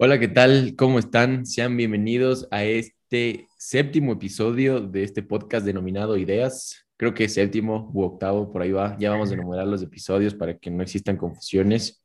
Hola, 0.00 0.20
¿qué 0.20 0.28
tal? 0.28 0.76
¿Cómo 0.76 1.00
están? 1.00 1.44
Sean 1.44 1.76
bienvenidos 1.76 2.46
a 2.52 2.62
este 2.62 3.48
séptimo 3.58 4.12
episodio 4.12 4.80
de 4.80 5.02
este 5.02 5.24
podcast 5.24 5.66
denominado 5.66 6.16
Ideas. 6.16 6.86
Creo 6.96 7.14
que 7.14 7.28
séptimo 7.28 7.90
u 7.92 8.02
octavo, 8.02 8.52
por 8.52 8.62
ahí 8.62 8.70
va. 8.70 8.96
Ya 9.00 9.10
vamos 9.10 9.32
a 9.32 9.34
enumerar 9.34 9.66
los 9.66 9.82
episodios 9.82 10.36
para 10.36 10.56
que 10.56 10.70
no 10.70 10.84
existan 10.84 11.16
confusiones. 11.16 12.00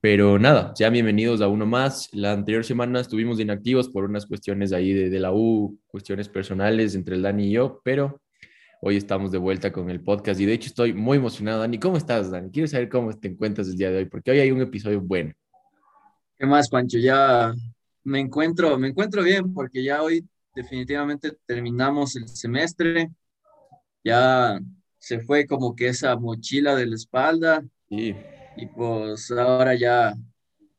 Pero 0.00 0.38
nada, 0.38 0.72
sean 0.74 0.94
bienvenidos 0.94 1.42
a 1.42 1.48
uno 1.48 1.66
más. 1.66 2.08
La 2.14 2.32
anterior 2.32 2.64
semana 2.64 3.00
estuvimos 3.00 3.40
inactivos 3.40 3.90
por 3.90 4.04
unas 4.04 4.24
cuestiones 4.24 4.72
ahí 4.72 4.94
de, 4.94 5.10
de 5.10 5.20
la 5.20 5.34
U, 5.34 5.78
cuestiones 5.88 6.30
personales 6.30 6.94
entre 6.94 7.16
el 7.16 7.20
Dani 7.20 7.48
y 7.48 7.50
yo, 7.50 7.82
pero 7.84 8.22
hoy 8.80 8.96
estamos 8.96 9.30
de 9.32 9.38
vuelta 9.38 9.70
con 9.70 9.90
el 9.90 10.00
podcast 10.00 10.40
y 10.40 10.46
de 10.46 10.54
hecho 10.54 10.68
estoy 10.68 10.94
muy 10.94 11.18
emocionado. 11.18 11.60
Dani, 11.60 11.78
¿cómo 11.78 11.98
estás, 11.98 12.30
Dani? 12.30 12.50
Quiero 12.50 12.68
saber 12.68 12.88
cómo 12.88 13.12
te 13.12 13.28
encuentras 13.28 13.68
el 13.68 13.76
día 13.76 13.90
de 13.90 13.98
hoy, 13.98 14.04
porque 14.06 14.30
hoy 14.30 14.38
hay 14.38 14.50
un 14.50 14.62
episodio 14.62 15.02
bueno. 15.02 15.34
¿Qué 16.38 16.44
más, 16.44 16.68
Pancho? 16.68 16.98
Ya 16.98 17.54
me 18.04 18.20
encuentro, 18.20 18.78
me 18.78 18.88
encuentro 18.88 19.22
bien 19.22 19.54
porque 19.54 19.82
ya 19.82 20.02
hoy 20.02 20.28
definitivamente 20.54 21.32
terminamos 21.46 22.14
el 22.16 22.28
semestre. 22.28 23.10
Ya 24.04 24.60
se 24.98 25.20
fue 25.20 25.46
como 25.46 25.74
que 25.74 25.88
esa 25.88 26.14
mochila 26.16 26.74
de 26.74 26.86
la 26.86 26.94
espalda. 26.96 27.64
Sí. 27.88 28.14
Y 28.56 28.66
pues 28.66 29.30
ahora 29.30 29.74
ya 29.74 30.14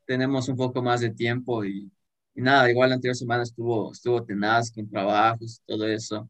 tenemos 0.06 0.48
un 0.48 0.58
poco 0.58 0.84
más 0.84 1.02
de 1.02 1.10
tiempo 1.10 1.66
y, 1.66 1.92
y 2.36 2.42
nada, 2.42 2.70
igual 2.70 2.90
la 2.90 2.96
anterior 2.96 3.16
semana 3.16 3.42
estuvo, 3.42 3.92
estuvo 3.92 4.24
tenaz 4.24 4.72
con 4.72 4.88
trabajos, 4.88 5.62
todo 5.66 5.88
eso. 5.88 6.30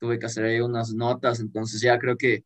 Tuve 0.00 0.18
que 0.18 0.26
hacer 0.26 0.46
ahí 0.46 0.60
unas 0.60 0.92
notas, 0.92 1.38
entonces 1.38 1.80
ya 1.80 1.96
creo 1.98 2.16
que 2.16 2.44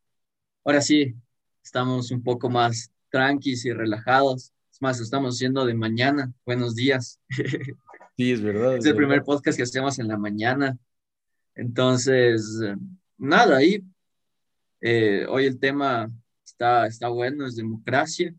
ahora 0.63 0.81
sí 0.81 1.15
estamos 1.63 2.11
un 2.11 2.21
poco 2.21 2.51
más 2.51 2.91
tranquilos 3.09 3.65
y 3.65 3.73
relajados 3.73 4.53
más, 4.79 4.99
estamos 4.99 5.35
haciendo 5.35 5.65
de 5.65 5.73
mañana. 5.73 6.31
Buenos 6.45 6.75
días. 6.75 7.19
Sí, 8.17 8.33
es 8.33 8.41
verdad. 8.41 8.75
Es, 8.75 8.85
el 8.85 8.97
primer 8.97 9.23
podcast 9.23 9.55
que 9.55 9.63
hacemos 9.63 9.97
en 9.97 10.09
la 10.09 10.17
mañana. 10.17 10.77
Entonces, 11.55 12.59
nada, 13.17 13.55
ahí 13.55 13.81
eh, 14.81 15.25
hoy 15.29 15.45
el 15.45 15.57
tema 15.57 16.09
está, 16.43 16.85
está 16.85 17.07
bueno, 17.07 17.45
es 17.45 17.55
democracia. 17.55 18.35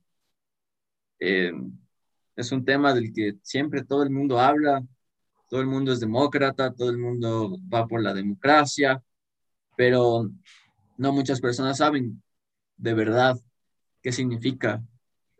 Eh, 1.18 1.52
es 2.36 2.52
un 2.52 2.62
tema 2.62 2.92
del 2.92 3.10
que 3.14 3.38
siempre 3.42 3.82
todo 3.82 4.02
el 4.02 4.10
mundo 4.10 4.38
habla, 4.38 4.84
todo 5.48 5.62
el 5.62 5.66
mundo 5.66 5.92
es 5.92 6.00
demócrata, 6.00 6.74
todo 6.74 6.90
el 6.90 6.98
mundo 6.98 7.58
va 7.72 7.86
por 7.86 8.02
la 8.02 8.12
democracia, 8.12 9.02
pero 9.78 10.30
no 10.98 11.12
muchas 11.14 11.40
personas 11.40 11.78
saben 11.78 12.22
de 12.76 12.92
verdad 12.92 13.40
qué 14.02 14.12
significa 14.12 14.82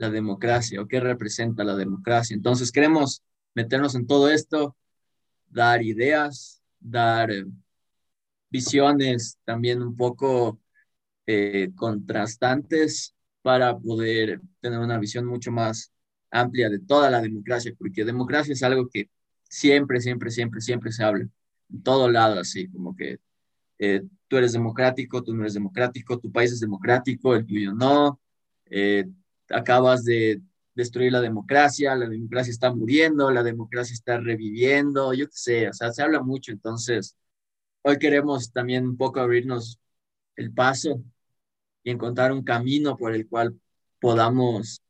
la 0.01 0.11
democracia 0.11 0.81
o 0.81 0.89
qué 0.89 0.99
representa 0.99 1.63
la 1.63 1.77
democracia. 1.77 2.35
Entonces 2.35 2.73
queremos 2.73 3.23
meternos 3.55 3.95
en 3.95 4.07
todo 4.07 4.31
esto, 4.31 4.75
dar 5.49 5.83
ideas, 5.83 6.63
dar 6.81 7.31
eh, 7.31 7.45
visiones 8.49 9.39
también 9.45 9.83
un 9.83 9.95
poco 9.95 10.59
eh, 11.27 11.71
contrastantes 11.77 13.15
para 13.43 13.79
poder 13.79 14.41
tener 14.61 14.79
una 14.79 14.99
visión 14.99 15.27
mucho 15.27 15.53
más 15.53 15.93
amplia 16.31 16.71
de 16.71 16.79
toda 16.79 17.11
la 17.11 17.21
democracia, 17.21 17.75
porque 17.79 18.05
democracia 18.05 18.55
es 18.55 18.63
algo 18.63 18.89
que 18.89 19.11
siempre, 19.43 20.01
siempre, 20.01 20.31
siempre, 20.31 20.63
siempre 20.63 20.93
se 20.93 21.05
habla, 21.05 21.29
en 21.71 21.83
todo 21.83 22.09
lado, 22.11 22.41
así 22.41 22.69
como 22.69 22.97
que 22.97 23.19
eh, 23.79 24.03
tú 24.29 24.39
eres 24.39 24.53
democrático, 24.53 25.23
tú 25.23 25.35
no 25.35 25.43
eres 25.43 25.55
democrático, 25.55 26.19
tu 26.19 26.33
país 26.33 26.53
es 26.53 26.61
democrático, 26.61 27.35
el 27.35 27.45
tuyo 27.47 27.75
no, 27.75 28.19
acabas 29.51 30.05
de 30.05 30.41
destruir 30.75 31.13
la 31.13 31.21
democracia, 31.21 31.95
la 31.95 32.09
democracia 32.09 32.51
está 32.51 32.73
muriendo, 32.73 33.31
la 33.31 33.43
democracia 33.43 33.93
está 33.95 34.19
reviviendo, 34.19 35.13
yo 35.13 35.27
qué 35.27 35.37
sé, 35.37 35.69
o 35.69 35.73
sea, 35.73 35.93
se 35.93 36.03
habla 36.03 36.23
mucho, 36.23 36.53
entonces 36.53 37.17
hoy 37.83 37.99
queremos 37.99 38.53
también 38.53 38.87
un 38.87 38.97
poco 38.97 39.21
abrirnos 39.21 39.79
el 40.37 40.53
paso 40.53 41.03
y 41.83 41.91
encontrar 41.91 42.33
un 42.33 42.45
camino 42.45 42.97
por 42.97 43.15
el 43.15 43.29
cual 43.29 43.59
podamos 44.01 44.83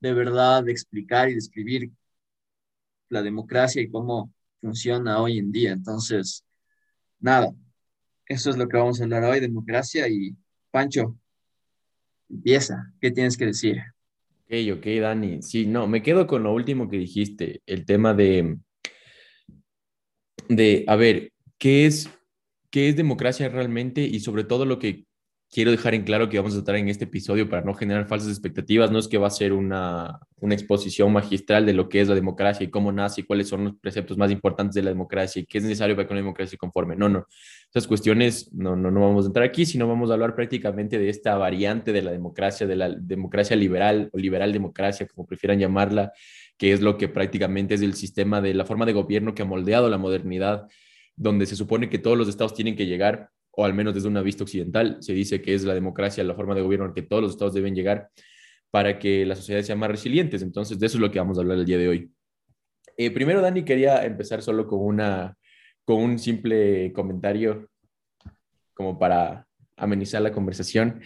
de 0.00 0.12
verdad 0.12 0.68
explicar 0.68 1.30
y 1.30 1.34
describir 1.34 1.90
la 3.08 3.22
democracia 3.22 3.80
y 3.82 3.90
cómo 3.90 4.32
funciona 4.60 5.20
hoy 5.20 5.38
en 5.38 5.52
día. 5.52 5.72
Entonces, 5.72 6.44
nada, 7.20 7.52
eso 8.26 8.50
es 8.50 8.56
lo 8.56 8.68
que 8.68 8.76
vamos 8.76 9.00
a 9.00 9.04
hablar 9.04 9.24
hoy, 9.24 9.40
democracia 9.40 10.08
y 10.08 10.36
Pancho, 10.70 11.16
Empieza, 12.34 12.92
¿qué 13.00 13.12
tienes 13.12 13.36
que 13.36 13.46
decir? 13.46 13.76
Ok, 14.46 14.78
ok, 14.78 14.86
Dani. 15.00 15.40
Sí, 15.40 15.66
no, 15.66 15.86
me 15.86 16.02
quedo 16.02 16.26
con 16.26 16.42
lo 16.42 16.52
último 16.52 16.90
que 16.90 16.98
dijiste, 16.98 17.62
el 17.64 17.86
tema 17.86 18.12
de, 18.12 18.58
de, 20.48 20.84
a 20.88 20.96
ver, 20.96 21.32
¿qué 21.58 21.86
es, 21.86 22.10
qué 22.70 22.88
es 22.88 22.96
democracia 22.96 23.48
realmente? 23.48 24.00
Y 24.02 24.18
sobre 24.18 24.42
todo 24.42 24.64
lo 24.64 24.80
que 24.80 25.04
quiero 25.54 25.70
dejar 25.70 25.94
en 25.94 26.02
claro 26.02 26.28
que 26.28 26.36
vamos 26.36 26.52
a 26.54 26.56
tratar 26.56 26.76
en 26.76 26.88
este 26.88 27.04
episodio 27.04 27.48
para 27.48 27.62
no 27.62 27.74
generar 27.74 28.08
falsas 28.08 28.28
expectativas. 28.28 28.90
No 28.90 28.98
es 28.98 29.06
que 29.06 29.18
va 29.18 29.28
a 29.28 29.30
ser 29.30 29.52
una, 29.52 30.18
una, 30.40 30.52
exposición 30.52 31.12
magistral 31.12 31.64
de 31.64 31.72
lo 31.72 31.88
que 31.88 32.00
es 32.00 32.08
la 32.08 32.16
democracia 32.16 32.64
y 32.64 32.70
cómo 32.70 32.90
nace 32.90 33.20
y 33.20 33.24
cuáles 33.24 33.48
son 33.48 33.64
los 33.64 33.76
preceptos 33.76 34.18
más 34.18 34.32
importantes 34.32 34.74
de 34.74 34.82
la 34.82 34.90
democracia 34.90 35.40
y 35.40 35.46
qué 35.46 35.58
es 35.58 35.64
necesario 35.64 35.94
para 35.94 36.08
que 36.08 36.12
una 36.12 36.22
democracia 36.22 36.50
se 36.50 36.56
conforme. 36.56 36.96
No, 36.96 37.08
no. 37.08 37.28
Esas 37.70 37.86
cuestiones 37.86 38.52
no, 38.52 38.74
no, 38.74 38.90
no 38.90 39.00
vamos 39.00 39.26
a 39.26 39.28
entrar 39.28 39.46
aquí, 39.46 39.64
sino 39.64 39.86
vamos 39.86 40.10
a 40.10 40.14
hablar 40.14 40.34
prácticamente 40.34 40.98
de 40.98 41.08
esta 41.08 41.36
variante 41.36 41.92
de 41.92 42.02
la 42.02 42.10
democracia, 42.10 42.66
de 42.66 42.74
la 42.74 42.88
democracia 42.88 43.54
liberal 43.54 44.10
o 44.12 44.18
liberal 44.18 44.52
democracia, 44.52 45.06
como 45.06 45.24
prefieran 45.24 45.60
llamarla, 45.60 46.12
que 46.58 46.72
es 46.72 46.80
lo 46.80 46.98
que 46.98 47.06
prácticamente 47.06 47.74
es 47.74 47.82
el 47.82 47.94
sistema 47.94 48.40
de 48.40 48.54
la 48.54 48.64
forma 48.64 48.86
de 48.86 48.92
gobierno 48.92 49.36
que 49.36 49.42
ha 49.42 49.46
moldeado 49.46 49.88
la 49.88 49.98
modernidad, 49.98 50.66
donde 51.14 51.46
se 51.46 51.54
supone 51.54 51.88
que 51.88 52.00
todos 52.00 52.18
los 52.18 52.28
estados 52.28 52.54
tienen 52.54 52.74
que 52.74 52.86
llegar 52.86 53.30
o 53.56 53.64
al 53.64 53.74
menos 53.74 53.94
desde 53.94 54.08
una 54.08 54.22
vista 54.22 54.44
occidental, 54.44 54.98
se 55.00 55.12
dice 55.12 55.40
que 55.40 55.54
es 55.54 55.64
la 55.64 55.74
democracia 55.74 56.24
la 56.24 56.34
forma 56.34 56.54
de 56.54 56.62
gobierno 56.62 56.86
en 56.86 56.94
que 56.94 57.02
todos 57.02 57.22
los 57.22 57.32
estados 57.32 57.54
deben 57.54 57.74
llegar 57.74 58.10
para 58.70 58.98
que 58.98 59.24
las 59.24 59.38
sociedades 59.38 59.66
sean 59.66 59.78
más 59.78 59.90
resilientes. 59.90 60.42
Entonces, 60.42 60.78
de 60.78 60.86
eso 60.86 60.96
es 60.96 61.00
lo 61.00 61.10
que 61.10 61.18
vamos 61.18 61.38
a 61.38 61.42
hablar 61.42 61.58
el 61.58 61.64
día 61.64 61.78
de 61.78 61.88
hoy. 61.88 62.10
Eh, 62.96 63.10
primero, 63.10 63.40
Dani, 63.40 63.64
quería 63.64 64.04
empezar 64.04 64.42
solo 64.42 64.66
con, 64.66 64.80
una, 64.80 65.36
con 65.84 66.02
un 66.02 66.18
simple 66.18 66.92
comentario 66.92 67.68
como 68.72 68.98
para 68.98 69.46
amenizar 69.76 70.22
la 70.22 70.32
conversación. 70.32 71.00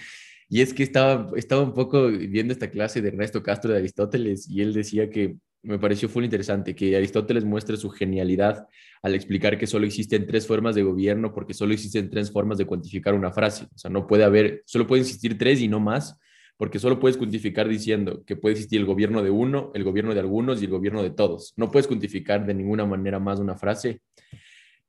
Y 0.49 0.63
es 0.63 0.73
que 0.73 0.83
estaba, 0.83 1.31
estaba 1.37 1.63
un 1.63 1.75
poco 1.75 2.09
viendo 2.09 2.53
esta 2.53 2.71
clase 2.71 3.03
de 3.03 3.09
Ernesto 3.09 3.43
Castro 3.43 3.71
de 3.71 3.79
Aristóteles 3.79 4.49
y 4.49 4.63
él 4.63 4.73
decía 4.73 5.11
que 5.11 5.37
me 5.63 5.79
pareció 5.79 6.09
muy 6.15 6.25
interesante 6.25 6.75
que 6.75 6.97
Aristóteles 6.97 7.45
muestre 7.45 7.77
su 7.77 7.91
genialidad 7.91 8.67
al 9.03 9.15
explicar 9.15 9.59
que 9.59 9.67
solo 9.67 9.87
existen 9.87 10.27
tres 10.27 10.47
formas 10.47 10.75
de 10.75 10.83
gobierno 10.83 11.33
porque 11.33 11.55
solo 11.55 11.73
existen 11.73 12.11
tres 12.11 12.31
formas 12.31 12.59
de 12.59 12.67
cuantificar 12.67 13.15
una 13.15 13.33
frase. 13.33 13.65
O 13.75 13.79
sea, 13.79 13.91
no 13.91 14.07
puede 14.07 14.25
haber, 14.25 14.63
solo 14.67 14.87
pueden 14.87 15.05
existir 15.05 15.37
tres 15.37 15.61
y 15.61 15.69
no 15.69 15.81
más, 15.81 16.19
porque 16.57 16.79
solo 16.79 16.99
puedes 16.99 17.17
cuantificar 17.17 17.69
diciendo 17.69 18.25
que 18.27 18.37
puede 18.37 18.55
existir 18.55 18.81
el 18.81 18.87
gobierno 18.87 19.23
de 19.23 19.31
uno, 19.31 19.71
el 19.75 19.85
gobierno 19.85 20.13
de 20.15 20.21
algunos 20.21 20.61
y 20.61 20.65
el 20.65 20.71
gobierno 20.71 21.03
de 21.03 21.11
todos. 21.11 21.55
No 21.57 21.71
puedes 21.71 21.87
cuantificar 21.87 22.45
de 22.47 22.55
ninguna 22.55 22.85
manera 22.85 23.21
más 23.21 23.39
una 23.39 23.57
frase. 23.57 24.01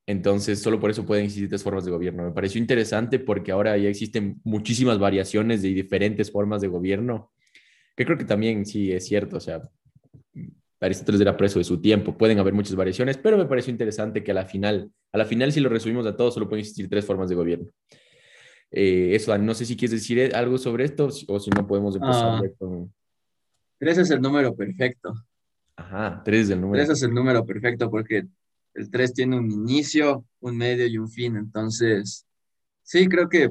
Entonces, 0.08 0.60
solo 0.60 0.80
por 0.80 0.90
eso 0.90 1.06
pueden 1.06 1.26
existir 1.26 1.48
tres 1.48 1.62
formas 1.62 1.86
de 1.86 1.92
gobierno. 1.92 2.24
Me 2.24 2.32
pareció 2.32 2.60
interesante 2.60 3.20
porque 3.20 3.52
ahora 3.52 3.78
ya 3.78 3.90
existen 3.90 4.42
muchísimas 4.44 4.98
variaciones 4.98 5.62
de 5.62 5.70
diferentes 5.70 6.32
formas 6.32 6.62
de 6.62 6.68
gobierno, 6.68 7.32
que 7.96 8.06
creo 8.06 8.18
que 8.18 8.26
también 8.26 8.66
sí 8.66 8.92
es 8.92 9.06
cierto. 9.06 9.38
O 9.38 9.40
sea, 9.40 9.62
Aristóteles 10.82 11.22
era 11.22 11.36
preso 11.36 11.60
de 11.60 11.66
su 11.66 11.82
tiempo, 11.82 12.18
pueden 12.18 12.40
haber 12.40 12.54
muchas 12.54 12.76
variaciones, 12.76 13.18
pero 13.18 13.38
me 13.38 13.46
pareció 13.46 13.72
interesante 13.72 14.24
que 14.24 14.32
a 14.32 14.34
la 14.34 14.46
final, 14.46 14.92
a 15.12 15.18
la 15.18 15.26
final 15.26 15.52
si 15.52 15.60
lo 15.60 15.70
resumimos 15.70 16.06
a 16.06 16.16
todos, 16.16 16.34
solo 16.34 16.48
pueden 16.48 16.62
existir 16.62 16.90
tres 16.90 17.06
formas 17.06 17.30
de 17.30 17.36
gobierno. 17.36 17.70
Eh, 18.72 19.16
eso, 19.16 19.38
no 19.38 19.54
sé 19.54 19.66
si 19.66 19.76
quieres 19.76 20.00
decir 20.00 20.34
algo 20.36 20.58
sobre 20.58 20.86
esto 20.86 21.10
o 21.28 21.40
si 21.40 21.50
no 21.50 21.68
podemos 21.68 21.96
empezar 21.96 22.26
ah, 22.26 22.42
con... 22.58 22.94
Tres 23.78 23.98
es 23.98 24.12
el 24.12 24.22
número 24.22 24.56
perfecto. 24.56 25.14
Ajá, 25.76 26.22
tres 26.24 26.46
es 26.46 26.50
el 26.52 26.62
número. 26.62 26.84
Tres 26.84 26.98
es 26.98 27.04
el 27.04 27.14
número 27.14 27.46
perfecto 27.46 27.90
porque 27.90 28.24
el 28.74 28.92
tres 28.92 29.14
tiene 29.14 29.38
un 29.38 29.52
inicio, 29.52 30.26
un 30.40 30.58
medio 30.58 30.86
y 30.86 30.98
un 30.98 31.10
fin. 31.10 31.36
Entonces, 31.36 32.26
sí, 32.84 33.08
creo 33.08 33.28
que 33.28 33.50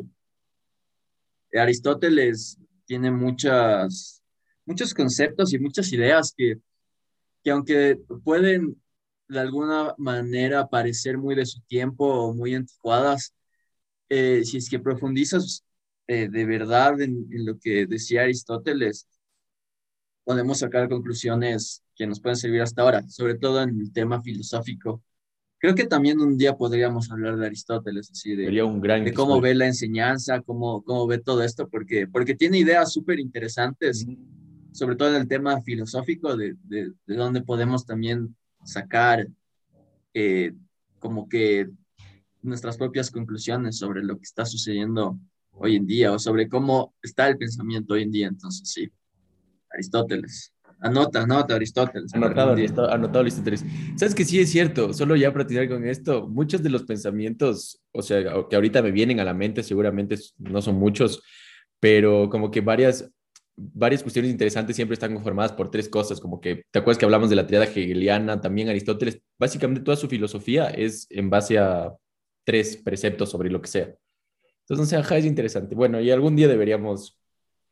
Aristóteles 1.53 2.59
tiene 2.85 3.11
muchas, 3.11 4.23
muchos 4.65 4.95
conceptos 4.95 5.53
y 5.53 5.59
muchas 5.59 5.93
ideas 5.93 6.33
que 6.37 6.59
que 7.49 7.53
aunque 7.53 7.99
pueden 8.25 8.77
de 9.27 9.41
alguna 9.41 9.95
manera 9.97 10.69
parecer 10.69 11.17
muy 11.17 11.35
de 11.35 11.47
su 11.47 11.61
tiempo 11.63 12.07
o 12.07 12.35
muy 12.35 12.55
anticuadas, 12.55 13.35
eh, 14.11 14.43
si 14.45 14.59
es 14.59 14.69
que 14.69 14.79
profundizas 14.79 15.65
eh, 16.07 16.29
de 16.29 16.45
verdad 16.45 17.01
en, 17.01 17.27
lo 17.31 17.59
que 17.59 17.87
decía 17.87 18.23
Aristóteles, 18.23 19.07
podemos 20.25 20.59
sacar 20.59 20.91
conclusiones 20.91 21.83
que 21.95 22.07
nos 22.07 22.21
pueden 22.21 22.37
servir 22.37 22.61
hasta 22.61 22.83
ahora, 22.83 23.07
sobre 23.09 23.37
todo 23.37 23.63
en 23.63 23.81
el 23.81 23.93
tema 23.93 24.21
filosófico. 24.21 25.03
Creo 25.59 25.75
que 25.75 25.87
también 25.87 26.21
un 26.21 26.37
día 26.37 26.55
podríamos 26.55 27.11
hablar 27.11 27.37
de 27.37 27.47
Aristóteles, 27.47 28.11
así 28.11 28.37
de, 28.37 28.63
un 28.63 28.81
gran 28.81 29.05
de 29.05 29.15
cómo 29.15 29.41
ve 29.41 29.55
la 29.55 29.67
enseñanza, 29.67 30.43
cómo, 30.43 30.83
cómo 30.85 31.07
ve 31.07 31.19
todo 31.19 31.43
esto, 31.43 31.69
porque, 31.69 32.07
porque 32.07 32.35
tiene 32.35 32.59
ideas 32.59 32.93
súper 32.93 33.19
interesantes 33.19 34.07
sobre 34.79 34.95
todo 34.95 35.09
en 35.11 35.23
el 35.23 35.29
tema 35.29 35.61
filosófico, 35.63 36.37
de, 36.37 36.55
de, 36.63 36.93
de 37.07 37.17
dónde 37.17 37.43
podemos 37.43 37.85
también 37.85 38.37
sacar 38.65 39.27
eh, 40.15 40.53
como 41.01 41.29
que 41.29 41.69
nuestras 42.43 42.77
propias 42.77 43.11
conclusiones 43.11 43.77
sobre 43.77 44.05
lo 44.05 44.17
que 44.17 44.23
está 44.23 44.47
sucediendo 44.47 45.19
hoy 45.51 45.75
en 45.75 45.87
día 45.87 46.13
o 46.13 46.19
sobre 46.21 46.49
cómo 46.49 46.95
está 47.03 47.27
el 47.27 47.37
pensamiento 47.37 47.95
hoy 47.95 48.03
en 48.03 48.13
día. 48.13 48.29
Entonces, 48.29 48.71
sí, 48.71 48.89
Aristóteles. 49.71 50.55
Anota, 50.81 51.23
anota 51.23 51.57
Aristóteles. 51.57 52.15
Anotado, 52.15 52.53
anotado 52.89 53.21
Aristóteles. 53.21 53.65
Sabes 53.97 54.15
que 54.15 54.25
sí 54.25 54.39
es 54.39 54.49
cierto, 54.51 54.95
solo 54.95 55.17
ya 55.17 55.33
para 55.33 55.45
tirar 55.45 55.69
con 55.69 55.85
esto, 55.85 56.29
muchos 56.29 56.63
de 56.63 56.71
los 56.71 56.85
pensamientos, 56.85 57.81
o 57.91 58.01
sea, 58.01 58.23
que 58.49 58.55
ahorita 58.55 58.81
me 58.81 58.93
vienen 58.93 59.19
a 59.19 59.25
la 59.25 59.35
mente, 59.35 59.65
seguramente 59.65 60.17
no 60.39 60.63
son 60.63 60.77
muchos, 60.77 61.21
pero 61.81 62.29
como 62.31 62.53
que 62.53 62.61
varias, 62.61 63.11
varias 63.59 64.03
cuestiones 64.03 64.31
interesantes 64.31 64.77
siempre 64.77 64.95
están 64.95 65.13
conformadas 65.13 65.53
por 65.53 65.71
tres 65.71 65.89
cosas, 65.89 66.21
como 66.21 66.41
que, 66.41 66.63
¿te 66.71 66.79
acuerdas 66.79 66.99
que 66.99 67.05
hablamos 67.05 67.29
de 67.29 67.37
la 67.37 67.47
triada 67.47 67.65
hegeliana? 67.65 68.41
También 68.41 68.69
Aristóteles, 68.69 69.21
básicamente 69.39 69.83
toda 69.83 69.97
su 69.97 70.09
filosofía 70.09 70.69
es 70.69 71.07
en 71.11 71.29
base 71.29 71.59
a 71.59 71.93
tres 72.45 72.77
preceptos 72.77 73.31
sobre 73.31 73.51
lo 73.51 73.61
que 73.61 73.69
sea. 73.69 73.95
Entonces, 74.69 74.99
ajá, 74.99 75.17
es 75.17 75.25
interesante. 75.25 75.75
Bueno, 75.75 76.01
y 76.01 76.11
algún 76.11 76.37
día 76.37 76.47
deberíamos, 76.47 77.19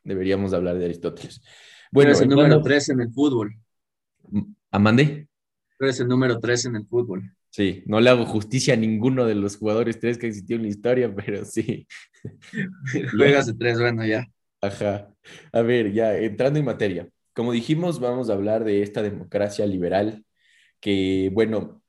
deberíamos 0.03 0.53
hablar 0.53 0.77
de 0.77 0.85
Aristóteles. 0.85 1.41
Bueno, 1.91 2.09
eres 2.09 2.21
el 2.21 2.29
número 2.29 2.61
tres 2.61 2.89
en 2.89 3.01
el 3.01 3.11
fútbol. 3.11 3.55
¿Amande? 4.71 5.27
Tú 5.77 5.85
eres 5.85 5.99
el 5.99 6.07
número 6.07 6.39
tres 6.39 6.65
en 6.65 6.75
el 6.75 6.85
fútbol. 6.85 7.31
Sí, 7.49 7.83
no 7.85 8.01
le 8.01 8.09
hago 8.09 8.25
justicia 8.25 8.73
a 8.73 8.77
ninguno 8.77 9.25
de 9.25 9.35
los 9.35 9.57
jugadores 9.57 9.99
tres 9.99 10.17
que 10.17 10.27
existió 10.27 10.57
en 10.57 10.63
la 10.63 10.67
historia, 10.67 11.13
pero 11.15 11.45
sí. 11.45 11.87
Juegas 13.15 13.47
de 13.47 13.53
tres, 13.53 13.79
bueno, 13.79 14.05
ya. 14.05 14.27
Ajá. 14.61 15.13
A 15.51 15.61
ver, 15.61 15.91
ya, 15.93 16.17
entrando 16.17 16.59
en 16.59 16.65
materia. 16.65 17.09
Como 17.33 17.51
dijimos, 17.51 17.99
vamos 17.99 18.29
a 18.29 18.33
hablar 18.33 18.63
de 18.63 18.81
esta 18.81 19.03
democracia 19.03 19.65
liberal 19.65 20.25
que, 20.79 21.29
bueno, 21.33 21.81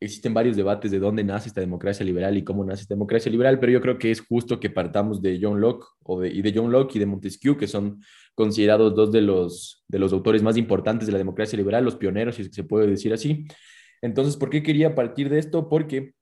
existen 0.00 0.34
varios 0.34 0.56
debates 0.56 0.90
de 0.90 0.98
dónde 0.98 1.24
nace 1.24 1.48
esta 1.48 1.60
democracia 1.60 2.04
liberal 2.04 2.36
y 2.36 2.44
cómo 2.44 2.64
nace 2.64 2.82
esta 2.82 2.94
democracia 2.94 3.30
liberal, 3.30 3.58
pero 3.58 3.72
yo 3.72 3.80
creo 3.80 3.98
que 3.98 4.10
es 4.10 4.20
justo 4.20 4.60
que 4.60 4.70
partamos 4.70 5.22
de 5.22 5.38
John 5.40 5.60
Locke 5.60 5.86
o 6.02 6.20
de, 6.20 6.28
y 6.28 6.42
de 6.42 6.52
John 6.54 6.70
Locke 6.70 6.96
y 6.96 6.98
de 6.98 7.06
Montesquieu, 7.06 7.56
que 7.56 7.66
son 7.66 8.02
considerados 8.34 8.94
dos 8.94 9.12
de 9.12 9.22
los, 9.22 9.84
de 9.88 9.98
los 9.98 10.12
autores 10.12 10.42
más 10.42 10.56
importantes 10.56 11.06
de 11.06 11.12
la 11.12 11.18
democracia 11.18 11.56
liberal, 11.56 11.84
los 11.84 11.96
pioneros, 11.96 12.36
si 12.36 12.44
se 12.44 12.64
puede 12.64 12.86
decir 12.86 13.12
así. 13.12 13.46
Entonces, 14.02 14.36
¿por 14.36 14.50
qué 14.50 14.62
quería 14.62 14.94
partir 14.94 15.28
de 15.30 15.38
esto? 15.38 15.68
Porque 15.68 16.12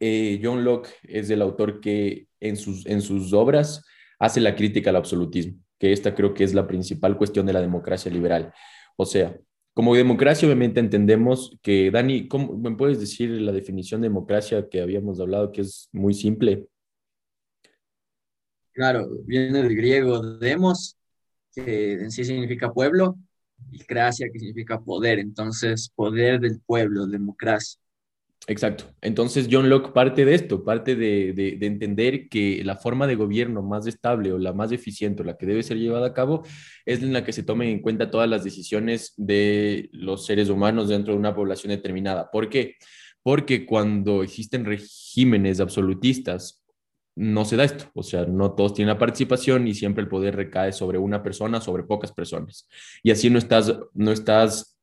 eh, 0.00 0.40
John 0.42 0.64
Locke 0.64 0.90
es 1.04 1.30
el 1.30 1.40
autor 1.40 1.80
que 1.80 2.26
en 2.40 2.56
sus, 2.56 2.84
en 2.86 3.00
sus 3.00 3.32
obras 3.32 3.84
hace 4.18 4.40
la 4.40 4.54
crítica 4.56 4.90
al 4.90 4.96
absolutismo, 4.96 5.60
que 5.78 5.92
esta 5.92 6.14
creo 6.14 6.34
que 6.34 6.44
es 6.44 6.54
la 6.54 6.66
principal 6.66 7.16
cuestión 7.16 7.46
de 7.46 7.52
la 7.52 7.60
democracia 7.60 8.10
liberal. 8.10 8.52
O 8.96 9.06
sea, 9.06 9.38
como 9.74 9.94
democracia, 9.94 10.46
obviamente 10.46 10.80
entendemos 10.80 11.56
que, 11.62 11.90
Dani, 11.90 12.26
¿cómo, 12.26 12.58
¿me 12.58 12.74
puedes 12.74 12.98
decir 12.98 13.30
la 13.30 13.52
definición 13.52 14.00
de 14.00 14.08
democracia 14.08 14.68
que 14.68 14.80
habíamos 14.80 15.20
hablado, 15.20 15.52
que 15.52 15.60
es 15.60 15.88
muy 15.92 16.14
simple? 16.14 16.66
Claro, 18.72 19.08
viene 19.24 19.62
del 19.62 19.76
griego 19.76 20.20
demos, 20.38 20.96
que 21.54 21.92
en 21.92 22.10
sí 22.10 22.24
significa 22.24 22.72
pueblo, 22.72 23.16
y 23.70 23.84
gracia, 23.84 24.28
que 24.32 24.38
significa 24.38 24.80
poder. 24.80 25.18
Entonces, 25.18 25.90
poder 25.94 26.40
del 26.40 26.60
pueblo, 26.60 27.06
democracia. 27.06 27.80
Exacto. 28.46 28.84
Entonces 29.02 29.48
John 29.50 29.68
Locke 29.68 29.92
parte 29.92 30.24
de 30.24 30.34
esto, 30.34 30.64
parte 30.64 30.96
de, 30.96 31.58
entender 31.60 32.28
que 32.30 32.62
la 32.64 32.76
forma 32.76 33.06
de 33.06 33.14
gobierno 33.14 33.62
más 33.62 33.86
estable 33.86 34.32
o 34.32 34.38
la 34.38 34.54
más 34.54 34.72
eficiente 34.72 35.22
o 35.22 35.26
la 35.26 35.36
que 35.36 35.44
debe 35.44 35.62
ser 35.62 35.76
llevada 35.76 36.06
a 36.08 36.14
cabo 36.14 36.44
es 36.86 37.02
en 37.02 37.12
la 37.12 37.24
que 37.24 37.34
se 37.34 37.42
tomen 37.42 37.68
en 37.68 37.82
cuenta 37.82 38.10
todas 38.10 38.28
las 38.28 38.44
decisiones 38.44 39.12
de 39.18 39.90
los 39.92 40.24
seres 40.24 40.48
humanos 40.48 40.88
dentro 40.88 41.12
de 41.12 41.18
una 41.18 41.34
población 41.34 41.70
determinada. 41.70 42.30
¿Por 42.30 42.48
qué? 42.48 42.76
Porque 43.22 43.66
cuando 43.66 44.22
existen 44.22 44.64
regímenes 44.64 45.60
absolutistas, 45.60 46.64
no 47.16 47.44
se 47.44 47.56
da 47.56 47.64
esto, 47.64 47.90
o 47.94 48.02
sea, 48.04 48.24
no 48.24 48.52
todos 48.52 48.74
tienen 48.74 48.94
la 48.94 48.98
participación 48.98 49.66
y 49.66 49.74
siempre 49.74 50.02
el 50.04 50.08
poder 50.08 50.36
recae 50.36 50.72
sobre 50.72 50.98
una 50.98 51.22
persona, 51.22 51.60
sobre 51.60 51.82
pocas 51.82 52.12
personas. 52.12 52.68
Y 53.02 53.10
así 53.10 53.28
no 53.28 53.38
estás, 53.38 53.76
no 53.92 54.12
estás 54.12 54.77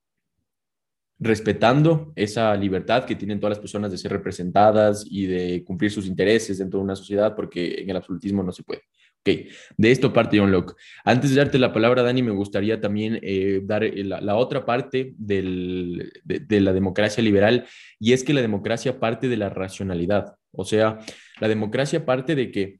respetando 1.19 2.11
esa 2.15 2.55
libertad 2.55 3.05
que 3.05 3.15
tienen 3.15 3.39
todas 3.39 3.57
las 3.57 3.59
personas 3.59 3.91
de 3.91 3.97
ser 3.97 4.11
representadas 4.11 5.05
y 5.09 5.25
de 5.25 5.63
cumplir 5.63 5.91
sus 5.91 6.07
intereses 6.07 6.57
dentro 6.57 6.79
de 6.79 6.85
una 6.85 6.95
sociedad, 6.95 7.35
porque 7.35 7.81
en 7.81 7.89
el 7.89 7.97
absolutismo 7.97 8.43
no 8.43 8.51
se 8.51 8.63
puede. 8.63 8.81
Ok, 9.21 9.49
de 9.77 9.91
esto 9.91 10.13
parte 10.13 10.37
John 10.37 10.51
Locke. 10.51 10.75
Antes 11.03 11.31
de 11.31 11.37
darte 11.37 11.57
la 11.57 11.73
palabra, 11.73 12.03
Dani, 12.03 12.21
me 12.21 12.31
gustaría 12.31 12.79
también 12.79 13.19
eh, 13.23 13.61
dar 13.63 13.83
la, 13.83 14.35
otra 14.35 14.65
parte 14.65 15.15
de, 15.17 16.11
de 16.23 16.61
la 16.61 16.73
democracia 16.73 17.23
liberal, 17.23 17.65
y 17.99 18.13
es 18.13 18.23
que 18.23 18.33
la 18.33 18.41
democracia 18.41 18.99
parte 18.99 19.27
de 19.27 19.37
la 19.37 19.49
racionalidad. 19.49 20.35
O 20.51 20.63
sea, 20.63 20.99
la 21.39 21.47
democracia 21.47 22.05
parte 22.05 22.35
de 22.35 22.51
que 22.51 22.79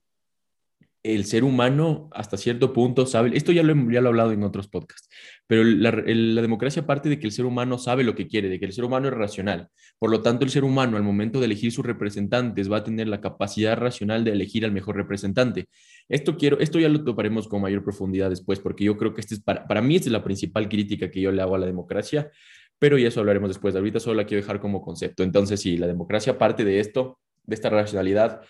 el 1.13 1.25
ser 1.25 1.43
humano 1.43 2.09
hasta 2.13 2.35
cierto 2.35 2.73
punto 2.73 3.05
sabe, 3.05 3.37
esto 3.37 3.51
ya 3.51 3.61
lo, 3.61 3.75
ya 3.91 4.01
lo 4.01 4.07
he 4.07 4.09
hablado 4.09 4.31
en 4.31 4.41
otros 4.41 4.67
podcasts, 4.67 5.07
pero 5.45 5.63
la, 5.63 5.91
democracia 5.91 6.87
parte 6.87 7.09
de 7.09 7.19
que 7.19 7.27
el 7.27 7.31
ser 7.31 7.45
humano 7.45 7.77
sabe 7.77 8.03
lo 8.03 8.15
que 8.15 8.27
quiere, 8.27 8.49
de 8.49 8.59
que 8.59 8.65
el 8.65 8.73
ser 8.73 8.85
humano 8.85 9.07
es 9.07 9.13
racional. 9.13 9.69
Por 9.99 10.09
lo 10.09 10.23
tanto, 10.23 10.43
el 10.45 10.49
ser 10.49 10.63
humano 10.63 10.97
al 10.97 11.03
momento 11.03 11.39
de 11.39 11.45
elegir 11.45 11.71
sus 11.71 11.85
representantes 11.85 12.71
va 12.71 12.77
a 12.77 12.83
tener 12.83 13.07
la 13.07 13.21
capacidad 13.21 13.77
racional 13.77 14.23
de 14.23 14.31
elegir 14.31 14.65
al 14.65 14.71
mejor 14.71 14.95
representante. 14.95 15.67
Esto, 16.09 16.37
quiero, 16.37 16.59
esto 16.59 16.79
ya 16.79 16.89
lo 16.89 17.03
toparemos 17.03 17.47
con 17.47 17.61
mayor 17.61 17.83
profundidad 17.83 18.31
después, 18.31 18.59
porque 18.59 18.83
yo 18.83 18.97
creo 18.97 19.13
que 19.13 19.21
este 19.21 19.35
es 19.35 19.41
para, 19.41 19.67
para 19.67 19.81
mí 19.81 19.97
es 19.97 20.07
la 20.07 20.23
principal 20.23 20.67
crítica 20.67 21.11
que 21.11 21.21
yo 21.21 21.31
le 21.31 21.41
hago 21.43 21.53
a 21.53 21.59
la 21.59 21.67
democracia, 21.67 22.31
pero 22.79 22.97
ya 22.97 23.09
eso 23.09 23.19
hablaremos 23.19 23.49
después. 23.49 23.75
Ahorita 23.75 23.99
solo 23.99 24.15
la 24.15 24.25
quiero 24.25 24.41
dejar 24.41 24.59
como 24.59 24.81
concepto. 24.81 25.21
Entonces, 25.21 25.61
sí, 25.61 25.77
la 25.77 25.85
democracia 25.85 26.39
parte 26.39 26.65
de 26.65 26.79
esto, 26.79 27.19
de 27.43 27.53
esta 27.53 27.69
racionalidad 27.69 28.41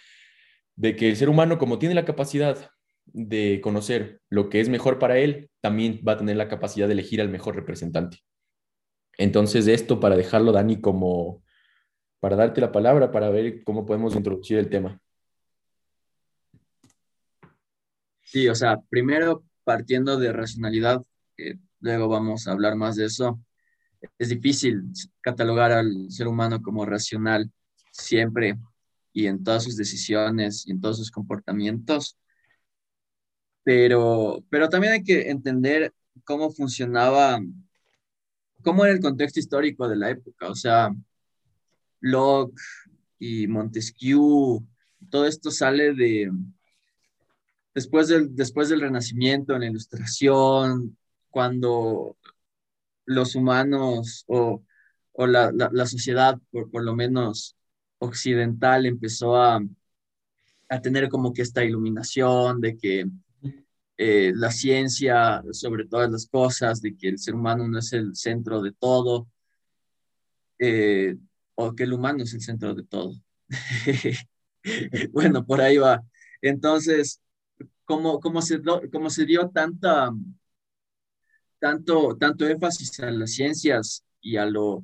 de 0.75 0.95
que 0.95 1.09
el 1.09 1.15
ser 1.15 1.29
humano, 1.29 1.57
como 1.57 1.79
tiene 1.79 1.95
la 1.95 2.05
capacidad 2.05 2.69
de 3.05 3.61
conocer 3.63 4.21
lo 4.29 4.49
que 4.49 4.59
es 4.59 4.69
mejor 4.69 4.99
para 4.99 5.17
él, 5.17 5.49
también 5.61 6.01
va 6.07 6.13
a 6.13 6.17
tener 6.17 6.35
la 6.35 6.47
capacidad 6.47 6.87
de 6.87 6.93
elegir 6.93 7.21
al 7.21 7.29
mejor 7.29 7.55
representante. 7.55 8.19
Entonces, 9.17 9.67
esto 9.67 9.99
para 9.99 10.17
dejarlo, 10.17 10.51
Dani, 10.51 10.81
como 10.81 11.43
para 12.19 12.35
darte 12.35 12.59
la 12.59 12.71
palabra, 12.71 13.11
para 13.11 13.29
ver 13.29 13.63
cómo 13.63 13.85
podemos 13.85 14.15
introducir 14.15 14.57
el 14.57 14.69
tema. 14.69 14.99
Sí, 18.23 18.49
o 18.49 18.55
sea, 18.55 18.81
primero 18.89 19.43
partiendo 19.63 20.17
de 20.17 20.33
racionalidad, 20.33 21.01
que 21.37 21.59
luego 21.79 22.07
vamos 22.09 22.47
a 22.47 22.51
hablar 22.51 22.75
más 22.75 22.95
de 22.95 23.05
eso, 23.05 23.39
es 24.17 24.29
difícil 24.29 24.83
catalogar 25.21 25.71
al 25.71 26.11
ser 26.11 26.27
humano 26.27 26.61
como 26.61 26.85
racional 26.85 27.51
siempre 27.91 28.57
y 29.15 29.27
en 29.27 29.43
todas 29.43 29.63
sus 29.63 29.77
decisiones 29.77 30.67
y 30.67 30.71
en 30.71 30.81
todos 30.81 30.97
sus 30.97 31.09
comportamientos. 31.09 32.17
Pero, 33.63 34.43
pero 34.49 34.69
también 34.69 34.93
hay 34.93 35.03
que 35.03 35.29
entender 35.31 35.93
cómo 36.25 36.51
funcionaba, 36.51 37.39
cómo 38.61 38.83
era 38.83 38.93
el 38.93 38.99
contexto 38.99 39.39
histórico 39.39 39.87
de 39.87 39.95
la 39.95 40.09
época. 40.09 40.49
O 40.49 40.55
sea, 40.55 40.93
Locke 42.01 42.61
y 43.17 43.47
Montesquieu, 43.47 44.67
todo 45.09 45.25
esto 45.25 45.49
sale 45.49 45.93
de, 45.93 46.29
después 47.73 48.09
del, 48.09 48.35
después 48.35 48.67
del 48.67 48.81
Renacimiento, 48.81 49.53
en 49.53 49.61
la 49.61 49.67
Ilustración, 49.67 50.97
cuando 51.29 52.17
los 53.05 53.35
humanos 53.35 54.25
o, 54.27 54.61
o 55.13 55.25
la, 55.27 55.51
la, 55.53 55.69
la, 55.71 55.85
sociedad, 55.85 56.37
por, 56.51 56.69
por 56.69 56.83
lo 56.83 56.95
menos, 56.95 57.54
occidental 58.05 58.85
empezó 58.85 59.35
a, 59.35 59.61
a 60.69 60.81
tener 60.81 61.09
como 61.09 61.33
que 61.33 61.41
esta 61.41 61.63
iluminación 61.63 62.61
de 62.61 62.77
que 62.77 63.05
eh, 63.97 64.33
la 64.35 64.51
ciencia 64.51 65.41
sobre 65.51 65.85
todas 65.87 66.11
las 66.11 66.27
cosas, 66.27 66.81
de 66.81 66.97
que 66.97 67.09
el 67.09 67.19
ser 67.19 67.35
humano 67.35 67.67
no 67.67 67.79
es 67.79 67.93
el 67.93 68.15
centro 68.15 68.61
de 68.61 68.73
todo, 68.73 69.27
eh, 70.59 71.15
o 71.55 71.73
que 71.73 71.83
el 71.83 71.93
humano 71.93 72.23
es 72.23 72.33
el 72.33 72.41
centro 72.41 72.73
de 72.73 72.83
todo. 72.83 73.13
bueno, 75.11 75.45
por 75.45 75.61
ahí 75.61 75.77
va. 75.77 76.03
Entonces, 76.41 77.21
¿cómo, 77.85 78.19
cómo, 78.19 78.41
se, 78.41 78.61
cómo 78.91 79.09
se 79.09 79.25
dio 79.25 79.49
tanta, 79.49 80.11
tanto, 81.59 82.17
tanto 82.17 82.45
énfasis 82.47 82.99
a 82.99 83.11
las 83.11 83.31
ciencias 83.31 84.03
y 84.19 84.35
a 84.35 84.45
lo 84.45 84.83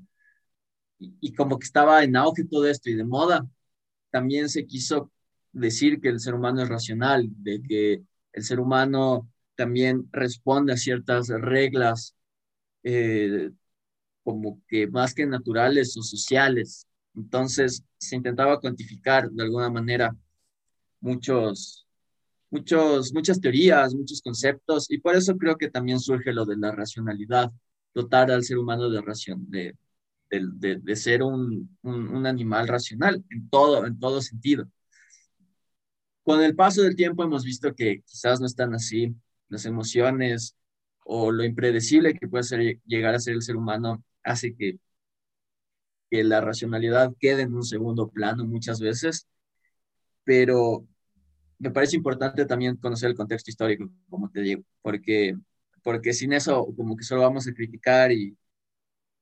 y, 1.01 1.33
como 1.33 1.57
que 1.59 1.65
estaba 1.65 2.03
en 2.03 2.15
auge 2.15 2.45
todo 2.45 2.67
esto 2.67 2.89
y 2.89 2.95
de 2.95 3.03
moda, 3.03 3.47
también 4.11 4.49
se 4.49 4.65
quiso 4.67 5.11
decir 5.51 5.99
que 6.01 6.09
el 6.09 6.19
ser 6.19 6.35
humano 6.35 6.61
es 6.61 6.69
racional, 6.69 7.27
de 7.37 7.61
que 7.61 8.03
el 8.33 8.43
ser 8.43 8.59
humano 8.59 9.29
también 9.55 10.07
responde 10.11 10.73
a 10.73 10.77
ciertas 10.77 11.29
reglas 11.29 12.15
eh, 12.83 13.51
como 14.23 14.61
que 14.67 14.87
más 14.87 15.13
que 15.13 15.25
naturales 15.25 15.97
o 15.97 16.03
sociales. 16.03 16.87
Entonces 17.15 17.83
se 17.97 18.15
intentaba 18.15 18.59
cuantificar 18.59 19.29
de 19.29 19.43
alguna 19.43 19.69
manera 19.69 20.15
muchos, 21.01 21.87
muchos, 22.49 23.13
muchas 23.13 23.41
teorías, 23.41 23.95
muchos 23.95 24.21
conceptos, 24.21 24.89
y 24.89 24.99
por 24.99 25.15
eso 25.15 25.37
creo 25.37 25.57
que 25.57 25.69
también 25.69 25.99
surge 25.99 26.33
lo 26.33 26.45
de 26.45 26.57
la 26.57 26.71
racionalidad, 26.71 27.51
dotar 27.93 28.31
al 28.31 28.43
ser 28.43 28.57
humano 28.57 28.89
de, 28.89 29.01
ración, 29.01 29.49
de, 29.49 29.75
de, 30.31 30.77
de 30.77 30.95
ser 30.95 31.23
un, 31.23 31.77
un, 31.81 32.07
un, 32.07 32.25
animal 32.25 32.67
racional 32.67 33.23
en 33.29 33.49
todo, 33.49 33.85
en 33.85 33.99
todo 33.99 34.21
sentido. 34.21 34.67
Con 36.23 36.41
el 36.41 36.55
paso 36.55 36.81
del 36.83 36.95
tiempo 36.95 37.23
hemos 37.23 37.43
visto 37.43 37.73
que 37.75 38.01
quizás 38.05 38.39
no 38.39 38.45
están 38.45 38.73
así, 38.73 39.13
las 39.49 39.65
emociones 39.65 40.55
o 41.03 41.31
lo 41.31 41.43
impredecible 41.43 42.13
que 42.13 42.27
puede 42.27 42.43
ser, 42.43 42.79
llegar 42.85 43.15
a 43.15 43.19
ser 43.19 43.33
el 43.33 43.41
ser 43.41 43.57
humano 43.57 44.03
hace 44.23 44.55
que, 44.55 44.79
que 46.09 46.23
la 46.23 46.39
racionalidad 46.41 47.13
quede 47.19 47.41
en 47.43 47.53
un 47.53 47.63
segundo 47.63 48.09
plano 48.09 48.45
muchas 48.45 48.79
veces, 48.79 49.27
pero 50.23 50.87
me 51.59 51.71
parece 51.71 51.97
importante 51.97 52.45
también 52.45 52.77
conocer 52.77 53.09
el 53.09 53.17
contexto 53.17 53.49
histórico, 53.51 53.89
como 54.09 54.29
te 54.29 54.41
digo, 54.41 54.63
porque, 54.81 55.37
porque 55.83 56.13
sin 56.13 56.33
eso 56.33 56.73
como 56.77 56.95
que 56.95 57.03
solo 57.03 57.21
vamos 57.21 57.47
a 57.47 57.53
criticar 57.53 58.11
y, 58.11 58.37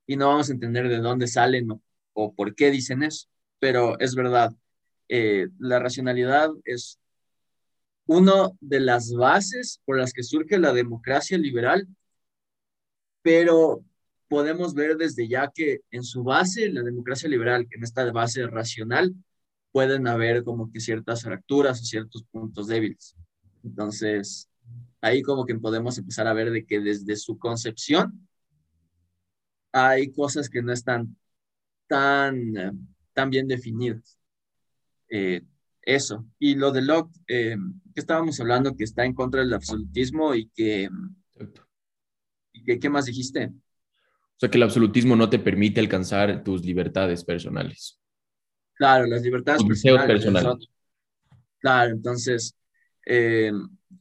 y 0.09 0.17
no 0.17 0.29
vamos 0.29 0.49
a 0.49 0.53
entender 0.53 0.89
de 0.89 0.97
dónde 0.97 1.27
salen 1.27 1.67
o, 2.13 2.33
por 2.33 2.55
qué 2.55 2.71
dicen 2.71 3.03
eso, 3.03 3.27
pero 3.59 3.99
es 3.99 4.15
verdad, 4.15 4.51
eh, 5.07 5.49
la 5.59 5.77
racionalidad 5.77 6.49
es 6.65 6.99
una 8.07 8.49
de 8.59 8.79
las 8.79 9.13
bases 9.13 9.79
por 9.85 9.99
las 9.99 10.11
que 10.11 10.23
surge 10.23 10.57
la 10.57 10.73
democracia 10.73 11.37
liberal, 11.37 11.87
pero 13.21 13.85
podemos 14.27 14.73
ver 14.73 14.97
desde 14.97 15.27
ya 15.27 15.51
que 15.53 15.81
en 15.91 16.01
su 16.01 16.23
base, 16.23 16.69
la 16.69 16.81
democracia 16.81 17.29
liberal, 17.29 17.67
en 17.69 17.83
esta 17.83 18.11
base 18.11 18.47
racional, 18.47 19.13
pueden 19.71 20.07
haber 20.07 20.43
como 20.43 20.71
que 20.71 20.79
ciertas 20.79 21.21
fracturas 21.21 21.81
o 21.81 21.85
ciertos 21.85 22.23
puntos 22.31 22.65
débiles. 22.65 23.15
Entonces, 23.63 24.49
ahí 25.01 25.21
como 25.21 25.45
que 25.45 25.53
podemos 25.53 25.99
empezar 25.99 26.25
a 26.25 26.33
ver 26.33 26.49
de 26.49 26.65
que 26.65 26.79
desde 26.79 27.15
su 27.15 27.37
concepción 27.37 28.27
hay 29.71 30.11
cosas 30.11 30.49
que 30.49 30.61
no 30.61 30.71
están 30.71 31.15
tan, 31.88 32.88
tan 33.13 33.29
bien 33.29 33.47
definidas. 33.47 34.17
Eh, 35.09 35.41
eso. 35.81 36.25
Y 36.38 36.55
lo 36.55 36.71
de 36.71 36.81
Locke, 36.81 37.15
eh, 37.27 37.57
que 37.93 37.99
estábamos 37.99 38.39
hablando, 38.39 38.75
que 38.75 38.83
está 38.83 39.05
en 39.05 39.13
contra 39.13 39.41
del 39.41 39.53
absolutismo 39.53 40.35
y 40.35 40.47
que... 40.49 40.89
¿Y 42.51 42.63
que, 42.63 42.79
qué 42.79 42.89
más 42.89 43.05
dijiste? 43.05 43.45
O 43.45 44.39
sea, 44.39 44.49
que 44.49 44.57
el 44.57 44.63
absolutismo 44.63 45.15
no 45.15 45.29
te 45.29 45.39
permite 45.39 45.79
alcanzar 45.79 46.43
tus 46.43 46.63
libertades 46.63 47.23
personales. 47.23 47.99
Claro, 48.73 49.05
las 49.05 49.21
libertades 49.21 49.63
personales. 49.63 50.69
Claro, 51.59 51.91
entonces, 51.91 52.55
eh, 53.05 53.51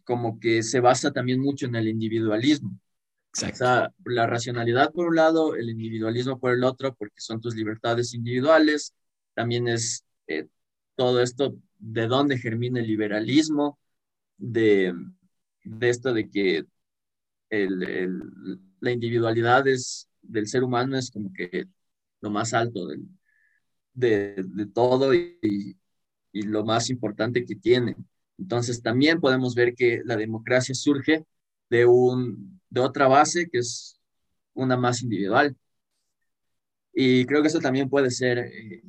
como 0.04 0.38
que 0.38 0.62
se 0.62 0.80
basa 0.80 1.12
también 1.12 1.40
mucho 1.40 1.66
en 1.66 1.74
el 1.74 1.88
individualismo. 1.88 2.78
Exacto. 3.42 3.64
O 3.64 3.66
sea, 3.66 3.92
la 4.04 4.26
racionalidad 4.26 4.92
por 4.92 5.08
un 5.08 5.16
lado, 5.16 5.54
el 5.54 5.70
individualismo 5.70 6.38
por 6.38 6.52
el 6.52 6.64
otro, 6.64 6.94
porque 6.94 7.20
son 7.20 7.40
tus 7.40 7.54
libertades 7.54 8.14
individuales. 8.14 8.94
También 9.34 9.68
es 9.68 10.04
eh, 10.26 10.46
todo 10.96 11.22
esto 11.22 11.54
de 11.78 12.06
dónde 12.08 12.38
germina 12.38 12.80
el 12.80 12.86
liberalismo, 12.86 13.78
de, 14.36 14.94
de 15.64 15.88
esto 15.88 16.12
de 16.12 16.28
que 16.28 16.64
el, 17.50 17.82
el, 17.82 18.20
la 18.80 18.90
individualidad 18.90 19.66
es, 19.66 20.08
del 20.22 20.48
ser 20.48 20.64
humano 20.64 20.96
es 20.96 21.10
como 21.10 21.32
que 21.32 21.66
lo 22.20 22.30
más 22.30 22.52
alto 22.52 22.86
del, 22.86 23.06
de, 23.94 24.44
de 24.46 24.66
todo 24.66 25.14
y, 25.14 25.38
y, 26.32 26.42
lo 26.42 26.64
más 26.64 26.90
importante 26.90 27.44
que 27.44 27.56
tiene. 27.56 27.96
Entonces 28.38 28.82
también 28.82 29.20
podemos 29.20 29.54
ver 29.54 29.74
que 29.74 30.02
la 30.04 30.16
democracia 30.16 30.74
surge 30.74 31.24
de, 31.70 31.86
un, 31.86 32.57
de 32.70 32.80
otra 32.80 33.08
base 33.08 33.48
que 33.50 33.58
es 33.58 34.00
una 34.54 34.76
más 34.76 35.02
individual. 35.02 35.56
Y 36.92 37.24
creo 37.26 37.42
que 37.42 37.48
eso 37.48 37.60
también 37.60 37.88
puede 37.88 38.10
ser 38.10 38.38
eh, 38.38 38.82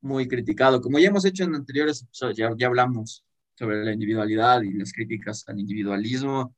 muy 0.00 0.28
criticado. 0.28 0.80
Como 0.80 0.98
ya 0.98 1.08
hemos 1.08 1.24
hecho 1.24 1.44
en 1.44 1.54
anteriores 1.54 2.02
episodios, 2.02 2.36
ya, 2.36 2.50
ya 2.56 2.66
hablamos 2.66 3.24
sobre 3.54 3.84
la 3.84 3.92
individualidad 3.92 4.62
y 4.62 4.72
las 4.74 4.92
críticas 4.92 5.44
al 5.48 5.60
individualismo, 5.60 6.54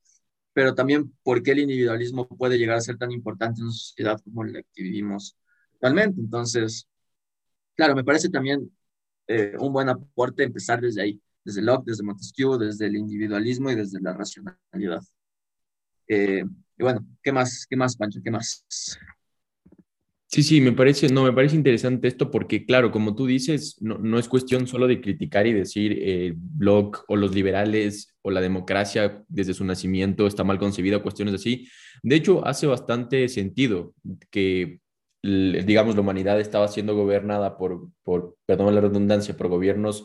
pero 0.52 0.74
también 0.74 1.12
por 1.22 1.42
qué 1.42 1.52
el 1.52 1.60
individualismo 1.60 2.26
puede 2.28 2.58
llegar 2.58 2.78
a 2.78 2.80
ser 2.80 2.98
tan 2.98 3.12
importante 3.12 3.60
en 3.60 3.66
una 3.66 3.74
sociedad 3.74 4.20
como 4.24 4.44
la 4.44 4.62
que 4.62 4.82
vivimos 4.82 5.36
actualmente. 5.74 6.20
Entonces, 6.20 6.88
claro, 7.76 7.94
me 7.94 8.04
parece 8.04 8.30
también 8.30 8.70
eh, 9.28 9.54
un 9.60 9.72
buen 9.72 9.88
aporte 9.88 10.44
empezar 10.44 10.80
desde 10.80 11.02
ahí, 11.02 11.22
desde 11.44 11.62
Locke, 11.62 11.86
desde 11.86 12.04
Montesquieu, 12.04 12.58
desde 12.58 12.86
el 12.86 12.96
individualismo 12.96 13.70
y 13.70 13.76
desde 13.76 14.00
la 14.00 14.14
racionalidad. 14.14 15.02
Eh, 16.08 16.44
y 16.78 16.82
bueno, 16.82 17.06
¿qué 17.22 17.32
más, 17.32 17.66
qué 17.68 17.76
más, 17.76 17.96
Pancho? 17.96 18.20
¿Qué 18.22 18.30
más? 18.30 18.64
Sí, 20.28 20.42
sí, 20.42 20.60
me 20.60 20.72
parece, 20.72 21.08
no, 21.08 21.22
me 21.22 21.32
parece 21.32 21.56
interesante 21.56 22.08
esto 22.08 22.30
porque, 22.30 22.66
claro, 22.66 22.90
como 22.90 23.14
tú 23.14 23.26
dices, 23.26 23.76
no, 23.80 23.96
no 23.98 24.18
es 24.18 24.28
cuestión 24.28 24.66
solo 24.66 24.86
de 24.86 25.00
criticar 25.00 25.46
y 25.46 25.52
decir 25.52 25.96
eh, 26.00 26.34
Locke 26.58 27.04
o 27.08 27.16
los 27.16 27.34
liberales 27.34 28.16
o 28.22 28.30
la 28.30 28.40
democracia 28.40 29.24
desde 29.28 29.54
su 29.54 29.64
nacimiento 29.64 30.26
está 30.26 30.42
mal 30.42 30.58
concebida, 30.58 31.02
cuestiones 31.02 31.34
así. 31.34 31.68
De 32.02 32.16
hecho, 32.16 32.44
hace 32.46 32.66
bastante 32.66 33.28
sentido 33.28 33.94
que 34.30 34.80
digamos, 35.26 35.94
la 35.94 36.02
humanidad 36.02 36.40
estaba 36.40 36.68
siendo 36.68 36.94
gobernada 36.94 37.56
por, 37.56 37.88
por 38.02 38.36
perdón 38.46 38.74
la 38.74 38.80
redundancia, 38.80 39.36
por 39.36 39.48
gobiernos 39.48 40.04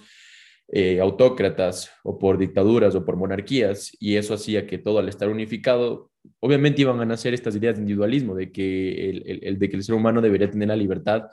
eh, 0.74 1.02
autócratas 1.02 1.92
o 2.02 2.18
por 2.18 2.38
dictaduras 2.38 2.96
o 2.96 3.04
por 3.06 3.18
monarquías, 3.18 3.92
y 4.00 4.16
eso 4.16 4.34
hacía 4.34 4.66
que 4.66 4.78
todo 4.78 5.00
al 5.00 5.10
estar 5.10 5.28
unificado, 5.28 6.12
obviamente 6.40 6.82
iban 6.82 7.02
a 7.02 7.06
nacer 7.06 7.34
estas 7.34 7.56
ideas 7.58 7.76
de 7.76 7.82
individualismo, 7.82 8.36
de 8.36 8.52
que 8.54 9.10
el, 9.10 9.40
el, 9.44 9.60
de 9.60 9.70
que 9.70 9.76
el 9.76 9.84
ser 9.84 9.96
humano 9.96 10.22
debería 10.22 10.50
tener 10.50 10.70
la 10.70 10.78
libertad 10.78 11.24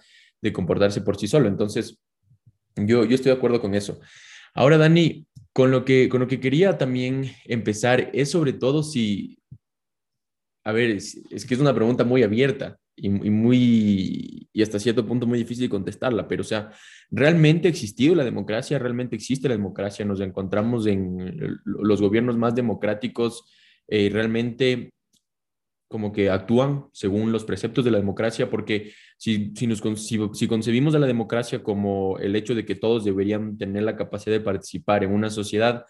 de 0.42 0.52
comportarse 0.52 1.02
por 1.02 1.16
sí 1.16 1.28
solo. 1.28 1.48
Entonces, 1.48 2.00
yo, 2.74 3.04
yo 3.04 3.14
estoy 3.14 3.30
de 3.30 3.38
acuerdo 3.38 3.60
con 3.60 3.76
eso. 3.76 4.00
Ahora, 4.54 4.76
Dani, 4.76 5.24
con 5.52 5.70
lo, 5.70 5.84
que, 5.84 6.08
con 6.08 6.20
lo 6.20 6.26
que 6.26 6.40
quería 6.40 6.76
también 6.76 7.30
empezar 7.44 8.10
es 8.12 8.32
sobre 8.32 8.52
todo 8.52 8.82
si, 8.82 9.38
a 10.64 10.72
ver, 10.72 10.90
es, 10.90 11.20
es 11.30 11.46
que 11.46 11.54
es 11.54 11.60
una 11.60 11.74
pregunta 11.74 12.02
muy 12.04 12.24
abierta 12.24 12.76
y, 13.00 13.10
muy, 13.10 14.48
y 14.52 14.62
hasta 14.62 14.78
cierto 14.78 15.06
punto 15.06 15.26
muy 15.26 15.38
difícil 15.38 15.68
contestarla, 15.68 16.26
pero 16.26 16.42
o 16.42 16.44
sea, 16.44 16.72
¿realmente 17.10 17.68
ha 17.68 17.70
existido 17.70 18.14
la 18.14 18.24
democracia? 18.24 18.78
¿Realmente 18.78 19.16
existe 19.16 19.48
la 19.48 19.54
democracia? 19.54 20.04
Nos 20.04 20.20
encontramos 20.20 20.86
en 20.86 21.60
los 21.64 22.00
gobiernos 22.00 22.36
más 22.36 22.54
democráticos, 22.54 23.44
eh, 23.86 24.10
realmente 24.12 24.92
como 25.88 26.12
que 26.12 26.28
actúan 26.28 26.84
según 26.92 27.32
los 27.32 27.44
preceptos 27.44 27.84
de 27.84 27.90
la 27.90 27.98
democracia, 27.98 28.50
porque 28.50 28.92
si, 29.16 29.52
si, 29.56 29.66
nos, 29.66 29.80
si, 29.96 30.18
si, 30.34 30.46
concebimos 30.46 30.94
a 30.94 30.98
la 30.98 31.06
democracia 31.06 31.62
como 31.62 32.18
el 32.18 32.36
hecho 32.36 32.54
de 32.54 32.66
que 32.66 32.74
todos 32.74 33.04
deberían 33.04 33.56
tener 33.56 33.84
la 33.84 33.96
capacidad 33.96 34.36
de 34.36 34.44
participar 34.44 35.02
en 35.02 35.12
una 35.12 35.30
sociedad, 35.30 35.86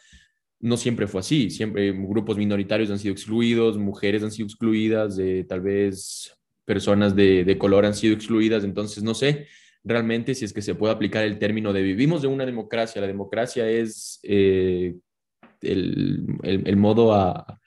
no 0.61 0.77
siempre 0.77 1.07
fue 1.07 1.21
así, 1.21 1.51
siempre 1.51 1.93
grupos 1.93 2.37
minoritarios 2.37 2.91
han 2.91 2.99
sido 2.99 3.13
excluidos, 3.13 3.79
mujeres 3.79 4.23
han 4.23 4.31
sido 4.31 4.47
excluidas, 4.47 5.17
de 5.17 5.45
tal 5.45 5.61
vez 5.61 6.38
personas 6.69 7.17
de, 7.17 7.57
color 7.59 7.87
han 7.87 7.95
sido 7.95 8.15
excluidas, 8.15 8.63
entonces 8.63 9.03
no 9.03 9.15
sé 9.15 9.49
realmente 9.83 10.35
si 10.35 10.45
es 10.45 10.53
que 10.53 10.61
se 10.61 10.75
puede 10.75 10.93
aplicar 10.93 11.25
el 11.25 11.39
término 11.39 11.73
de 11.73 11.81
vivimos 11.83 12.21
de 12.21 12.29
una 12.29 12.45
democracia. 12.45 13.01
La 13.01 13.07
democracia 13.07 13.67
es 13.71 14.21
eh, 14.23 14.95
el, 15.63 16.27
el, 16.43 16.69
el, 16.69 16.77
modo 16.77 17.15
a, 17.15 17.59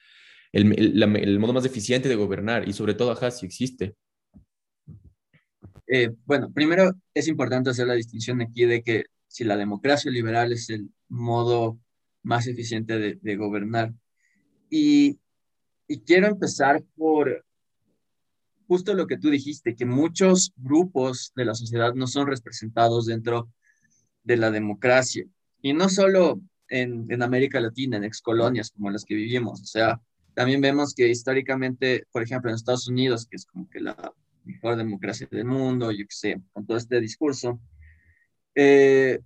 el, 0.51 0.72
el, 0.77 1.39
modo 1.39 1.53
más 1.53 1.65
eficiente 1.65 2.10
de 2.10 2.15
gobernar 2.15 2.70
y 2.70 2.74
sobre 2.74 2.93
todo, 2.93 3.12
ajá, 3.12 3.31
si 3.31 3.48
existe. 3.48 3.96
Eh, 5.88 6.12
bueno, 6.25 6.51
primero 6.53 6.91
es 7.15 7.27
importante 7.27 7.72
hacer 7.72 7.88
la 7.88 7.96
distinción 7.96 8.39
aquí 8.41 8.65
de 8.65 8.84
que 8.84 9.05
si 9.27 9.43
la 9.43 9.58
democracia 9.58 10.12
liberal 10.12 10.51
es 10.51 10.70
el 10.70 10.89
modo 11.10 11.79
más 12.22 12.46
eficiente 12.46 13.00
de, 13.00 13.17
de 13.20 13.36
gobernar. 13.36 13.93
Y, 14.70 15.17
y 15.88 16.01
quiero 16.01 16.27
empezar 16.27 16.84
por 16.96 17.43
justo 18.71 18.93
lo 18.93 19.05
que 19.05 19.17
tú 19.17 19.29
dijiste, 19.29 19.75
que 19.75 19.85
muchos 19.85 20.53
grupos 20.55 21.33
de 21.35 21.43
la 21.43 21.53
sociedad 21.55 21.93
no 21.93 22.07
son 22.07 22.25
representados 22.27 23.05
dentro 23.05 23.49
de 24.23 24.37
la 24.37 24.49
democracia. 24.49 25.25
Y 25.61 25.73
no 25.73 25.89
solo 25.89 26.39
en, 26.69 27.21
América 27.21 27.59
Latina, 27.59 27.97
en 27.97 28.05
excolonias 28.05 28.71
como 28.71 28.89
las 28.89 29.03
que 29.03 29.15
vivimos. 29.15 29.59
O 29.59 29.65
sea, 29.65 29.99
también 30.35 30.61
vemos 30.61 30.93
que 30.93 31.09
históricamente, 31.09 32.05
por 32.13 32.23
ejemplo, 32.23 32.49
en 32.49 32.55
Estados 32.55 32.87
Unidos, 32.87 33.27
que 33.27 33.35
es 33.35 33.45
como 33.45 33.69
que 33.69 33.81
la 33.81 34.13
mejor 34.45 34.77
democracia 34.77 35.27
del 35.29 35.43
mundo, 35.43 35.91
yo 35.91 36.05
qué 36.05 36.15
sé, 36.15 36.41
con 36.53 36.65
todo 36.65 36.77
este 36.77 37.01
discurso, 37.01 37.59
eh, 38.55 39.19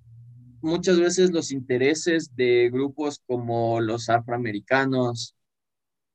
muchas 0.59 0.99
veces 0.99 1.29
los 1.29 1.51
intereses 1.51 2.35
de 2.35 2.71
grupos 2.73 3.21
como 3.27 3.79
los 3.79 4.09
afroamericanos, 4.09 5.35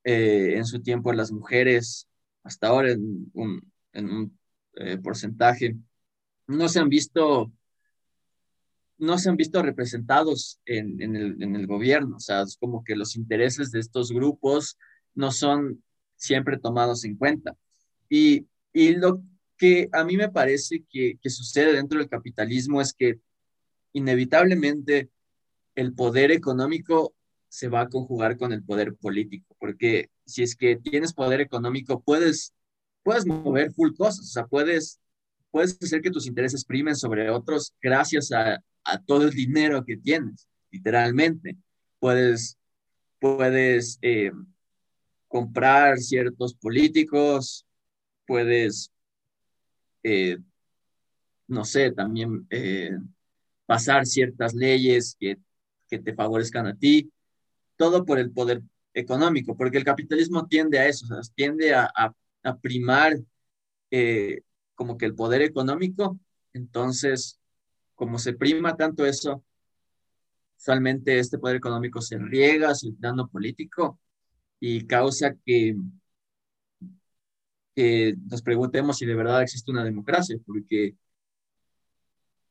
eh, 0.03 0.55
en 0.57 0.65
su 0.65 0.83
tiempo 0.83 1.13
las 1.13 1.31
mujeres, 1.31 2.09
hasta 2.43 2.69
ahora 2.69 2.93
en 2.93 3.31
un, 3.35 4.39
eh, 4.75 4.99
porcentaje, 4.99 5.77
no 6.47 6.69
se 6.69 6.81
han 6.81 6.89
visto 6.89 7.53
no 8.99 9.17
se 9.17 9.31
han 9.31 9.37
visto 9.37 9.63
representados 9.63 10.61
en, 10.67 11.17
el, 11.17 11.67
gobierno. 11.67 12.17
O 12.17 12.21
sea, 12.21 12.43
es 12.43 12.59
como 12.59 12.85
que 12.85 12.95
los 12.95 13.17
intereses 13.17 13.71
de 13.71 13.81
estos 13.81 14.13
grupos 14.13 14.77
no 15.15 15.33
son 15.33 15.83
siempre 16.17 16.59
tomados 16.59 17.05
en 17.05 17.17
cuenta. 17.17 17.57
Y, 18.11 18.47
y 18.75 18.97
lo 18.97 19.23
que 19.57 19.89
a 19.93 20.05
mí 20.05 20.19
me 20.19 20.29
parece 20.29 20.85
que 20.91 21.19
sucede 21.31 21.73
dentro 21.73 21.99
del 21.99 22.11
capitalismo 22.11 22.83
es 22.83 22.93
que 22.93 23.19
inevitablemente 23.95 25.09
el 25.75 25.95
poder 25.95 26.31
económico 26.31 27.15
se 27.49 27.69
va 27.69 27.83
a 27.83 27.89
conjugar 27.89 28.37
con 28.37 28.53
el 28.53 28.63
poder 28.63 28.95
político, 28.95 29.57
porque 29.59 30.11
si 30.31 30.43
es 30.43 30.57
que 30.57 30.77
tienes 30.77 31.13
poder 31.13 31.41
económico, 31.41 32.01
puedes, 32.01 32.55
puedes 33.03 33.27
mover 33.27 33.73
full 33.73 33.95
cosas, 33.97 34.21
o 34.21 34.33
sea, 34.33 34.47
puedes, 34.47 35.01
puedes 35.51 35.77
hacer 35.83 36.01
que 36.01 36.11
tus 36.11 36.27
intereses 36.27 36.65
primen 36.65 36.97
sobre 36.97 37.31
otros 37.31 37.75
gracias 37.81 38.33
a, 38.33 38.63
a 38.85 38.99
todo 38.99 39.25
el 39.25 39.31
dinero 39.31 39.85
que 39.85 39.97
tienes, 39.97 40.49
literalmente. 40.71 41.57
Puedes, 41.99 42.57
puedes 43.19 43.99
eh, 44.03 44.33
comprar 45.29 45.99
ciertos 45.99 46.55
políticos, 46.55 47.67
puedes, 48.27 48.91
eh, 50.03 50.39
no 51.47 51.65
sé, 51.65 51.93
también 51.93 52.47
eh, 52.51 52.97
pasar 53.67 54.07
ciertas 54.07 54.55
leyes 54.55 55.17
que, 55.19 55.39
que 55.89 55.99
te 55.99 56.15
favorezcan 56.15 56.67
a 56.67 56.75
ti, 56.75 57.13
todo 57.77 58.05
por 58.05 58.19
el 58.19 58.31
poder 58.31 58.63
económico, 58.95 59.57
porque 59.57 59.79
el 59.79 59.85
capitalismo 59.85 60.47
tiende 60.47 60.79
a 60.79 60.87
eso, 60.87 61.07
tiende 61.35 61.75
a, 61.75 61.91
a, 62.43 62.57
primar 62.59 63.17
como 64.75 64.97
que 64.97 65.07
el 65.07 65.15
poder 65.15 65.43
económico, 65.43 66.19
entonces 66.53 67.41
como 67.95 68.19
se 68.19 68.33
prima 68.33 68.77
tanto 68.77 69.05
eso, 69.05 69.45
usualmente 70.59 71.19
este 71.19 71.39
poder 71.39 71.57
económico 71.57 72.01
se 72.01 72.19
riega 72.19 72.73
el 72.83 72.95
plano 72.95 73.29
político 73.29 73.99
y 74.59 74.87
causa 74.87 75.35
que, 75.45 75.77
que 77.75 78.15
nos 78.31 78.43
preguntemos 78.43 78.99
si 78.99 79.07
de 79.07 79.15
verdad 79.15 79.43
existe 79.43 79.71
una 79.71 79.85
democracia, 79.85 80.39
porque 80.47 80.97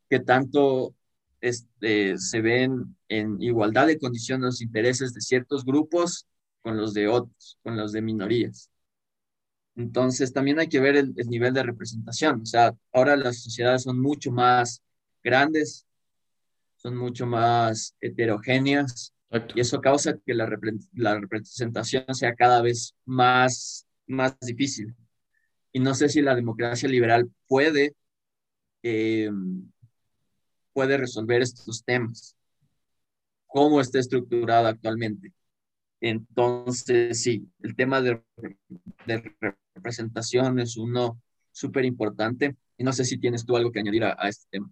que 0.10 0.20
tanto 0.20 0.96
este, 1.42 2.18
se 2.18 2.42
ven 2.42 2.96
en 3.08 3.42
igualdad 3.42 3.88
de 3.88 4.00
condiciones 4.00 4.46
los 4.46 4.62
intereses 4.62 5.14
de 5.14 5.22
ciertos 5.22 5.66
grupos 5.66 6.28
con 6.62 6.78
los 6.78 6.94
de 6.94 7.08
otros, 7.08 7.58
con 7.64 7.78
los 7.78 7.92
de 7.92 8.02
minorías. 8.02 8.70
Entonces, 9.76 10.34
también 10.34 10.60
hay 10.60 10.68
que 10.68 10.80
ver 10.80 10.98
el, 10.98 11.14
el 11.16 11.30
nivel 11.30 11.54
de 11.54 11.64
representación. 11.64 12.42
O 12.42 12.46
sea, 12.46 12.76
ahora 12.92 13.16
las 13.16 13.42
sociedades 13.42 13.84
son 13.84 14.02
mucho 14.02 14.32
más 14.32 14.82
grandes, 15.24 15.88
son 16.76 16.98
mucho 16.98 17.26
más 17.26 17.96
heterogéneas 18.02 19.14
y 19.54 19.60
eso 19.60 19.80
causa 19.80 20.18
que 20.26 20.34
la, 20.34 20.50
la, 20.94 21.20
representación 21.20 22.16
sea 22.16 22.36
cada 22.36 22.62
vez 22.62 22.96
más, 23.06 23.88
más 24.08 24.36
difícil. 24.40 24.96
Y 25.72 25.80
no 25.80 25.94
sé 25.94 26.10
si 26.10 26.22
la 26.22 26.34
democracia 26.34 26.90
liberal 26.90 27.30
puede, 27.48 27.94
eh, 28.82 29.30
puede 30.74 30.98
resolver 30.98 31.42
estos 31.42 31.84
temas, 31.84 32.36
cómo 33.48 33.82
está 33.82 34.00
estructurada 34.00 34.70
actualmente. 34.70 35.34
Entonces, 36.02 37.22
sí, 37.22 37.48
el 37.62 37.76
tema 37.76 38.02
de, 38.02 38.22
de 39.06 39.36
representación 39.76 40.60
es 40.60 40.78
uno 40.78 41.22
súper 41.52 41.86
importante. 41.86 42.56
Y 42.78 42.84
no 42.84 42.94
sé 42.94 43.04
si 43.04 43.18
tienes 43.18 43.46
tú 43.46 43.58
algo 43.58 43.72
que 43.72 43.80
añadir 43.80 44.06
a, 44.06 44.16
a 44.18 44.30
este 44.30 44.46
tema. 44.52 44.72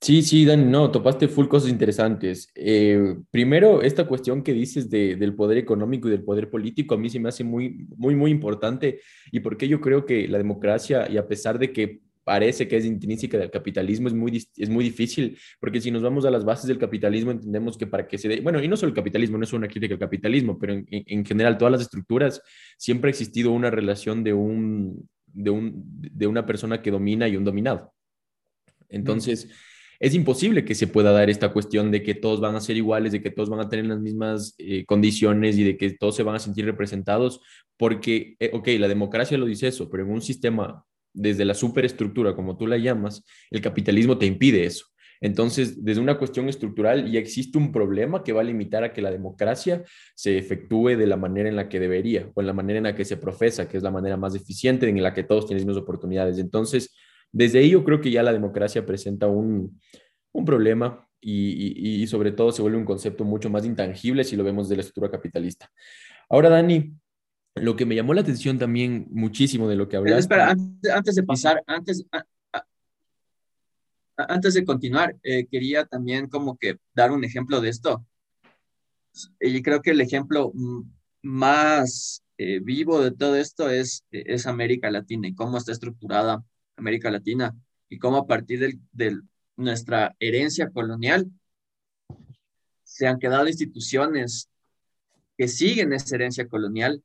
Sí, 0.00 0.22
sí, 0.22 0.44
Dani, 0.44 0.64
no, 0.64 0.90
topaste 0.90 1.28
full 1.28 1.46
cosas 1.46 1.70
interesantes. 1.70 2.50
Eh, 2.56 3.18
primero, 3.30 3.82
esta 3.82 4.08
cuestión 4.08 4.42
que 4.42 4.52
dices 4.52 4.90
de, 4.90 5.14
del 5.14 5.36
poder 5.36 5.58
económico 5.58 6.08
y 6.08 6.10
del 6.10 6.24
poder 6.24 6.50
político, 6.50 6.96
a 6.96 6.98
mí 6.98 7.08
se 7.08 7.20
me 7.20 7.28
hace 7.28 7.44
muy, 7.44 7.86
muy, 7.96 8.16
muy 8.16 8.32
importante. 8.32 9.00
Y 9.30 9.38
porque 9.38 9.68
yo 9.68 9.80
creo 9.80 10.04
que 10.04 10.26
la 10.26 10.38
democracia, 10.38 11.08
y 11.08 11.18
a 11.18 11.28
pesar 11.28 11.56
de 11.60 11.72
que 11.72 12.00
parece 12.24 12.68
que 12.68 12.76
es 12.76 12.84
intrínseca 12.84 13.38
del 13.38 13.50
capitalismo, 13.50 14.08
es 14.08 14.14
muy, 14.14 14.36
es 14.56 14.68
muy 14.68 14.84
difícil, 14.84 15.38
porque 15.60 15.80
si 15.80 15.90
nos 15.90 16.02
vamos 16.02 16.24
a 16.24 16.30
las 16.30 16.44
bases 16.44 16.66
del 16.66 16.78
capitalismo, 16.78 17.30
entendemos 17.30 17.76
que 17.76 17.86
para 17.86 18.06
que 18.06 18.18
se 18.18 18.28
dé, 18.28 18.40
bueno, 18.40 18.62
y 18.62 18.68
no 18.68 18.76
solo 18.76 18.90
el 18.90 18.96
capitalismo, 18.96 19.38
no 19.38 19.44
es 19.44 19.52
una 19.52 19.68
crítica 19.68 19.94
al 19.94 20.00
capitalismo, 20.00 20.58
pero 20.58 20.74
en, 20.74 20.86
en 20.88 21.24
general 21.24 21.58
todas 21.58 21.72
las 21.72 21.82
estructuras, 21.82 22.40
siempre 22.78 23.08
ha 23.08 23.10
existido 23.10 23.52
una 23.52 23.70
relación 23.70 24.24
de, 24.24 24.32
un, 24.32 25.08
de, 25.26 25.50
un, 25.50 25.82
de 25.84 26.26
una 26.26 26.46
persona 26.46 26.80
que 26.82 26.90
domina 26.90 27.28
y 27.28 27.36
un 27.36 27.44
dominado. 27.44 27.92
Entonces... 28.88 29.46
Mm 29.46 29.50
es 30.02 30.14
imposible 30.14 30.64
que 30.64 30.74
se 30.74 30.88
pueda 30.88 31.12
dar 31.12 31.30
esta 31.30 31.52
cuestión 31.52 31.92
de 31.92 32.02
que 32.02 32.16
todos 32.16 32.40
van 32.40 32.56
a 32.56 32.60
ser 32.60 32.76
iguales, 32.76 33.12
de 33.12 33.22
que 33.22 33.30
todos 33.30 33.48
van 33.48 33.60
a 33.60 33.68
tener 33.68 33.86
las 33.86 34.00
mismas 34.00 34.56
eh, 34.58 34.84
condiciones 34.84 35.56
y 35.56 35.62
de 35.62 35.76
que 35.76 35.92
todos 35.92 36.16
se 36.16 36.24
van 36.24 36.34
a 36.34 36.40
sentir 36.40 36.64
representados, 36.64 37.40
porque, 37.76 38.34
eh, 38.40 38.50
ok, 38.52 38.66
la 38.80 38.88
democracia 38.88 39.38
lo 39.38 39.46
dice 39.46 39.68
eso, 39.68 39.88
pero 39.88 40.02
en 40.02 40.10
un 40.10 40.20
sistema 40.20 40.84
desde 41.12 41.44
la 41.44 41.54
superestructura, 41.54 42.34
como 42.34 42.56
tú 42.56 42.66
la 42.66 42.78
llamas, 42.78 43.24
el 43.50 43.60
capitalismo 43.60 44.18
te 44.18 44.26
impide 44.26 44.64
eso. 44.64 44.86
Entonces, 45.22 45.84
desde 45.84 46.00
una 46.00 46.18
cuestión 46.18 46.48
estructural 46.48 47.08
ya 47.10 47.20
existe 47.20 47.56
un 47.56 47.70
problema 47.70 48.24
que 48.24 48.32
va 48.32 48.40
a 48.40 48.44
limitar 48.44 48.82
a 48.82 48.92
que 48.92 49.00
la 49.00 49.12
democracia 49.12 49.84
se 50.16 50.36
efectúe 50.36 50.96
de 50.96 51.06
la 51.06 51.16
manera 51.16 51.48
en 51.48 51.54
la 51.54 51.68
que 51.68 51.78
debería 51.78 52.28
o 52.34 52.40
en 52.40 52.48
la 52.48 52.52
manera 52.52 52.78
en 52.78 52.84
la 52.84 52.96
que 52.96 53.04
se 53.04 53.16
profesa, 53.16 53.68
que 53.68 53.76
es 53.76 53.84
la 53.84 53.92
manera 53.92 54.16
más 54.16 54.34
eficiente 54.34 54.88
en 54.88 55.00
la 55.00 55.14
que 55.14 55.22
todos 55.22 55.46
tienen 55.46 55.60
las 55.60 55.66
mismas 55.66 55.82
oportunidades. 55.82 56.38
Entonces, 56.38 56.92
desde 57.30 57.60
ahí 57.60 57.70
yo 57.70 57.84
creo 57.84 58.00
que 58.00 58.10
ya 58.10 58.24
la 58.24 58.32
democracia 58.32 58.84
presenta 58.84 59.28
un, 59.28 59.80
un 60.32 60.44
problema 60.44 61.06
y, 61.20 62.02
y, 62.02 62.06
sobre 62.08 62.32
todo 62.32 62.50
se 62.50 62.62
vuelve 62.62 62.78
un 62.78 62.84
concepto 62.84 63.24
mucho 63.24 63.48
más 63.48 63.64
intangible 63.64 64.24
si 64.24 64.34
lo 64.34 64.42
vemos 64.42 64.68
de 64.68 64.74
la 64.74 64.80
estructura 64.80 65.08
capitalista. 65.08 65.70
Ahora, 66.28 66.48
Dani, 66.48 66.94
lo 67.54 67.76
que 67.76 67.86
me 67.86 67.94
llamó 67.94 68.14
la 68.14 68.22
atención 68.22 68.58
también 68.58 69.06
muchísimo 69.10 69.68
de 69.68 69.76
lo 69.76 69.88
que 69.88 69.96
hablaste. 69.96 70.20
Espera, 70.20 70.50
antes, 70.50 71.14
de 71.14 71.22
pasar, 71.22 71.62
antes, 71.66 72.04
antes 74.16 74.54
de 74.54 74.64
continuar, 74.64 75.16
eh, 75.22 75.46
quería 75.46 75.84
también 75.84 76.28
como 76.28 76.56
que 76.56 76.78
dar 76.94 77.12
un 77.12 77.24
ejemplo 77.24 77.60
de 77.60 77.68
esto. 77.68 78.06
Y 79.40 79.62
creo 79.62 79.82
que 79.82 79.90
el 79.90 80.00
ejemplo 80.00 80.52
más 81.20 82.22
eh, 82.38 82.60
vivo 82.60 83.02
de 83.02 83.12
todo 83.12 83.36
esto 83.36 83.68
es, 83.68 84.04
es 84.10 84.46
América 84.46 84.90
Latina 84.90 85.28
y 85.28 85.34
cómo 85.34 85.58
está 85.58 85.72
estructurada 85.72 86.42
América 86.76 87.10
Latina 87.10 87.54
y 87.88 87.98
cómo 87.98 88.16
a 88.16 88.26
partir 88.26 88.78
de, 88.92 89.20
nuestra 89.54 90.16
herencia 90.18 90.70
colonial 90.70 91.30
se 92.84 93.06
han 93.06 93.18
quedado 93.18 93.46
instituciones 93.46 94.48
que 95.36 95.46
siguen 95.46 95.92
esa 95.92 96.14
herencia 96.14 96.48
colonial 96.48 97.02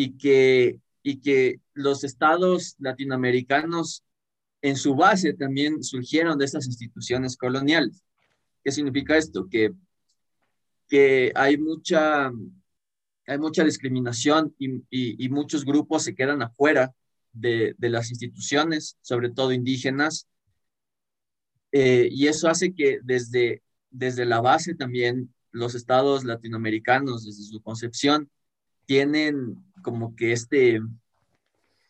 y 0.00 0.16
que, 0.16 0.78
y 1.02 1.20
que 1.20 1.60
los 1.74 2.04
estados 2.04 2.76
latinoamericanos 2.78 4.04
en 4.62 4.76
su 4.76 4.94
base 4.94 5.32
también 5.32 5.82
surgieron 5.82 6.38
de 6.38 6.44
esas 6.44 6.66
instituciones 6.68 7.36
coloniales. 7.36 8.04
¿Qué 8.62 8.70
significa 8.70 9.16
esto? 9.16 9.48
Que, 9.50 9.72
que 10.88 11.32
hay, 11.34 11.58
mucha, 11.58 12.30
hay 13.26 13.38
mucha 13.38 13.64
discriminación 13.64 14.54
y, 14.56 14.84
y 14.88 15.28
muchos 15.30 15.64
grupos 15.64 16.04
se 16.04 16.14
quedan 16.14 16.42
afuera 16.42 16.94
de, 17.32 17.74
las 17.80 18.10
instituciones, 18.10 18.98
sobre 19.00 19.30
todo 19.30 19.50
indígenas, 19.50 20.28
eh, 21.72 22.08
y 22.08 22.28
eso 22.28 22.48
hace 22.48 22.72
que 22.72 23.00
desde, 23.02 23.64
desde 23.90 24.26
la 24.26 24.40
base 24.40 24.76
también 24.76 25.34
los 25.50 25.74
estados 25.74 26.22
latinoamericanos, 26.22 27.24
desde 27.24 27.42
su 27.42 27.60
concepción, 27.62 28.30
tienen 28.86 29.64
como 29.82 30.14
que 30.16 30.32
este, 30.32 30.80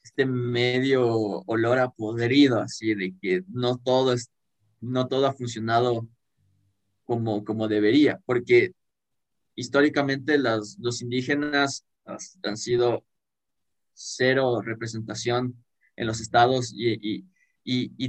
este 0.03 0.27
medio 0.27 1.07
olor 1.47 1.79
a 1.79 1.91
podrido, 1.91 2.61
así 2.61 2.95
de 2.95 3.15
que 3.21 3.43
no 3.49 3.79
todo, 3.79 4.13
es, 4.13 4.31
no 4.81 5.09
todo 5.09 5.27
ha 5.27 5.35
funcionado 5.35 6.09
como, 7.05 7.45
como 7.45 7.69
debería, 7.69 8.21
porque 8.27 8.73
históricamente 9.55 10.39
las, 10.39 10.77
los 10.81 11.03
indígenas 11.03 11.85
han 12.43 12.57
sido 12.57 13.05
cero 13.93 14.63
representación 14.63 15.65
en 15.97 16.07
los 16.07 16.21
estados 16.21 16.73
y, 16.73 16.93
y, 17.03 17.25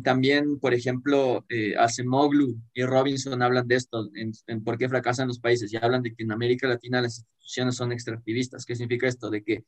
también, 0.04 0.58
por 0.60 0.74
ejemplo, 0.74 1.46
eh, 1.50 1.76
Acemoglu 1.78 2.56
y 2.74 2.84
Robinson 2.84 3.42
hablan 3.42 3.68
de 3.68 3.76
esto, 3.76 4.10
en, 4.16 4.64
por 4.64 4.78
qué 4.78 4.88
fracasan 4.88 5.28
los 5.28 5.40
países 5.40 5.74
y 5.74 5.78
hablan 5.78 6.02
de 6.02 6.16
que 6.16 6.24
en 6.24 6.32
América 6.32 6.68
Latina 6.68 7.02
las 7.02 7.20
instituciones 7.20 7.76
son 7.76 7.92
extractivistas. 7.92 8.66
¿Qué 8.66 8.76
significa 8.76 9.08
esto? 9.08 9.30
De 9.30 9.44
que 9.44 9.66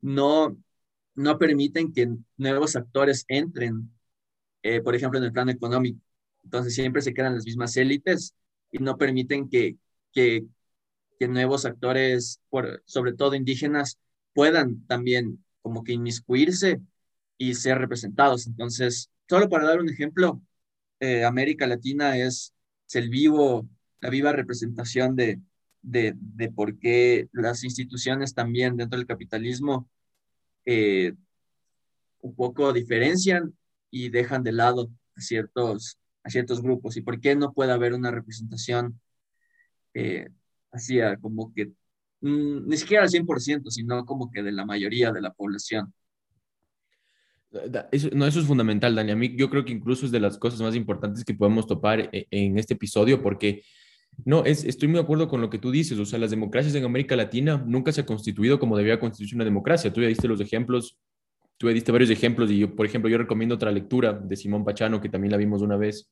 no, 0.00 0.56
no 1.14 1.38
permiten 1.38 1.92
que 1.92 2.08
nuevos 2.38 2.74
actores 2.74 3.26
entren, 3.28 3.90
eh, 4.62 4.80
por 4.80 4.94
ejemplo, 4.94 5.18
en 5.18 5.26
el 5.26 5.32
plano 5.32 5.50
económico. 5.50 6.00
Entonces 6.42 6.74
siempre 6.74 7.02
se 7.02 7.12
quedan 7.12 7.34
las 7.34 7.44
mismas 7.44 7.76
élites 7.76 8.34
y 8.70 8.78
no 8.78 8.96
permiten 8.96 9.50
que, 9.50 9.76
que, 10.12 10.44
que 11.18 11.28
nuevos 11.28 11.66
actores, 11.66 12.40
por, 12.48 12.82
sobre 12.86 13.12
todo 13.12 13.34
indígenas, 13.34 13.98
puedan 14.32 14.86
también 14.86 15.44
como 15.60 15.84
que 15.84 15.92
inmiscuirse 15.92 16.80
y 17.38 17.54
ser 17.54 17.78
representados. 17.78 18.46
Entonces, 18.46 19.10
solo 19.28 19.48
para 19.48 19.64
dar 19.64 19.80
un 19.80 19.88
ejemplo, 19.88 20.40
eh, 21.00 21.24
América 21.24 21.66
Latina 21.66 22.16
es, 22.16 22.54
el 22.92 23.10
vivo, 23.10 23.68
la 24.00 24.08
viva 24.08 24.32
representación 24.32 25.16
de, 25.16 25.40
de, 25.82 26.52
por 26.54 26.78
qué 26.78 27.28
las 27.32 27.64
instituciones 27.64 28.34
también 28.34 28.76
dentro 28.76 28.98
del 28.98 29.06
capitalismo 29.06 29.90
eh, 30.64 31.12
un 32.20 32.34
poco 32.36 32.72
diferencian 32.72 33.56
y 33.90 34.10
dejan 34.10 34.44
de 34.44 34.52
lado 34.52 34.90
a 35.16 35.20
ciertos, 35.20 35.98
ciertos 36.26 36.62
grupos 36.62 36.96
y 36.96 37.02
por 37.02 37.20
qué 37.20 37.34
no 37.34 37.52
puede 37.52 37.72
haber 37.72 37.94
una 37.94 38.12
representación 38.12 39.00
eh, 39.94 40.28
así 40.72 40.98
como 41.20 41.52
que 41.54 41.66
mm, 42.20 42.68
ni 42.68 42.76
siquiera 42.76 43.04
al 43.04 43.10
100%, 43.10 43.70
sino 43.70 44.04
como 44.04 44.30
que 44.30 44.42
de 44.42 44.52
la 44.52 44.64
mayoría 44.64 45.12
de 45.12 45.20
la 45.20 45.32
población. 45.32 45.92
Eso, 47.92 48.08
no, 48.12 48.26
eso 48.26 48.40
es 48.40 48.46
fundamental, 48.46 48.94
Dani. 48.94 49.12
A 49.12 49.16
mí 49.16 49.34
yo 49.36 49.50
creo 49.50 49.64
que 49.64 49.72
incluso 49.72 50.06
es 50.06 50.12
de 50.12 50.20
las 50.20 50.38
cosas 50.38 50.60
más 50.60 50.74
importantes 50.74 51.24
que 51.24 51.34
podemos 51.34 51.66
topar 51.66 52.10
e, 52.12 52.26
en 52.30 52.58
este 52.58 52.74
episodio, 52.74 53.22
porque 53.22 53.62
no, 54.24 54.44
es, 54.44 54.64
estoy 54.64 54.88
muy 54.88 54.96
de 54.96 55.02
acuerdo 55.02 55.28
con 55.28 55.40
lo 55.40 55.50
que 55.50 55.58
tú 55.58 55.70
dices. 55.70 55.98
O 55.98 56.06
sea, 56.06 56.18
las 56.18 56.30
democracias 56.30 56.74
en 56.74 56.84
América 56.84 57.16
Latina 57.16 57.62
nunca 57.66 57.92
se 57.92 58.02
ha 58.02 58.06
constituido 58.06 58.58
como 58.58 58.76
debía 58.76 59.00
constituirse 59.00 59.34
una 59.34 59.44
democracia. 59.44 59.92
Tú 59.92 60.00
ya 60.00 60.08
diste 60.08 60.28
los 60.28 60.40
ejemplos, 60.40 60.96
tú 61.56 61.68
ya 61.68 61.74
diste 61.74 61.92
varios 61.92 62.10
ejemplos 62.10 62.50
y 62.50 62.58
yo, 62.58 62.74
por 62.74 62.86
ejemplo, 62.86 63.10
yo 63.10 63.18
recomiendo 63.18 63.54
otra 63.54 63.70
lectura 63.70 64.12
de 64.12 64.36
Simón 64.36 64.64
Pachano, 64.64 65.00
que 65.00 65.08
también 65.08 65.32
la 65.32 65.38
vimos 65.38 65.62
una 65.62 65.76
vez, 65.76 66.10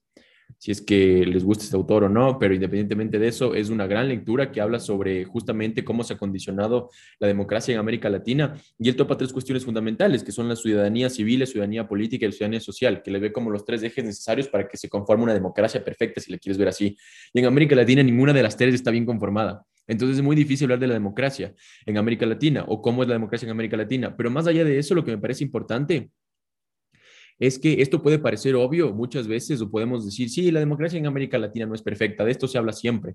si 0.59 0.70
es 0.70 0.81
que 0.81 1.26
les 1.26 1.42
gusta 1.42 1.64
este 1.64 1.76
autor 1.76 2.05
o 2.05 2.09
no, 2.09 2.38
pero 2.38 2.55
independientemente 2.55 3.18
de 3.18 3.26
eso, 3.26 3.55
es 3.55 3.68
una 3.68 3.88
gran 3.88 4.09
lectura 4.09 4.52
que 4.52 4.61
habla 4.61 4.78
sobre 4.78 5.24
justamente 5.24 5.85
cómo 5.85 6.05
se 6.05 6.14
ha 6.14 6.18
condicionado 6.18 6.90
la 7.18 7.26
democracia 7.26 7.74
en 7.74 7.81
América 7.81 8.09
Latina 8.09 8.55
y 8.78 8.88
él 8.88 8.94
topa 8.94 9.16
tres 9.16 9.33
cuestiones 9.33 9.64
fundamentales, 9.64 10.22
que 10.22 10.31
son 10.31 10.48
la 10.48 10.55
ciudadanía 10.55 11.11
civil, 11.11 11.40
la 11.40 11.46
ciudadanía 11.46 11.88
política 11.88 12.26
y 12.26 12.28
la 12.28 12.33
ciudadanía 12.33 12.61
social, 12.61 13.02
que 13.02 13.11
le 13.11 13.18
ve 13.18 13.33
como 13.33 13.50
los 13.50 13.64
tres 13.64 13.83
ejes 13.83 14.05
necesarios 14.05 14.46
para 14.46 14.68
que 14.68 14.76
se 14.76 14.88
conforme 14.88 15.24
una 15.24 15.35
democracia 15.35 15.85
perfecta, 15.85 16.20
si 16.20 16.31
le 16.31 16.38
quieres 16.38 16.59
ver 16.59 16.68
así. 16.68 16.96
Y 17.33 17.40
en 17.40 17.46
América 17.46 17.74
Latina 17.74 18.02
ninguna 18.02 18.33
de 18.33 18.44
las 18.44 18.57
tres 18.57 18.72
está 18.72 18.92
bien 18.92 19.05
conformada. 19.05 19.66
Entonces 19.87 20.18
es 20.18 20.22
muy 20.22 20.37
difícil 20.37 20.66
hablar 20.66 20.78
de 20.78 20.87
la 20.87 20.94
democracia 20.94 21.55
en 21.87 21.98
América 21.98 22.24
Latina 22.24 22.64
o 22.68 22.81
cómo 22.81 23.02
es 23.02 23.09
la 23.09 23.14
democracia 23.14 23.46
en 23.46 23.50
América 23.50 23.76
Latina. 23.76 24.16
Pero 24.16 24.31
más 24.31 24.46
allá 24.46 24.64
de 24.64 24.78
eso, 24.78 24.94
lo 24.94 25.05
que 25.05 25.11
me 25.11 25.18
parece 25.18 25.42
importante 25.42 26.12
es 27.42 27.59
que 27.59 27.83
esto 27.83 28.00
puede 28.00 28.20
parecer 28.20 28.55
obvio 28.55 28.92
muchas 28.92 29.26
veces 29.26 29.61
o 29.61 29.68
podemos 29.68 30.05
decir, 30.05 30.31
sí, 30.31 30.52
la 30.52 30.61
democracia 30.61 30.96
en 30.96 31.07
América 31.07 31.38
Latina 31.38 31.66
no 31.66 31.74
es 31.74 31.83
perfecta, 31.83 32.24
de 32.24 32.31
esto 32.31 32.46
se 32.46 32.57
habla 32.57 32.72
siempre, 32.72 33.14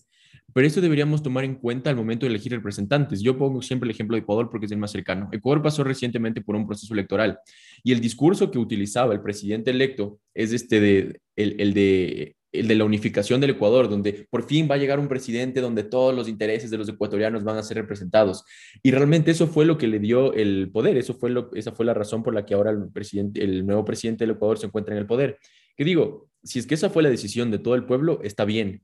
pero 0.52 0.68
esto 0.68 0.82
deberíamos 0.82 1.24
tomar 1.24 1.46
en 1.46 1.56
cuenta 1.56 1.90
al 1.90 1.96
momento 1.96 2.26
de 2.26 2.32
elegir 2.32 2.52
representantes. 2.52 3.22
Yo 3.22 3.38
pongo 3.38 3.62
siempre 3.62 3.88
el 3.88 3.92
ejemplo 3.92 4.18
de 4.18 4.24
Ecuador 4.24 4.50
porque 4.50 4.66
es 4.66 4.72
el 4.74 4.80
más 4.80 4.92
cercano. 4.92 5.30
Ecuador 5.32 5.64
pasó 5.64 5.82
recientemente 5.86 6.42
por 6.42 6.58
un 6.58 6.68
proceso 6.68 6.94
electoral 6.94 7.40
y 7.84 7.94
el 7.94 8.02
discurso 8.02 8.52
que 8.52 8.60
utilizaba 8.60 9.14
el 9.14 9.22
presidente 9.22 9.72
electo 9.72 10.20
es 10.34 10.52
este 10.52 10.82
de, 10.82 11.22
el 11.38 11.74
de 11.74 12.37
de 12.64 12.76
la 12.76 12.86
unificación 12.86 13.42
del 13.42 13.52
Ecuador, 13.52 13.90
donde 13.90 14.28
por 14.30 14.44
fin 14.44 14.68
va 14.70 14.76
a 14.76 14.78
llegar 14.78 15.00
un 15.00 15.08
presidente 15.08 15.62
donde 15.62 15.84
todos 15.84 16.16
los 16.16 16.28
intereses 16.28 16.70
de 16.70 16.78
los 16.78 16.90
ecuatorianos 16.90 17.44
van 17.44 17.58
a 17.58 17.64
ser 17.64 17.78
representados. 17.78 18.44
Y 18.84 18.92
realmente 18.92 19.32
eso 19.32 19.48
fue 19.48 19.66
lo 19.66 19.78
que 19.78 19.88
le 19.88 20.00
dio 20.00 20.34
el 20.34 20.70
poder, 20.72 20.98
eso 20.98 21.14
fue 21.14 21.30
lo, 21.30 21.54
esa 21.54 21.72
fue 21.72 21.86
la 21.86 21.94
razón 21.94 22.24
por 22.24 22.34
la 22.34 22.46
que 22.46 22.54
ahora 22.54 22.72
el, 22.72 22.90
presidente, 22.92 23.44
el 23.44 23.66
nuevo 23.66 23.86
presidente 23.86 24.24
del 24.24 24.36
Ecuador 24.36 24.58
se 24.58 24.68
encuentra 24.68 24.96
en 24.96 25.00
el 25.00 25.08
poder. 25.08 25.38
Que 25.76 25.84
digo, 25.84 26.30
si 26.44 26.60
es 26.60 26.68
que 26.68 26.76
esa 26.76 26.90
fue 26.90 27.04
la 27.04 27.10
decisión 27.10 27.52
de 27.52 27.60
todo 27.60 27.76
el 27.76 27.86
pueblo, 27.86 28.20
está 28.24 28.46
bien, 28.46 28.82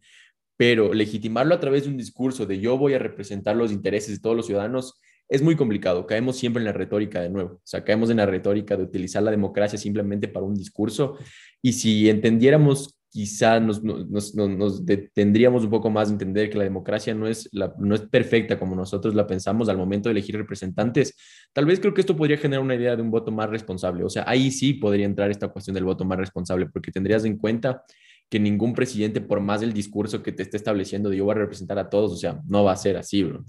pero 0.57 0.93
legitimarlo 0.93 1.55
a 1.55 1.59
través 1.59 1.83
de 1.83 1.89
un 1.89 1.97
discurso 1.97 2.45
de 2.45 2.59
yo 2.59 2.77
voy 2.77 2.93
a 2.93 2.99
representar 2.99 3.55
los 3.55 3.71
intereses 3.71 4.15
de 4.15 4.21
todos 4.21 4.35
los 4.35 4.45
ciudadanos 4.45 4.99
es 5.29 5.41
muy 5.41 5.55
complicado. 5.55 6.05
Caemos 6.05 6.37
siempre 6.37 6.61
en 6.61 6.65
la 6.65 6.73
retórica 6.73 7.21
de 7.21 7.29
nuevo. 7.29 7.55
O 7.55 7.61
sea, 7.63 7.83
caemos 7.83 8.09
en 8.09 8.17
la 8.17 8.25
retórica 8.25 8.77
de 8.77 8.83
utilizar 8.83 9.23
la 9.23 9.31
democracia 9.31 9.79
simplemente 9.79 10.27
para 10.27 10.45
un 10.45 10.53
discurso. 10.53 11.17
Y 11.61 11.73
si 11.73 12.09
entendiéramos 12.09 12.99
quizá 13.13 13.59
nos, 13.59 13.83
nos, 13.83 14.33
nos, 14.33 14.83
detendríamos 14.83 15.63
un 15.63 15.69
poco 15.69 15.91
más 15.91 16.07
de 16.07 16.13
entender 16.13 16.49
que 16.49 16.57
la 16.57 16.63
democracia 16.63 17.13
no 17.13 17.27
es, 17.27 17.47
la, 17.51 17.71
no 17.77 17.93
es 17.93 18.01
perfecta 18.01 18.57
como 18.57 18.75
nosotros 18.75 19.13
la 19.13 19.27
pensamos 19.27 19.69
al 19.69 19.77
momento 19.77 20.09
de 20.09 20.13
elegir 20.13 20.35
representantes. 20.35 21.15
Tal 21.53 21.67
vez 21.67 21.79
creo 21.79 21.93
que 21.93 22.01
esto 22.01 22.17
podría 22.17 22.37
generar 22.37 22.63
una 22.63 22.73
idea 22.73 22.95
de 22.95 23.03
un 23.03 23.11
voto 23.11 23.31
más 23.31 23.51
responsable. 23.51 24.03
O 24.03 24.09
sea, 24.09 24.23
ahí 24.25 24.49
sí 24.49 24.73
podría 24.73 25.05
entrar 25.05 25.29
esta 25.29 25.47
cuestión 25.47 25.75
del 25.75 25.83
voto 25.83 26.03
más 26.05 26.17
responsable, 26.17 26.65
porque 26.65 26.91
tendrías 26.91 27.23
en 27.23 27.37
cuenta 27.37 27.83
que 28.27 28.39
ningún 28.39 28.73
presidente, 28.73 29.21
por 29.21 29.41
más 29.41 29.61
el 29.61 29.73
discurso 29.73 30.23
que 30.23 30.31
te 30.31 30.41
esté 30.41 30.57
estableciendo 30.57 31.11
de 31.11 31.17
yo 31.17 31.25
voy 31.25 31.35
a 31.35 31.37
representar 31.37 31.77
a 31.77 31.91
todos, 31.91 32.13
o 32.13 32.17
sea, 32.17 32.41
no 32.47 32.63
va 32.63 32.71
a 32.71 32.77
ser 32.77 32.97
así, 32.97 33.21
bro. 33.23 33.45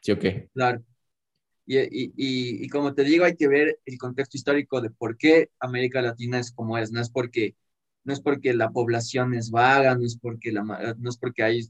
¿Sí 0.00 0.10
o 0.10 0.18
qué? 0.18 0.48
Claro. 0.52 0.82
Y, 1.66 1.78
y, 1.78 2.12
y, 2.16 2.68
como 2.68 2.94
te 2.94 3.04
digo, 3.04 3.24
hay 3.24 3.36
que 3.36 3.46
ver 3.46 3.78
el 3.86 3.96
contexto 3.96 4.36
histórico 4.36 4.80
de 4.80 4.90
por 4.90 5.16
qué 5.16 5.50
América 5.60 6.02
Latina 6.02 6.40
es 6.40 6.50
como 6.50 6.78
es. 6.78 6.90
No 6.90 7.00
es 7.00 7.10
porque 7.10 7.54
no 8.08 8.14
es 8.14 8.20
porque 8.22 8.54
la 8.54 8.70
población 8.70 9.34
es 9.34 9.50
vaga, 9.50 9.94
no 9.94 10.06
es 10.06 10.18
porque, 10.18 10.50
la, 10.50 10.62
no 10.98 11.10
es 11.10 11.18
porque 11.18 11.42
hay 11.42 11.60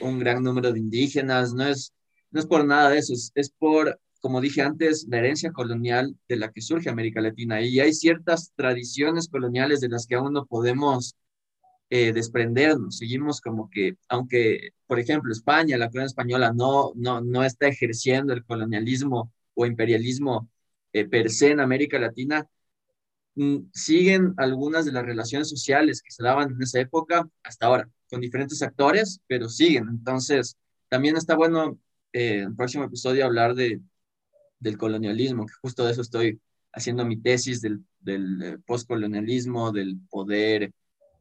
un 0.00 0.18
gran 0.18 0.42
número 0.42 0.72
de 0.72 0.78
indígenas, 0.78 1.52
no 1.52 1.66
es, 1.66 1.92
no 2.30 2.40
es 2.40 2.46
por 2.46 2.64
nada 2.64 2.88
de 2.88 2.98
eso, 2.98 3.12
es, 3.12 3.50
por, 3.50 4.00
como 4.22 4.40
dije 4.40 4.62
antes, 4.62 5.06
la 5.10 5.18
herencia 5.18 5.52
colonial 5.52 6.16
de 6.26 6.36
la 6.36 6.50
que 6.50 6.62
surge 6.62 6.88
América 6.88 7.20
Latina. 7.20 7.60
Y 7.60 7.80
hay 7.80 7.92
ciertas 7.92 8.52
tradiciones 8.56 9.28
coloniales 9.28 9.80
de 9.80 9.90
las 9.90 10.06
que 10.06 10.14
aún 10.14 10.32
no 10.32 10.46
podemos 10.46 11.16
eh, 11.90 12.14
desprendernos. 12.14 12.96
Seguimos 12.96 13.42
como 13.42 13.68
que, 13.68 13.96
aunque, 14.08 14.70
por 14.86 14.98
ejemplo, 14.98 15.32
España, 15.32 15.76
la 15.76 15.90
corona 15.90 16.06
española, 16.06 16.54
no, 16.54 16.92
no, 16.94 17.20
no 17.20 17.44
está 17.44 17.68
ejerciendo 17.68 18.32
el 18.32 18.42
colonialismo 18.42 19.30
o 19.52 19.66
imperialismo 19.66 20.48
eh, 20.94 21.04
per 21.04 21.30
se 21.30 21.50
en 21.50 21.60
América 21.60 21.98
Latina, 21.98 22.48
siguen 23.72 24.34
algunas 24.36 24.84
de 24.84 24.92
las 24.92 25.04
relaciones 25.04 25.48
sociales 25.48 26.02
que 26.02 26.10
se 26.10 26.22
daban 26.22 26.52
en 26.52 26.62
esa 26.62 26.80
época 26.80 27.28
hasta 27.42 27.66
ahora, 27.66 27.88
con 28.08 28.20
diferentes 28.20 28.62
actores, 28.62 29.20
pero 29.26 29.48
siguen. 29.48 29.88
Entonces, 29.88 30.56
también 30.88 31.16
está 31.16 31.34
bueno 31.34 31.78
eh, 32.12 32.38
en 32.38 32.48
el 32.48 32.56
próximo 32.56 32.84
episodio 32.84 33.24
hablar 33.24 33.54
de, 33.54 33.80
del 34.60 34.78
colonialismo, 34.78 35.46
que 35.46 35.54
justo 35.60 35.84
de 35.84 35.92
eso 35.92 36.02
estoy 36.02 36.40
haciendo 36.72 37.04
mi 37.04 37.16
tesis 37.16 37.60
del, 37.60 37.84
del 38.00 38.42
eh, 38.42 38.58
postcolonialismo, 38.64 39.72
del 39.72 39.98
poder, 40.10 40.72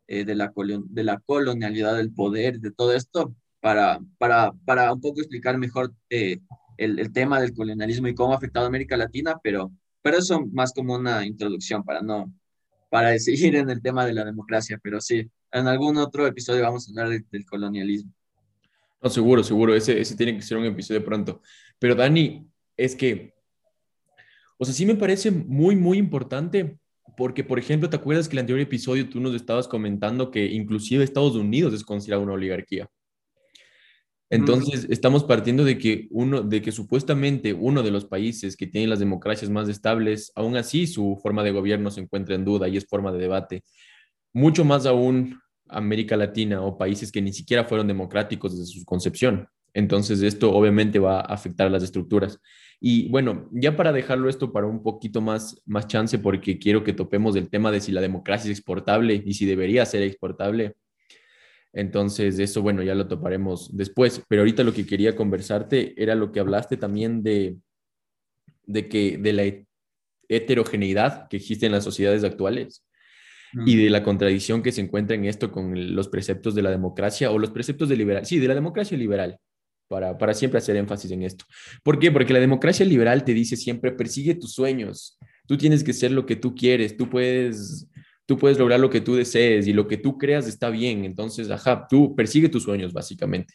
eh, 0.08 0.26
de, 0.26 0.36
la 0.36 0.54
de 0.56 1.04
la 1.04 1.20
colonialidad 1.20 1.96
del 1.96 2.14
poder, 2.14 2.60
de 2.60 2.72
todo 2.72 2.94
esto, 2.94 3.36
para, 3.60 4.00
para, 4.18 4.52
para 4.66 4.94
un 4.94 5.02
poco 5.02 5.22
explicar 5.22 5.58
mejor 5.58 5.94
el, 6.10 6.42
el 6.78 7.14
tema 7.14 7.40
del 7.40 7.54
colonialismo 7.54 8.08
y 8.08 8.16
cómo 8.16 8.34
ha 8.34 8.38
afectado 8.38 8.66
a 8.66 8.70
América 8.70 8.98
Latina, 8.98 9.40
pero 9.42 9.72
pero 10.04 10.18
eso 10.18 10.46
más 10.52 10.72
como 10.74 10.94
una 10.96 11.26
introducción 11.26 11.84
para 11.84 12.02
no, 12.02 12.32
para 12.90 13.18
seguir 13.20 13.56
en 13.56 13.72
el 13.72 13.82
tema 13.82 14.06
de 14.06 14.14
la 14.14 14.24
democracia, 14.24 14.80
pero 14.84 15.02
sí, 15.02 15.28
en 15.52 15.68
algún 15.68 15.98
otro 15.98 16.28
episodio 16.28 16.62
vamos 16.62 16.88
a 16.88 16.92
hablar 16.92 17.20
del 17.32 17.46
colonialismo. 17.46 18.12
No, 19.02 19.10
seguro, 19.10 19.44
seguro, 19.44 19.76
ese, 19.76 20.00
ese 20.00 20.16
tiene 20.16 20.36
que 20.36 20.44
ser 20.44 20.58
un 20.58 20.66
episodio 20.66 21.04
pronto. 21.04 21.42
Pero 21.80 21.96
Dani, 21.96 22.48
es 22.78 22.96
que, 22.96 23.34
o 24.58 24.66
sea, 24.66 24.74
sí 24.74 24.86
me 24.86 24.96
parece 24.96 25.32
muy, 25.32 25.76
muy 25.76 25.98
importante 25.98 26.78
porque, 27.18 27.44
por 27.44 27.60
ejemplo, 27.60 27.90
¿te 27.90 27.98
acuerdas 27.98 28.28
que 28.28 28.36
el 28.36 28.40
anterior 28.40 28.62
episodio 28.62 29.10
tú 29.10 29.20
nos 29.20 29.36
estabas 29.36 29.68
comentando 29.68 30.32
que 30.32 30.46
inclusive 30.46 31.04
Estados 31.04 31.36
Unidos 31.36 31.74
es 31.74 31.84
considerado 31.84 32.24
una 32.24 32.34
oligarquía? 32.34 32.90
Entonces, 34.34 34.88
estamos 34.90 35.24
partiendo 35.24 35.64
de 35.64 35.78
que 35.78 36.08
uno, 36.10 36.42
de 36.42 36.62
que 36.62 36.72
supuestamente 36.72 37.54
uno 37.54 37.84
de 37.84 37.92
los 37.92 38.06
países 38.06 38.58
que 38.58 38.66
tiene 38.66 38.88
las 38.88 39.00
democracias 39.00 39.52
más 39.52 39.70
estables, 39.70 40.32
aún 40.36 40.56
así 40.58 40.88
su 40.88 41.20
forma 41.22 41.44
de 41.44 41.52
gobierno 41.52 41.92
se 41.92 42.02
encuentra 42.02 42.34
en 42.34 42.44
duda 42.44 42.68
y 42.68 42.78
es 42.78 42.88
forma 42.88 43.12
de 43.12 43.20
debate. 43.20 43.64
Mucho 44.34 44.66
más 44.66 44.88
aún 44.88 45.40
América 45.68 46.18
Latina 46.18 46.62
o 46.62 46.78
países 46.78 47.12
que 47.12 47.22
ni 47.22 47.32
siquiera 47.32 47.66
fueron 47.66 47.88
democráticos 47.88 48.58
desde 48.58 48.74
su 48.74 48.86
concepción. 48.86 49.48
Entonces, 49.74 50.22
esto 50.22 50.52
obviamente 50.52 51.00
va 51.00 51.20
a 51.20 51.34
afectar 51.34 51.68
a 51.68 51.70
las 51.70 51.84
estructuras. 51.84 52.40
Y 52.80 53.10
bueno, 53.10 53.50
ya 53.52 53.76
para 53.76 53.92
dejarlo 53.92 54.30
esto 54.30 54.52
para 54.52 54.68
un 54.68 54.84
poquito 54.84 55.22
más, 55.22 55.62
más 55.66 55.88
chance, 55.88 56.20
porque 56.20 56.60
quiero 56.60 56.84
que 56.84 56.94
topemos 56.94 57.36
el 57.36 57.50
tema 57.50 57.72
de 57.72 57.82
si 57.82 57.92
la 57.92 58.02
democracia 58.02 58.52
es 58.52 58.58
exportable 58.58 59.24
y 59.26 59.34
si 59.36 59.46
debería 59.46 59.86
ser 59.86 60.02
exportable. 60.02 60.76
Entonces, 61.74 62.38
eso, 62.38 62.62
bueno, 62.62 62.84
ya 62.84 62.96
lo 62.96 63.08
toparemos 63.08 63.76
después. 63.76 64.22
Pero 64.28 64.44
ahorita 64.44 64.64
lo 64.64 64.74
que 64.74 64.86
quería 64.86 65.16
conversarte 65.16 65.94
era 66.02 66.16
lo 66.16 66.32
que 66.32 66.40
hablaste 66.40 66.78
también 66.78 67.24
de, 67.24 67.58
de 68.66 68.88
que 68.88 69.18
de 69.18 69.34
la 69.34 69.44
heterogeneidad 70.30 71.28
que 71.28 71.38
existe 71.38 71.66
en 71.66 71.72
las 71.72 71.84
sociedades 71.84 72.24
actuales 72.24 72.86
y 73.66 73.76
de 73.76 73.90
la 73.92 74.04
contradicción 74.04 74.64
que 74.64 74.72
se 74.72 74.82
encuentra 74.82 75.16
en 75.16 75.26
esto 75.26 75.52
con 75.52 75.96
los 75.96 76.08
preceptos 76.08 76.56
de 76.56 76.64
la 76.64 76.72
democracia 76.72 77.30
o 77.30 77.38
los 77.38 77.52
preceptos 77.52 77.88
de 77.88 77.98
liberal, 77.98 78.26
sí, 78.26 78.40
de 78.40 78.48
la 78.48 78.56
democracia 78.56 78.98
liberal, 78.98 79.38
para, 79.88 80.18
para 80.18 80.34
siempre 80.34 80.58
hacer 80.58 80.76
énfasis 80.76 81.12
en 81.12 81.22
esto. 81.22 81.46
¿Por 81.84 82.00
qué? 82.00 82.12
Porque 82.12 82.34
la 82.34 82.40
democracia 82.40 82.84
liberal 82.84 83.24
te 83.24 83.34
dice 83.34 83.56
siempre, 83.56 83.92
persigue 83.92 84.34
tus 84.34 84.54
sueños, 84.54 85.20
tú 85.46 85.56
tienes 85.56 85.84
que 85.84 85.94
ser 85.94 86.12
lo 86.12 86.26
que 86.26 86.36
tú 86.36 86.56
quieres, 86.56 86.98
tú 86.98 87.10
puedes 87.10 87.88
puedes 88.38 88.58
lograr 88.58 88.80
lo 88.80 88.90
que 88.90 89.02
tú 89.02 89.16
desees 89.16 89.68
y 89.68 89.74
lo 89.74 89.88
que 89.88 89.98
tú 89.98 90.18
creas 90.18 90.48
está 90.48 90.70
bien. 90.70 91.06
Entonces, 91.06 91.50
ajá, 91.50 91.88
tú 91.90 92.16
persigue 92.16 92.50
tus 92.50 92.64
sueños, 92.64 92.94
básicamente. 92.94 93.54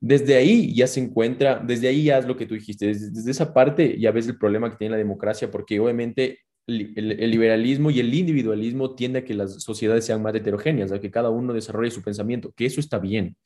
Desde 0.00 0.36
ahí 0.36 0.74
ya 0.74 0.86
se 0.86 1.00
encuentra, 1.00 1.58
desde 1.58 1.88
ahí 1.88 2.04
ya 2.04 2.18
es 2.18 2.26
lo 2.26 2.36
que 2.36 2.46
tú 2.46 2.54
dijiste, 2.54 2.86
desde, 2.86 3.30
esa 3.30 3.52
parte 3.52 3.98
ya 3.98 4.10
ves 4.12 4.26
el 4.28 4.38
problema 4.38 4.70
que 4.70 4.76
tiene 4.76 4.92
la 4.92 4.98
democracia, 4.98 5.50
porque 5.50 5.78
obviamente 5.78 6.38
el, 6.66 7.30
liberalismo 7.30 7.90
y 7.90 8.00
el 8.00 8.12
individualismo 8.14 8.94
tiende 8.94 9.20
a 9.20 9.24
que 9.24 9.34
las 9.34 9.62
sociedades 9.62 10.06
sean 10.06 10.22
más 10.22 10.34
heterogéneas, 10.34 10.92
a 10.92 11.00
que 11.00 11.10
cada 11.10 11.30
uno 11.30 11.52
desarrolle 11.52 11.90
su 11.90 12.02
pensamiento, 12.02 12.52
que 12.56 12.66
eso 12.66 12.80
está 12.80 12.98
bien. 12.98 13.36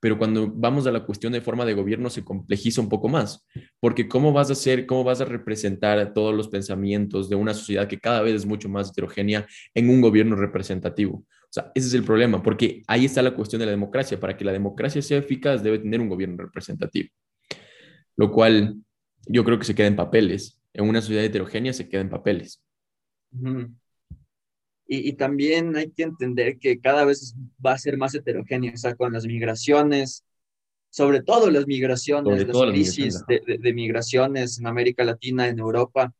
Pero 0.00 0.18
cuando 0.18 0.50
vamos 0.52 0.86
a 0.86 0.92
la 0.92 1.04
cuestión 1.04 1.32
de 1.32 1.40
forma 1.40 1.64
de 1.64 1.74
gobierno 1.74 2.10
se 2.10 2.24
complejiza 2.24 2.80
un 2.80 2.88
poco 2.88 3.08
más, 3.08 3.46
porque 3.80 4.08
cómo 4.08 4.32
vas 4.32 4.50
a 4.50 4.52
hacer, 4.52 4.86
cómo 4.86 5.04
vas 5.04 5.20
a 5.20 5.24
representar 5.24 6.12
todos 6.12 6.34
los 6.34 6.48
pensamientos 6.48 7.28
de 7.28 7.36
una 7.36 7.54
sociedad 7.54 7.88
que 7.88 7.98
cada 7.98 8.22
vez 8.22 8.34
es 8.34 8.46
mucho 8.46 8.68
más 8.68 8.90
heterogénea 8.90 9.46
en 9.74 9.88
un 9.88 10.00
gobierno 10.00 10.36
representativo. 10.36 11.24
O 11.28 11.48
sea, 11.50 11.72
ese 11.74 11.88
es 11.88 11.94
el 11.94 12.04
problema, 12.04 12.42
porque 12.42 12.82
ahí 12.86 13.04
está 13.04 13.22
la 13.22 13.34
cuestión 13.34 13.60
de 13.60 13.66
la 13.66 13.72
democracia. 13.72 14.20
Para 14.20 14.36
que 14.36 14.44
la 14.44 14.52
democracia 14.52 15.00
sea 15.00 15.18
eficaz 15.18 15.62
debe 15.62 15.78
tener 15.78 16.00
un 16.00 16.08
gobierno 16.08 16.44
representativo, 16.44 17.08
lo 18.16 18.30
cual 18.30 18.76
yo 19.26 19.44
creo 19.44 19.58
que 19.58 19.64
se 19.64 19.74
queda 19.74 19.86
en 19.86 19.96
papeles. 19.96 20.60
En 20.74 20.88
una 20.88 21.00
sociedad 21.00 21.24
heterogénea 21.24 21.72
se 21.72 21.88
queda 21.88 22.02
en 22.02 22.10
papeles 22.10 22.62
y, 24.88 25.12
también 25.14 25.76
hay 25.76 25.90
que 25.90 26.04
entender 26.04 26.58
que 26.58 26.78
cada 26.80 27.04
vez 27.04 27.34
va 27.64 27.72
a 27.72 27.78
ser 27.78 27.96
más 27.96 28.14
heterogéneo, 28.14 28.72
o 28.72 28.76
sea, 28.76 28.94
con 28.94 29.12
las 29.12 29.26
migraciones, 29.26 30.24
sobre 30.90 31.22
todo 31.22 31.50
las 31.50 31.66
migraciones, 31.66 32.46
las 32.46 32.62
crisis 32.70 33.24
de, 33.26 33.72
migraciones 33.74 34.58
en 34.60 34.66
América 34.66 35.02
Latina, 35.02 35.48
en 35.48 35.58
Europa, 35.58 36.14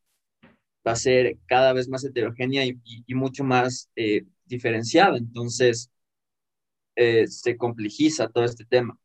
va 0.87 0.93
a 0.93 0.97
ser 0.97 1.39
cada 1.47 1.73
vez 1.73 1.89
más 1.89 2.05
heterogénea 2.05 2.65
y, 2.65 3.15
mucho 3.15 3.45
más 3.45 3.89
eh, 3.95 4.25
diferenciada. 4.45 5.17
Entonces, 5.17 5.91
eh, 6.97 7.27
se 7.29 7.57
complejiza 7.57 8.29
todo 8.29 8.45
este 8.45 8.65
tema. 8.65 8.99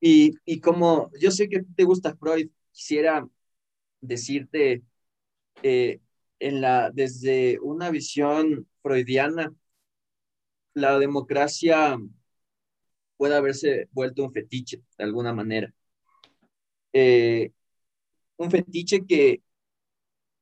Y, 0.00 0.34
y, 0.44 0.60
como 0.60 1.10
yo 1.20 1.30
sé 1.30 1.48
que 1.48 1.64
te 1.74 1.84
gusta 1.84 2.16
Freud, 2.16 2.48
quisiera 2.70 3.26
decirte 4.00 4.82
eh, 5.62 6.00
en 6.38 6.60
la, 6.60 6.90
desde 6.90 7.58
una 7.60 7.90
visión 7.90 8.66
freudiana, 8.82 9.54
la 10.74 10.98
democracia 10.98 11.98
puede 13.16 13.36
haberse 13.36 13.88
vuelto 13.92 14.24
un 14.24 14.32
fetiche 14.32 14.82
de 14.98 15.04
alguna 15.04 15.32
manera. 15.32 15.72
Eh, 16.92 17.52
un 18.36 18.50
fetiche 18.50 19.06
que, 19.06 19.42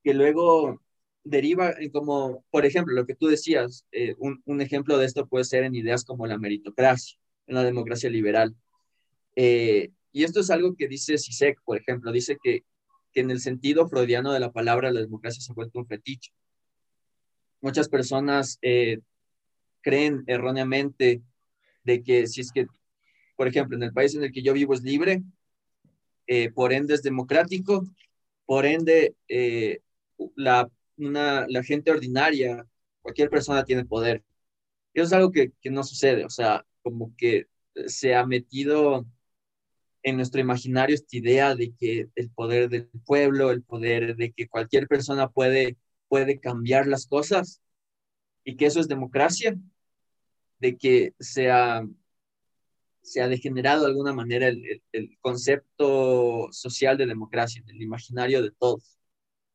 que 0.03 0.13
luego 0.13 0.81
deriva 1.23 1.73
en 1.77 1.91
como, 1.91 2.45
por 2.51 2.65
ejemplo, 2.65 2.93
lo 2.95 3.05
que 3.05 3.15
tú 3.15 3.27
decías, 3.27 3.85
eh, 3.91 4.15
un, 4.19 4.41
un, 4.45 4.61
ejemplo 4.61 4.97
de 4.97 5.05
esto 5.05 5.27
puede 5.27 5.45
ser 5.45 5.63
en 5.63 5.75
ideas 5.75 6.05
como 6.05 6.27
la 6.27 6.37
meritocracia, 6.37 7.19
en 7.47 7.55
la 7.55 7.63
democracia 7.63 8.09
liberal. 8.09 8.55
Eh, 9.35 9.91
y 10.11 10.23
esto 10.23 10.41
es 10.41 10.49
algo 10.49 10.75
que 10.75 10.87
dice 10.87 11.17
Sisek, 11.17 11.61
por 11.63 11.77
ejemplo, 11.77 12.11
dice 12.11 12.37
que 12.41 12.63
que 13.13 13.21
en 13.21 13.31
el 13.31 13.39
sentido 13.39 13.87
freudiano 13.87 14.33
de 14.33 14.39
la 14.39 14.51
palabra 14.51 14.91
la 14.91 15.01
democracia 15.01 15.41
se 15.41 15.51
ha 15.51 15.55
vuelto 15.55 15.79
un 15.79 15.87
fetiche. 15.87 16.31
Muchas 17.61 17.89
personas 17.89 18.57
eh, 18.61 18.99
creen 19.81 20.23
erróneamente 20.27 21.21
de 21.83 22.03
que 22.03 22.27
si 22.27 22.41
es 22.41 22.51
que, 22.51 22.67
por 23.35 23.47
ejemplo, 23.47 23.75
en 23.75 23.83
el 23.83 23.93
país 23.93 24.15
en 24.15 24.23
el 24.23 24.31
que 24.31 24.41
yo 24.41 24.53
vivo 24.53 24.73
es 24.73 24.81
libre, 24.81 25.23
eh, 26.27 26.51
por 26.51 26.73
ende 26.73 26.93
es 26.93 27.03
democrático, 27.03 27.83
por 28.45 28.65
ende 28.65 29.15
eh, 29.27 29.79
la, 30.35 30.69
la 30.97 31.63
gente 31.63 31.91
ordinaria, 31.91 32.65
cualquier 33.01 33.29
persona 33.29 33.63
tiene 33.63 33.85
poder. 33.85 34.23
Eso 34.93 35.05
es 35.05 35.13
algo 35.13 35.31
que, 35.31 35.51
que 35.61 35.69
no 35.69 35.83
sucede, 35.83 36.25
o 36.25 36.29
sea, 36.29 36.65
como 36.81 37.15
que 37.15 37.47
se 37.87 38.15
ha 38.15 38.25
metido 38.25 39.05
en 40.03 40.17
nuestro 40.17 40.39
imaginario 40.41 40.95
esta 40.95 41.17
idea 41.17 41.55
de 41.55 41.73
que 41.73 42.09
el 42.15 42.29
poder 42.29 42.69
del 42.69 42.89
pueblo, 43.05 43.51
el 43.51 43.63
poder 43.63 44.15
de 44.15 44.31
que 44.31 44.47
cualquier 44.47 44.87
persona 44.87 45.29
puede, 45.29 45.77
puede 46.09 46.39
cambiar 46.39 46.87
las 46.87 47.07
cosas 47.07 47.61
y 48.43 48.57
que 48.57 48.65
eso 48.65 48.79
es 48.79 48.87
democracia, 48.87 49.57
de 50.59 50.77
que 50.77 51.13
se 51.19 51.49
ha, 51.51 51.87
se 53.01 53.21
ha 53.21 53.27
degenerado 53.27 53.81
de 53.81 53.87
alguna 53.87 54.13
manera 54.13 54.47
el, 54.47 54.81
el, 54.91 55.17
concepto 55.21 56.49
social 56.51 56.97
de 56.97 57.05
democracia, 57.05 57.63
el 57.67 57.81
imaginario 57.81 58.41
de 58.41 58.51
todos. 58.51 58.97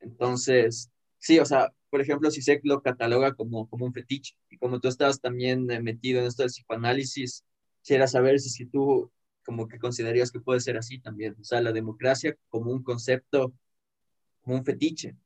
Entonces, 0.00 0.90
sí, 1.18 1.38
o 1.38 1.44
sea, 1.44 1.72
por 1.90 2.00
ejemplo, 2.00 2.30
si 2.30 2.42
se 2.42 2.60
lo 2.64 2.82
cataloga 2.82 3.34
como, 3.34 3.68
como 3.68 3.86
un 3.86 3.92
fetiche 3.92 4.36
y 4.50 4.58
como 4.58 4.80
tú 4.80 4.88
estás 4.88 5.20
también 5.20 5.70
eh, 5.70 5.80
metido 5.80 6.20
en 6.20 6.26
esto 6.26 6.42
del 6.42 6.50
psicoanálisis, 6.50 7.44
quisiera 7.80 8.06
saber 8.08 8.40
si, 8.40 8.50
si 8.50 8.66
tú 8.66 9.10
como 9.44 9.68
que 9.68 9.78
considerarías 9.78 10.32
que 10.32 10.40
puede 10.40 10.60
ser 10.60 10.76
así 10.76 10.98
también, 10.98 11.36
o 11.40 11.44
sea, 11.44 11.60
la 11.60 11.72
democracia 11.72 12.36
como 12.48 12.72
un 12.72 12.82
concepto, 12.82 13.54
como 14.42 14.56
un 14.56 14.64
fetiche. 14.64 15.16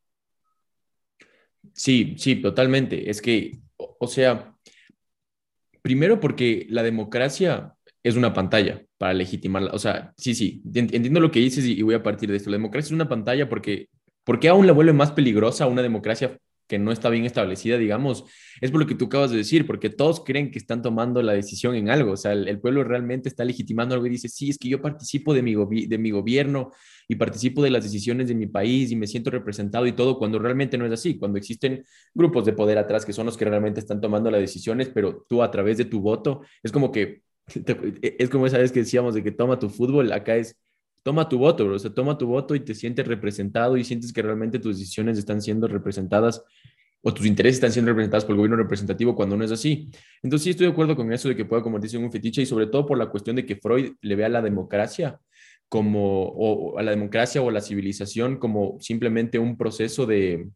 Sí, 1.74 2.14
sí, 2.18 2.36
totalmente. 2.36 3.10
Es 3.10 3.22
que, 3.22 3.58
o, 3.76 4.06
sea, 4.06 4.54
primero 5.82 6.20
porque 6.20 6.66
la 6.68 6.82
democracia 6.82 7.74
es 8.02 8.16
una 8.16 8.32
pantalla 8.32 8.82
para 8.98 9.14
legitimarla. 9.14 9.72
O 9.72 9.78
sea, 9.78 10.12
sí, 10.16 10.34
sí, 10.34 10.62
entiendo 10.74 11.20
lo 11.20 11.30
que 11.30 11.40
dices 11.40 11.64
y, 11.64 11.82
voy 11.82 11.94
a 11.94 12.02
partir 12.02 12.30
de 12.30 12.36
esto. 12.36 12.50
La 12.50 12.56
democracia 12.56 12.88
es 12.88 12.92
una 12.92 13.08
pantalla 13.08 13.48
porque, 13.48 13.88
porque 14.24 14.48
aún 14.48 14.66
la 14.66 14.72
vuelve 14.72 14.92
más 14.92 15.12
peligrosa 15.12 15.66
una 15.66 15.82
democracia 15.82 16.38
que 16.68 16.78
no 16.78 16.92
está 16.92 17.08
bien 17.08 17.24
establecida, 17.24 17.78
digamos, 17.78 18.24
es 18.60 18.70
por 18.70 18.80
lo 18.80 18.86
que 18.86 18.94
tú 18.94 19.06
acabas 19.06 19.30
de 19.30 19.38
decir, 19.38 19.66
porque 19.66 19.88
todos 19.88 20.22
creen 20.22 20.50
que 20.50 20.58
están 20.58 20.82
tomando 20.82 21.22
la 21.22 21.32
decisión 21.32 21.74
en 21.74 21.88
algo, 21.88 22.12
o 22.12 22.16
sea, 22.16 22.32
el, 22.32 22.60
pueblo 22.60 22.84
realmente 22.84 23.30
está 23.30 23.42
legitimando 23.42 23.94
algo 23.94 24.06
y 24.06 24.10
dice, 24.10 24.28
sí, 24.28 24.50
es 24.50 24.58
que 24.58 24.68
yo 24.68 24.82
participo 24.82 25.32
de 25.32 25.42
mi, 25.42 25.54
de 25.86 25.98
mi 25.98 26.10
gobierno 26.10 26.70
y 27.08 27.16
participo 27.16 27.62
de 27.62 27.70
las 27.70 27.82
decisiones 27.82 28.28
de 28.28 28.34
mi 28.34 28.46
país 28.46 28.92
y 28.92 28.96
me 28.96 29.06
siento 29.06 29.30
representado 29.30 29.86
y 29.86 29.92
todo, 29.92 30.18
cuando 30.18 30.38
realmente 30.38 30.76
no 30.76 30.84
es 30.84 30.92
así, 30.92 31.18
cuando 31.18 31.38
existen 31.38 31.84
grupos 32.14 32.44
de 32.44 32.52
poder 32.52 32.76
atrás 32.76 33.06
que 33.06 33.14
son 33.14 33.26
los 33.26 33.36
que 33.36 33.46
realmente 33.46 33.80
están 33.80 34.00
tomando 34.00 34.30
las 34.30 34.40
decisiones, 34.40 34.90
pero 34.90 35.24
tú 35.28 35.42
a 35.42 35.50
través 35.50 35.78
de 35.78 35.86
tu 35.86 36.00
voto, 36.00 36.42
es 36.62 36.70
como 36.70 36.92
que, 36.92 37.22
es 38.02 38.28
como 38.28 38.46
esa 38.46 38.58
vez 38.58 38.70
que 38.70 38.80
decíamos 38.80 39.14
de 39.14 39.24
que 39.24 39.32
toma 39.32 39.58
tu 39.58 39.70
fútbol, 39.70 40.12
acá 40.12 40.36
es 40.36 40.56
toma 41.02 41.28
tu 41.28 41.38
voto, 41.38 41.66
o 41.66 41.78
sea, 41.78 41.94
toma 41.94 42.18
tu 42.18 42.26
voto 42.26 42.54
y 42.54 42.60
te 42.60 42.74
sientes 42.74 43.06
representado 43.06 43.78
y 43.78 43.84
sientes 43.84 44.12
que 44.12 44.20
realmente 44.20 44.58
tus 44.58 44.78
decisiones 44.78 45.16
están 45.16 45.40
siendo 45.40 45.66
representadas 45.66 46.44
o 47.00 47.14
tus 47.14 47.24
intereses 47.24 47.56
están 47.56 47.72
siendo 47.72 47.90
representados 47.90 48.24
por 48.26 48.32
el 48.32 48.38
gobierno 48.38 48.56
representativo 48.56 49.14
cuando 49.16 49.34
no 49.36 49.44
es 49.44 49.52
así. 49.52 49.90
Entonces 50.22 50.44
sí 50.44 50.50
estoy 50.50 50.66
de 50.66 50.72
acuerdo 50.72 50.96
con 50.96 51.10
eso 51.10 51.28
de 51.28 51.36
que 51.36 51.46
pueda 51.46 51.62
convertirse 51.62 51.96
en 51.96 52.04
un 52.04 52.12
fetiche 52.12 52.42
y 52.42 52.46
sobre 52.46 52.66
todo 52.66 52.84
por 52.84 52.98
la 52.98 53.06
cuestión 53.06 53.36
de 53.36 53.46
que 53.46 53.56
Freud 53.56 53.92
le 54.02 54.16
vea 54.16 54.28
la 54.28 54.42
democracia 54.42 55.18
como, 55.68 56.22
o 56.28 56.78
a 56.78 56.82
la 56.82 56.92
democracia 56.92 57.42
o 57.42 57.48
a 57.48 57.52
la 57.52 57.60
civilización 57.60 58.38
como 58.38 58.78
simplemente 58.80 59.38
un 59.38 59.56
proceso 59.56 60.06
de, 60.06 60.48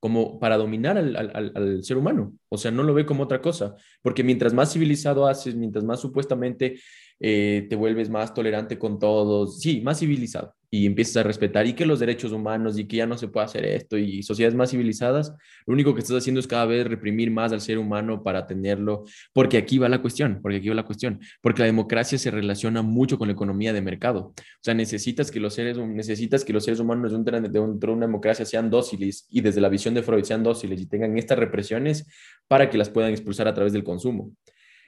como 0.00 0.38
para 0.38 0.56
dominar 0.56 0.98
al, 0.98 1.16
al, 1.16 1.84
ser 1.84 1.96
humano. 1.96 2.34
O 2.48 2.58
sea, 2.58 2.70
no 2.70 2.82
lo 2.82 2.94
ve 2.94 3.06
como 3.06 3.24
otra 3.24 3.40
cosa, 3.40 3.74
porque 4.02 4.24
mientras 4.24 4.54
más 4.54 4.72
civilizado 4.72 5.26
haces, 5.26 5.56
mientras 5.56 5.84
más 5.84 6.00
supuestamente 6.00 6.78
eh, 7.20 7.66
te 7.68 7.76
vuelves 7.76 8.10
más 8.10 8.34
tolerante 8.34 8.78
con 8.78 8.98
todos, 8.98 9.60
sí, 9.60 9.80
más 9.80 9.98
civilizado 9.98 10.54
y 10.70 10.86
empiezas 10.86 11.16
a 11.18 11.22
respetar 11.22 11.66
y 11.66 11.72
que 11.72 11.86
los 11.86 12.00
derechos 12.00 12.32
humanos 12.32 12.78
y 12.78 12.86
que 12.86 12.98
ya 12.98 13.06
no 13.06 13.16
se 13.16 13.28
puede 13.28 13.46
hacer 13.46 13.64
esto 13.64 13.96
y 13.96 14.22
sociedades 14.22 14.54
más 14.54 14.70
civilizadas, 14.70 15.34
lo 15.66 15.72
único 15.72 15.94
que 15.94 16.00
estás 16.00 16.16
haciendo 16.16 16.40
es 16.40 16.46
cada 16.46 16.66
vez 16.66 16.86
reprimir 16.86 17.30
más 17.30 17.52
al 17.52 17.60
ser 17.60 17.78
humano 17.78 18.22
para 18.22 18.46
tenerlo, 18.46 19.04
porque 19.32 19.56
aquí 19.56 19.78
va 19.78 19.88
la 19.88 20.02
cuestión, 20.02 20.40
porque 20.42 20.58
aquí 20.58 20.68
va 20.68 20.74
la 20.74 20.84
cuestión, 20.84 21.20
porque 21.40 21.62
la 21.62 21.66
democracia 21.66 22.18
se 22.18 22.30
relaciona 22.30 22.82
mucho 22.82 23.18
con 23.18 23.28
la 23.28 23.32
economía 23.32 23.72
de 23.72 23.80
mercado. 23.80 24.34
O 24.36 24.62
sea, 24.62 24.74
necesitas 24.74 25.30
que 25.30 25.40
los 25.40 25.54
seres, 25.54 25.78
necesitas 25.78 26.44
que 26.44 26.52
los 26.52 26.64
seres 26.64 26.80
humanos 26.80 27.12
dentro 27.12 27.40
de 27.40 27.92
una 27.92 28.06
democracia 28.06 28.44
sean 28.44 28.70
dóciles 28.70 29.26
y 29.30 29.40
desde 29.40 29.60
la 29.60 29.68
visión 29.68 29.94
de 29.94 30.02
Freud 30.02 30.24
sean 30.24 30.42
dóciles 30.42 30.80
y 30.80 30.86
tengan 30.86 31.16
estas 31.16 31.38
represiones 31.38 32.06
para 32.46 32.68
que 32.68 32.78
las 32.78 32.90
puedan 32.90 33.10
expulsar 33.10 33.48
a 33.48 33.54
través 33.54 33.72
del 33.72 33.84
consumo. 33.84 34.32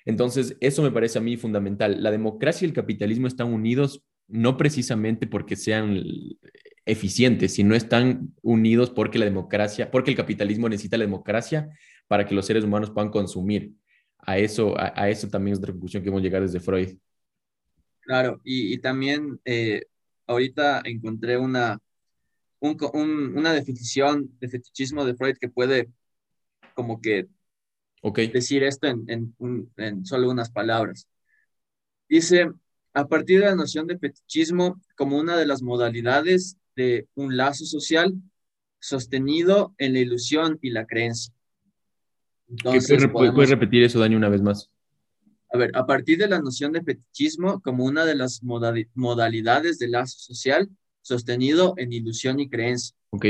Entonces, 0.04 0.56
eso 0.60 0.82
me 0.82 0.90
parece 0.90 1.18
a 1.18 1.20
mí 1.20 1.36
fundamental. 1.36 2.02
La 2.02 2.10
democracia 2.10 2.64
y 2.64 2.68
el 2.68 2.74
capitalismo 2.74 3.26
están 3.26 3.52
unidos 3.52 4.02
no 4.30 4.56
precisamente 4.56 5.26
porque 5.26 5.56
sean 5.56 6.02
eficientes, 6.84 7.54
sino 7.54 7.74
están 7.74 8.34
unidos 8.42 8.90
porque 8.90 9.18
la 9.18 9.24
democracia, 9.24 9.90
porque 9.90 10.10
el 10.10 10.16
capitalismo 10.16 10.68
necesita 10.68 10.96
la 10.96 11.04
democracia 11.04 11.68
para 12.08 12.26
que 12.26 12.34
los 12.34 12.46
seres 12.46 12.64
humanos 12.64 12.90
puedan 12.90 13.10
consumir. 13.10 13.72
A 14.18 14.38
eso, 14.38 14.74
a, 14.78 15.08
eso 15.08 15.28
también 15.28 15.54
es 15.54 15.58
otra 15.58 15.72
conclusión 15.72 16.02
que 16.02 16.08
hemos 16.08 16.22
llegado 16.22 16.44
desde 16.44 16.60
Freud. 16.60 16.96
Claro, 18.00 18.40
y, 18.44 18.76
también 18.78 19.40
eh, 19.44 19.84
ahorita 20.26 20.82
encontré 20.84 21.38
una, 21.38 21.78
una 22.60 23.52
definición 23.52 24.30
de 24.40 24.48
fetichismo 24.48 25.04
de 25.04 25.14
Freud 25.14 25.36
que 25.40 25.48
puede 25.48 25.88
como 26.74 27.00
que 27.00 27.28
decir 28.32 28.62
esto 28.62 28.88
en, 28.88 29.34
en, 29.76 30.04
solo 30.04 30.30
unas 30.30 30.50
palabras. 30.50 31.06
Dice, 32.08 32.50
a 32.92 33.06
partir 33.06 33.40
de 33.40 33.46
la 33.46 33.54
noción 33.54 33.86
de 33.86 33.98
fetichismo 33.98 34.80
como 34.96 35.18
una 35.18 35.36
de 35.36 35.46
las 35.46 35.62
modalidades 35.62 36.56
de 36.76 37.08
un 37.14 37.36
lazo 37.36 37.64
social 37.64 38.14
sostenido 38.78 39.74
en 39.78 39.92
la 39.92 40.00
ilusión 40.00 40.58
y 40.62 40.70
la 40.70 40.86
creencia. 40.86 41.32
Entonces, 42.48 43.06
¿Puedes, 43.12 43.50
repetir 43.50 43.84
eso, 43.84 44.00
Dani, 44.00 44.16
una 44.16 44.28
vez 44.28 44.42
más? 44.42 44.70
A 45.52 45.58
ver, 45.58 45.70
a 45.74 45.86
partir 45.86 46.18
de 46.18 46.28
la 46.28 46.40
noción 46.40 46.72
de 46.72 46.82
fetichismo 46.82 47.60
como 47.60 47.84
una 47.84 48.04
de 48.04 48.14
las 48.14 48.42
modalidades 48.42 49.78
del 49.78 49.92
lazo 49.92 50.18
social 50.18 50.68
sostenido 51.02 51.74
en 51.76 51.92
ilusión 51.92 52.40
y 52.40 52.48
creencia. 52.48 52.96
Ok. 53.10 53.24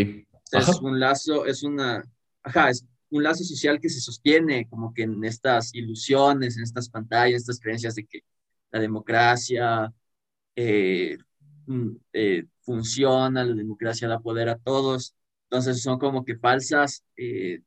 Es 0.52 0.80
un 0.80 0.98
lazo, 0.98 1.46
es 1.46 1.62
una, 1.62 2.04
ajá, 2.42 2.70
es 2.70 2.84
un 3.10 3.22
lazo 3.22 3.44
social 3.44 3.80
que 3.80 3.88
se 3.88 4.00
sostiene 4.00 4.68
como 4.68 4.92
que 4.92 5.02
en 5.02 5.22
estas 5.24 5.74
ilusiones, 5.74 6.56
en 6.56 6.62
estas 6.62 6.88
pantallas, 6.88 7.42
estas 7.42 7.60
creencias 7.60 7.94
de 7.94 8.04
que 8.04 8.22
la 8.70 8.80
democracia 8.80 9.92
eh, 10.56 11.18
mm, 11.66 11.90
eh, 12.12 12.44
funciona, 12.60 13.44
la 13.44 13.54
democracia 13.54 14.08
da 14.08 14.20
poder 14.20 14.48
a 14.48 14.58
todos. 14.58 15.14
Entonces 15.44 15.82
son 15.82 15.98
como 15.98 16.24
que 16.24 16.36
falsas, 16.36 17.04
eh, 17.16 17.60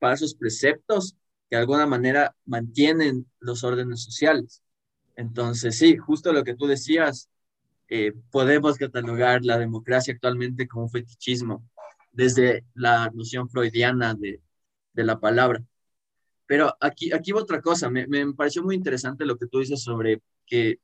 falsos 0.00 0.34
preceptos 0.34 1.16
que 1.48 1.56
de 1.56 1.62
alguna 1.62 1.86
manera 1.86 2.34
mantienen 2.46 3.26
los 3.40 3.64
órdenes 3.64 4.02
sociales. 4.04 4.62
Entonces, 5.16 5.78
sí, 5.78 5.96
justo 5.96 6.32
lo 6.32 6.44
que 6.44 6.54
tú 6.56 6.66
decías, 6.66 7.28
podemos 8.30 8.78
catalogar 8.78 9.44
la 9.44 9.58
democracia 9.58 10.14
actualmente 10.14 10.66
como 10.66 10.84
un 10.84 10.90
fetichismo 10.90 11.62
desde 12.10 12.64
la 12.74 13.10
noción 13.10 13.50
freudiana 13.50 14.14
de, 14.14 14.40
de 14.94 15.04
la 15.04 15.20
palabra. 15.20 15.62
Pero 16.46 16.74
aquí, 16.80 17.12
aquí 17.12 17.32
otra 17.32 17.60
cosa, 17.62 17.90
me, 17.90 18.06
me 18.06 18.32
pareció 18.34 18.62
muy 18.62 18.74
interesante 18.76 19.24
lo 19.26 19.36
que 19.38 19.46
tú 19.46 19.60
dices 19.60 19.82
sobre 19.82 20.22
que 20.46 20.80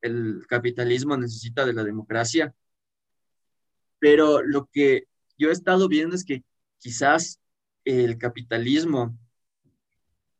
el 0.00 0.44
capitalismo 0.48 1.16
necesita 1.16 1.64
de 1.64 1.72
la 1.72 1.84
democracia, 1.84 2.54
pero 3.98 4.42
lo 4.42 4.66
que 4.72 5.04
yo 5.38 5.50
he 5.50 5.52
estado 5.52 5.88
viendo 5.88 6.16
es 6.16 6.24
que 6.24 6.42
quizás 6.78 7.40
el 7.84 8.18
capitalismo 8.18 9.16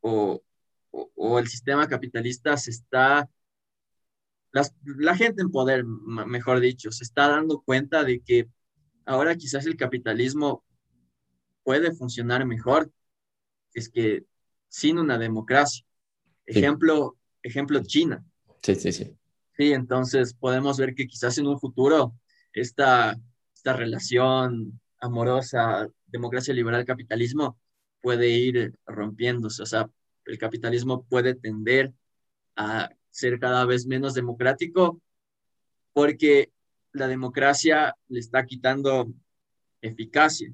o, 0.01 0.43
o, 0.91 1.39
el 1.39 1.49
sistema 1.49 1.87
capitalista 1.87 2.57
se 2.57 2.71
está, 2.73 3.31
la 4.85 5.17
gente 5.17 5.43
en 5.43 5.51
poder, 5.51 5.85
mejor 5.85 6.61
dicho, 6.61 6.91
se 6.91 7.05
está 7.05 7.29
dando 7.29 7.61
cuenta 7.61 8.05
de 8.05 8.21
que 8.21 8.49
ahora 9.07 9.37
quizás 9.37 9.65
el 9.67 9.77
capitalismo 9.77 10.65
puede 11.63 11.93
funcionar 11.93 12.45
mejor 12.45 12.91
es 13.75 13.89
que 13.89 14.25
sin 14.69 14.99
una 14.99 15.19
democracia. 15.19 15.85
Ejemplo, 16.47 17.17
ejemplo 17.43 17.83
China. 17.83 18.25
Sí, 18.63 18.75
sí, 18.77 18.93
sí. 18.93 19.17
Sí, 19.57 19.73
entonces 19.73 20.35
podemos 20.35 20.79
ver 20.79 20.95
que 20.95 21.07
quizás 21.07 21.37
en 21.39 21.47
un 21.47 21.59
futuro 21.59 22.15
esta, 22.53 23.17
esta 23.55 23.73
relación 23.75 24.81
amorosa, 25.01 25.89
democracia 26.07 26.55
liberal, 26.55 26.85
capitalismo, 26.85 27.59
puede 28.01 28.29
ir 28.31 28.75
rompiéndose. 28.87 29.63
O 29.63 29.67
sea, 29.67 29.91
el 30.27 30.39
capitalismo 30.39 31.05
puede 31.05 31.35
tender 31.35 31.93
a 32.57 32.91
ser 33.11 33.39
cada 33.39 33.65
vez 33.67 33.87
menos 33.87 34.15
democrático 34.15 35.01
porque 35.93 36.51
la 36.93 37.09
democracia 37.09 37.97
le 38.09 38.21
está 38.21 38.47
quitando 38.47 39.13
eficacia. 39.81 40.53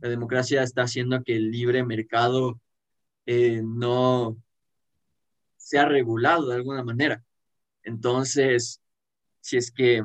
La 0.00 0.08
democracia 0.08 0.62
está 0.62 0.82
haciendo 0.82 1.22
que 1.22 1.36
el 1.36 1.50
libre 1.50 1.84
mercado 1.84 2.60
eh, 3.26 3.62
no 3.62 4.36
sea 5.56 5.86
regulado 5.86 6.48
de 6.48 6.56
alguna 6.56 6.82
manera. 6.82 7.22
Entonces, 7.84 8.80
si 9.40 9.56
es 9.56 9.70
que, 9.70 10.02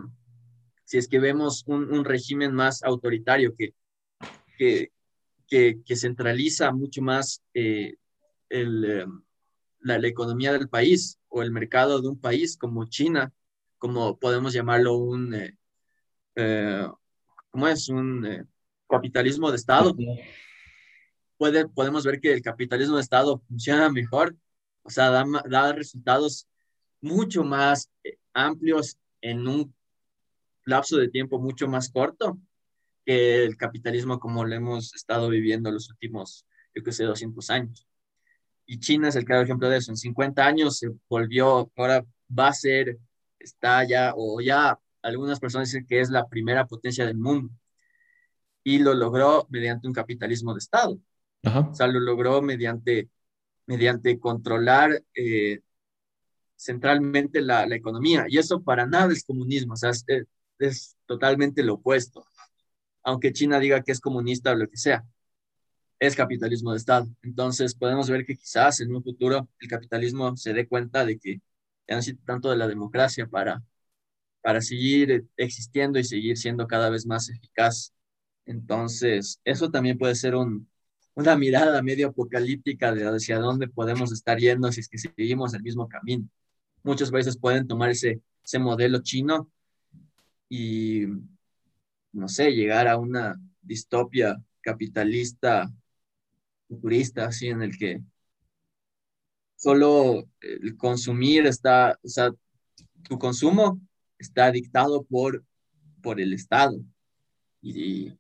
si 0.83 0.97
es 0.97 1.07
que 1.07 1.19
vemos 1.19 1.63
un, 1.67 2.03
régimen 2.03 2.53
más 2.53 2.83
autoritario 2.83 3.55
que, 3.55 3.73
que, 4.57 4.91
que, 5.47 5.95
centraliza 5.95 6.71
mucho 6.71 7.01
más 7.01 7.43
eh, 7.53 7.95
el, 8.49 8.85
em, 8.85 9.21
la, 9.81 9.99
la, 9.99 10.07
economía 10.07 10.51
del 10.53 10.69
país 10.69 11.19
o 11.29 11.43
el 11.43 11.51
mercado 11.51 12.01
de 12.01 12.09
un 12.09 12.19
país 12.19 12.57
como 12.57 12.85
China, 12.85 13.31
como 13.77 14.17
podemos 14.17 14.53
llamarlo 14.53 14.95
un, 14.95 15.35
eh, 16.35 16.87
¿cómo 17.51 17.67
es? 17.67 17.89
Un 17.89 18.47
capitalismo 18.89 19.51
de 19.51 19.57
Estado. 19.57 19.95
Puede, 21.37 21.67
podemos 21.67 22.03
ver 22.03 22.19
que 22.19 22.33
el 22.33 22.41
capitalismo 22.41 22.95
de 22.95 23.03
Estado 23.03 23.39
funciona 23.47 23.89
mejor, 23.91 24.35
o 24.81 24.89
sea, 24.89 25.11
da, 25.11 25.25
da 25.47 25.73
resultados 25.73 26.47
mucho 27.01 27.43
más 27.43 27.89
eh, 28.03 28.17
amplios 28.33 28.97
en 29.21 29.47
un 29.47 29.73
lapso 30.65 30.97
de 30.97 31.09
tiempo 31.09 31.39
mucho 31.39 31.67
más 31.67 31.89
corto 31.89 32.37
que 33.05 33.45
el 33.45 33.55
capitalismo 33.57 34.19
como 34.19 34.43
lo 34.45 34.53
hemos 34.53 34.93
estado 34.93 35.29
viviendo 35.29 35.71
los 35.71 35.89
últimos, 35.89 36.45
yo 36.75 36.83
que 36.83 36.91
sé, 36.91 37.05
200 37.05 37.49
años. 37.49 37.87
Y 38.65 38.79
China 38.79 39.07
es 39.07 39.15
el 39.15 39.23
claro 39.23 39.43
ejemplo 39.43 39.69
de 39.69 39.77
eso. 39.77 39.91
En 39.91 39.97
50 39.97 40.45
años 40.45 40.77
se 40.77 40.89
volvió, 41.09 41.71
ahora 41.77 42.05
va 42.37 42.49
a 42.49 42.53
ser, 42.53 42.99
está 43.39 43.87
ya, 43.87 44.13
o 44.15 44.41
ya 44.41 44.77
algunas 45.01 45.39
personas 45.39 45.69
dicen 45.69 45.87
que 45.87 46.01
es 46.01 46.09
la 46.09 46.27
primera 46.27 46.67
potencia 46.67 47.05
del 47.05 47.17
mundo. 47.17 47.53
Y 48.61 48.79
lo 48.79 48.93
logró 48.93 49.47
mediante 49.49 49.87
un 49.87 49.93
capitalismo 49.93 50.53
de 50.53 50.59
Estado. 50.59 50.99
O 51.43 51.73
sea, 51.73 51.87
lo 51.87 52.01
logró 52.01 52.41
mediante, 52.41 53.07
mediante 53.67 54.19
controlar 54.19 55.01
eh, 55.13 55.61
centralmente 56.57 57.41
la, 57.41 57.63
economía. 57.75 58.25
Y 58.27 58.37
eso 58.37 58.61
para 58.61 58.85
nada 58.85 59.13
es 59.13 59.23
comunismo, 59.23 59.73
o 59.73 59.77
sea, 59.77 59.91
es, 60.59 60.97
totalmente 61.05 61.63
lo 61.63 61.75
opuesto. 61.75 62.25
Aunque 63.03 63.33
China 63.33 63.59
diga 63.59 63.81
que 63.83 63.91
es 63.93 64.01
comunista 64.01 64.51
o 64.51 64.55
lo 64.55 64.69
que 64.69 64.77
sea, 64.77 65.05
es 65.99 66.15
capitalismo 66.15 66.71
de 66.71 66.77
Estado. 66.77 67.07
Entonces 67.23 67.75
podemos 67.75 68.09
ver 68.09 68.25
que 68.25 68.35
quizás 68.35 68.81
en 68.81 68.93
un 68.95 69.03
futuro 69.03 69.49
el 69.59 69.69
capitalismo 69.69 70.35
se 70.37 70.53
dé 70.53 70.67
cuenta 70.67 71.05
de 71.05 71.17
que 71.19 71.41
ya 71.87 71.95
necesita 71.95 72.23
tanto 72.25 72.49
de 72.51 72.57
la 72.57 72.67
democracia 72.67 73.27
para, 73.27 73.63
para 74.41 74.61
seguir 74.61 75.27
existiendo 75.37 75.99
y 75.99 76.03
seguir 76.03 76.37
siendo 76.37 76.67
cada 76.67 76.89
vez 76.89 77.05
más 77.05 77.29
eficaz. 77.29 77.93
Entonces, 78.45 79.41
eso 79.45 79.71
también 79.71 79.97
puede 79.97 80.15
ser 80.15 80.35
un, 80.35 80.69
una 81.15 81.35
mirada 81.37 81.81
medio 81.81 82.09
apocalíptica 82.09 82.93
de 82.93 83.05
hacia 83.07 83.39
dónde 83.39 83.67
podemos 83.67 84.11
estar 84.11 84.37
yendo 84.39 84.71
si 84.71 84.81
es 84.81 84.89
que 84.89 84.97
seguimos 84.99 85.53
el 85.53 85.63
mismo 85.63 85.87
camino 85.87 86.29
muchos 86.83 87.11
países 87.11 87.37
pueden 87.37 87.67
tomar 87.67 87.89
ese, 87.89 88.21
ese 88.43 88.59
modelo 88.59 89.01
chino 89.01 89.51
y, 90.49 91.05
no 92.11 92.27
sé, 92.27 92.51
llegar 92.51 92.87
a 92.87 92.97
una 92.97 93.39
distopia 93.61 94.41
capitalista, 94.61 95.71
futurista, 96.67 97.25
así 97.27 97.47
en 97.47 97.61
el 97.61 97.77
que 97.77 98.01
solo 99.55 100.27
el 100.39 100.77
consumir 100.77 101.45
está, 101.47 101.99
o 102.03 102.07
sea, 102.07 102.31
tu 103.03 103.17
consumo 103.17 103.79
está 104.17 104.51
dictado 104.51 105.03
por, 105.03 105.43
por 106.01 106.19
el 106.19 106.33
Estado. 106.33 106.79
Y, 107.61 108.13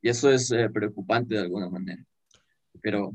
y 0.00 0.08
eso 0.08 0.30
es 0.30 0.50
eh, 0.50 0.68
preocupante 0.70 1.34
de 1.34 1.40
alguna 1.40 1.68
manera. 1.68 2.04
Pero... 2.80 3.14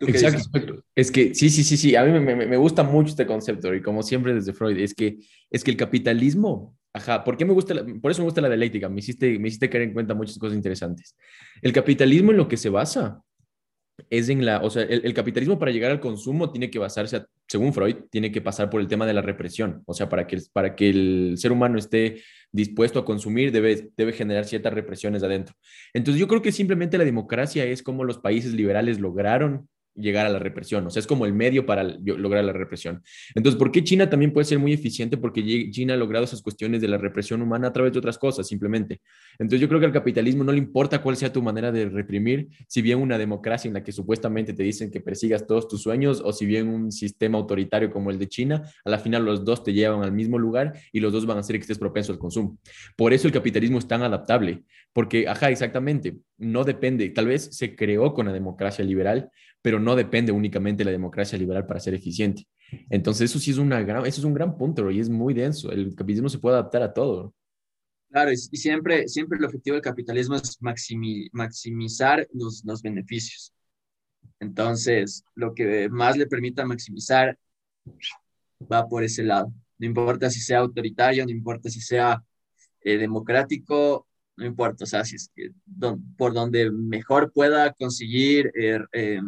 Exacto. 0.00 0.82
Es 0.94 1.10
que 1.10 1.34
sí, 1.34 1.50
sí, 1.50 1.64
sí, 1.64 1.76
sí. 1.76 1.96
A 1.96 2.04
mí 2.04 2.12
me, 2.18 2.34
me, 2.34 2.56
gusta 2.56 2.82
mucho 2.82 3.10
este 3.10 3.26
concepto 3.26 3.74
y 3.74 3.82
como 3.82 4.02
siempre 4.02 4.34
desde 4.34 4.52
Freud, 4.52 4.78
es 4.78 4.94
que, 4.94 5.18
es 5.50 5.62
que 5.62 5.70
el 5.70 5.76
capitalismo, 5.76 6.76
ajá, 6.92 7.24
¿por 7.24 7.36
qué 7.36 7.44
me 7.44 7.52
gusta? 7.52 7.74
por 8.00 8.10
eso 8.10 8.22
me 8.22 8.26
gusta 8.26 8.40
la 8.40 8.48
dialéctica. 8.48 8.88
Me 8.88 9.00
hiciste, 9.00 9.38
me 9.38 9.48
hiciste 9.48 9.70
caer 9.70 9.84
en 9.84 9.92
cuenta 9.92 10.14
muchas 10.14 10.38
cosas 10.38 10.56
interesantes. 10.56 11.16
El 11.62 11.72
capitalismo 11.72 12.32
en 12.32 12.38
lo 12.38 12.48
que 12.48 12.56
se 12.56 12.68
basa 12.68 13.22
es 14.10 14.28
en 14.28 14.44
la, 14.44 14.60
o 14.60 14.70
sea, 14.70 14.82
el, 14.82 15.14
capitalismo 15.14 15.58
para 15.58 15.70
llegar 15.70 15.90
al 15.90 16.00
consumo 16.00 16.50
tiene 16.50 16.70
que 16.70 16.78
basarse, 16.78 17.24
según 17.46 17.72
Freud, 17.72 17.96
tiene 18.10 18.32
que 18.32 18.40
pasar 18.40 18.68
por 18.68 18.80
el 18.80 18.88
tema 18.88 19.06
de 19.06 19.14
la 19.14 19.22
represión. 19.22 19.82
O 19.86 19.94
sea, 19.94 20.08
para 20.08 20.26
que, 20.26 20.38
para 20.52 20.74
que 20.74 20.90
el 20.90 21.34
ser 21.38 21.52
humano 21.52 21.78
esté 21.78 22.22
dispuesto 22.50 22.98
a 22.98 23.04
consumir, 23.04 23.52
debe, 23.52 23.90
debe 23.96 24.12
generar 24.12 24.46
ciertas 24.46 24.74
represiones 24.74 25.22
adentro. 25.22 25.54
Entonces, 25.92 26.20
yo 26.20 26.26
creo 26.26 26.42
que 26.42 26.52
simplemente 26.52 26.98
la 26.98 27.04
democracia 27.04 27.64
es 27.64 27.82
como 27.82 28.04
los 28.04 28.18
países 28.18 28.52
liberales 28.52 28.98
lograron 28.98 29.68
llegar 29.96 30.26
a 30.26 30.28
la 30.28 30.38
represión, 30.38 30.86
o 30.86 30.90
sea, 30.90 31.00
es 31.00 31.06
como 31.06 31.26
el 31.26 31.32
medio 31.32 31.66
para 31.66 31.84
lograr 31.84 32.44
la 32.44 32.52
represión. 32.52 33.02
Entonces, 33.34 33.58
¿por 33.58 33.70
qué 33.70 33.84
China 33.84 34.10
también 34.10 34.32
puede 34.32 34.44
ser 34.44 34.58
muy 34.58 34.72
eficiente? 34.72 35.16
Porque 35.16 35.70
China 35.70 35.94
ha 35.94 35.96
logrado 35.96 36.24
esas 36.24 36.42
cuestiones 36.42 36.80
de 36.80 36.88
la 36.88 36.98
represión 36.98 37.42
humana 37.42 37.68
a 37.68 37.72
través 37.72 37.92
de 37.92 37.98
otras 37.98 38.18
cosas, 38.18 38.46
simplemente. 38.46 39.00
Entonces, 39.38 39.60
yo 39.60 39.68
creo 39.68 39.80
que 39.80 39.86
al 39.86 39.92
capitalismo 39.92 40.44
no 40.44 40.52
le 40.52 40.58
importa 40.58 41.00
cuál 41.00 41.16
sea 41.16 41.32
tu 41.32 41.42
manera 41.42 41.70
de 41.70 41.88
reprimir, 41.88 42.48
si 42.66 42.82
bien 42.82 42.98
una 42.98 43.18
democracia 43.18 43.68
en 43.68 43.74
la 43.74 43.82
que 43.82 43.92
supuestamente 43.92 44.52
te 44.52 44.62
dicen 44.62 44.90
que 44.90 45.00
persigas 45.00 45.46
todos 45.46 45.68
tus 45.68 45.82
sueños, 45.82 46.20
o 46.24 46.32
si 46.32 46.46
bien 46.46 46.68
un 46.68 46.90
sistema 46.90 47.38
autoritario 47.38 47.90
como 47.90 48.10
el 48.10 48.18
de 48.18 48.28
China, 48.28 48.62
a 48.84 48.90
la 48.90 48.98
final 48.98 49.24
los 49.24 49.44
dos 49.44 49.62
te 49.62 49.72
llevan 49.72 50.02
al 50.02 50.12
mismo 50.12 50.38
lugar 50.38 50.72
y 50.92 51.00
los 51.00 51.12
dos 51.12 51.26
van 51.26 51.36
a 51.36 51.40
hacer 51.40 51.56
que 51.56 51.62
estés 51.62 51.78
propenso 51.78 52.12
al 52.12 52.18
consumo. 52.18 52.58
Por 52.96 53.12
eso 53.12 53.26
el 53.26 53.32
capitalismo 53.32 53.78
es 53.78 53.86
tan 53.86 54.02
adaptable, 54.02 54.64
porque, 54.92 55.28
ajá, 55.28 55.50
exactamente, 55.50 56.16
no 56.38 56.64
depende, 56.64 57.08
tal 57.10 57.26
vez 57.26 57.48
se 57.56 57.74
creó 57.74 58.14
con 58.14 58.26
la 58.26 58.32
democracia 58.32 58.84
liberal, 58.84 59.30
pero 59.64 59.80
no 59.80 59.96
depende 59.96 60.30
únicamente 60.30 60.82
de 60.82 60.84
la 60.84 60.90
democracia 60.90 61.38
liberal 61.38 61.64
para 61.64 61.80
ser 61.80 61.94
eficiente. 61.94 62.46
Entonces, 62.90 63.30
eso 63.30 63.38
sí 63.38 63.50
es, 63.50 63.56
una 63.56 63.80
gran, 63.80 64.04
eso 64.04 64.20
es 64.20 64.24
un 64.26 64.34
gran 64.34 64.58
punto 64.58 64.90
y 64.90 65.00
es 65.00 65.08
muy 65.08 65.32
denso. 65.32 65.72
El 65.72 65.94
capitalismo 65.94 66.28
se 66.28 66.38
puede 66.38 66.56
adaptar 66.56 66.82
a 66.82 66.92
todo. 66.92 67.34
Claro, 68.10 68.30
y, 68.30 68.36
siempre, 68.36 69.08
siempre 69.08 69.38
el 69.38 69.44
objetivo 69.46 69.72
del 69.72 69.82
capitalismo 69.82 70.36
es 70.36 70.58
maximizar 70.60 72.28
los, 72.34 72.62
los 72.62 72.82
beneficios. 72.82 73.54
Entonces, 74.38 75.24
lo 75.34 75.54
que 75.54 75.88
más 75.88 76.18
le 76.18 76.26
permita 76.26 76.66
maximizar 76.66 77.38
va 78.70 78.86
por 78.86 79.02
ese 79.02 79.22
lado. 79.22 79.50
No 79.78 79.86
importa 79.86 80.28
si 80.28 80.40
sea 80.40 80.58
autoritario, 80.58 81.24
no 81.24 81.30
importa 81.30 81.70
si 81.70 81.80
sea 81.80 82.22
eh, 82.82 82.98
democrático, 82.98 84.06
no 84.36 84.44
importa, 84.44 84.84
o 84.84 84.86
sea, 84.86 85.06
si 85.06 85.16
es 85.16 85.30
que 85.34 85.52
por 86.18 86.34
donde 86.34 86.70
mejor 86.70 87.32
pueda 87.32 87.72
conseguir 87.72 88.52
eh, 88.54 88.80
eh, 88.92 89.20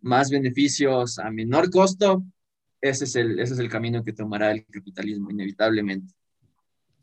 más 0.00 0.30
beneficios 0.30 1.18
a 1.18 1.30
menor 1.30 1.70
costo, 1.70 2.24
ese 2.80 3.04
es, 3.04 3.16
el, 3.16 3.38
ese 3.38 3.54
es 3.54 3.60
el 3.60 3.68
camino 3.68 4.04
que 4.04 4.12
tomará 4.12 4.52
el 4.52 4.64
capitalismo, 4.66 5.30
inevitablemente. 5.30 6.12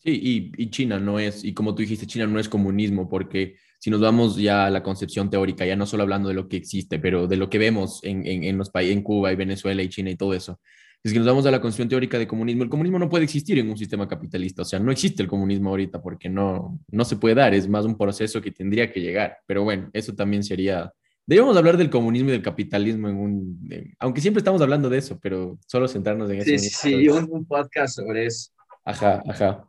Sí, 0.03 0.19
y, 0.55 0.63
y, 0.63 0.69
China 0.69 0.99
no 0.99 1.19
es, 1.19 1.43
y 1.43 1.53
como 1.53 1.76
tú 1.76 1.82
dijiste, 1.82 2.07
China 2.07 2.28
no 2.28 2.39
es 2.39 2.49
comunismo, 2.49 3.07
porque 3.07 3.55
si 3.80 3.89
nos 3.89 4.01
vamos 4.01 4.36
ya 4.36 4.65
a 4.65 4.69
la 4.69 4.84
concepción 4.84 5.30
teórica, 5.30 5.65
ya 5.65 5.76
no 5.76 5.86
solo 5.86 6.03
hablando 6.03 6.30
de 6.30 6.36
lo 6.36 6.47
que 6.47 6.57
existe, 6.57 6.99
pero 6.99 7.28
de 7.28 7.38
lo 7.38 7.49
que 7.49 7.57
vemos 7.59 7.99
en, 8.03 8.26
en, 8.26 8.43
en 8.43 8.57
los 8.57 8.69
países, 8.69 8.95
en 8.95 9.03
Cuba 9.03 9.32
y 9.32 9.36
Venezuela 9.36 9.82
y 9.82 9.89
China 9.89 10.09
y 10.09 10.15
todo 10.15 10.34
eso, 10.34 10.59
es 11.03 11.13
que 11.13 11.19
nos 11.19 11.28
vamos 11.28 11.45
a 11.47 11.51
la 11.51 11.61
concepción 11.61 11.89
teórica 11.89 12.19
de 12.19 12.28
comunismo, 12.28 12.63
el 12.63 12.69
comunismo 12.69 12.99
no 12.99 13.09
puede 13.09 13.24
existir 13.24 13.57
en 13.57 13.69
un 13.69 13.78
sistema 13.78 14.07
capitalista, 14.07 14.61
o 14.61 14.65
sea, 14.65 14.80
no 14.80 14.91
existe 14.91 15.24
el 15.24 15.30
comunismo 15.30 15.72
ahorita 15.72 16.01
porque 16.01 16.30
no, 16.30 16.80
no 16.89 17.05
se 17.05 17.15
puede 17.15 17.36
dar, 17.36 17.55
es 17.55 17.67
más 17.67 17.86
un 17.86 17.97
proceso 17.97 18.39
que 18.39 18.51
tendría 18.51 18.91
que 18.91 19.01
llegar, 19.01 19.38
pero 19.47 19.63
bueno, 19.63 19.89
eso 19.93 20.13
también 20.13 20.43
sería 20.43 20.93
Debemos 21.26 21.55
hablar 21.55 21.78
del 21.78 21.89
comunismo 21.89 22.30
y 22.30 22.34
del 22.34 22.41
capitalismo 22.41 23.07
en 23.07 23.17
un, 23.17 23.95
aunque 23.99 24.22
siempre 24.22 24.39
estamos 24.39 24.61
hablando 24.61 24.89
de 24.89 24.97
eso, 24.97 25.19
pero 25.22 25.57
solo 25.67 25.88
centrarnos 25.88 26.30
en 26.32 26.41
eso. 26.41 26.57
Sí, 26.57 26.69
sí, 26.69 27.09
un, 27.09 27.28
un, 27.32 27.45
podcast 27.45 27.95
sobre 27.95 28.26
eso. 28.26 28.51
Ajá, 28.84 29.22
ajá. 29.28 29.67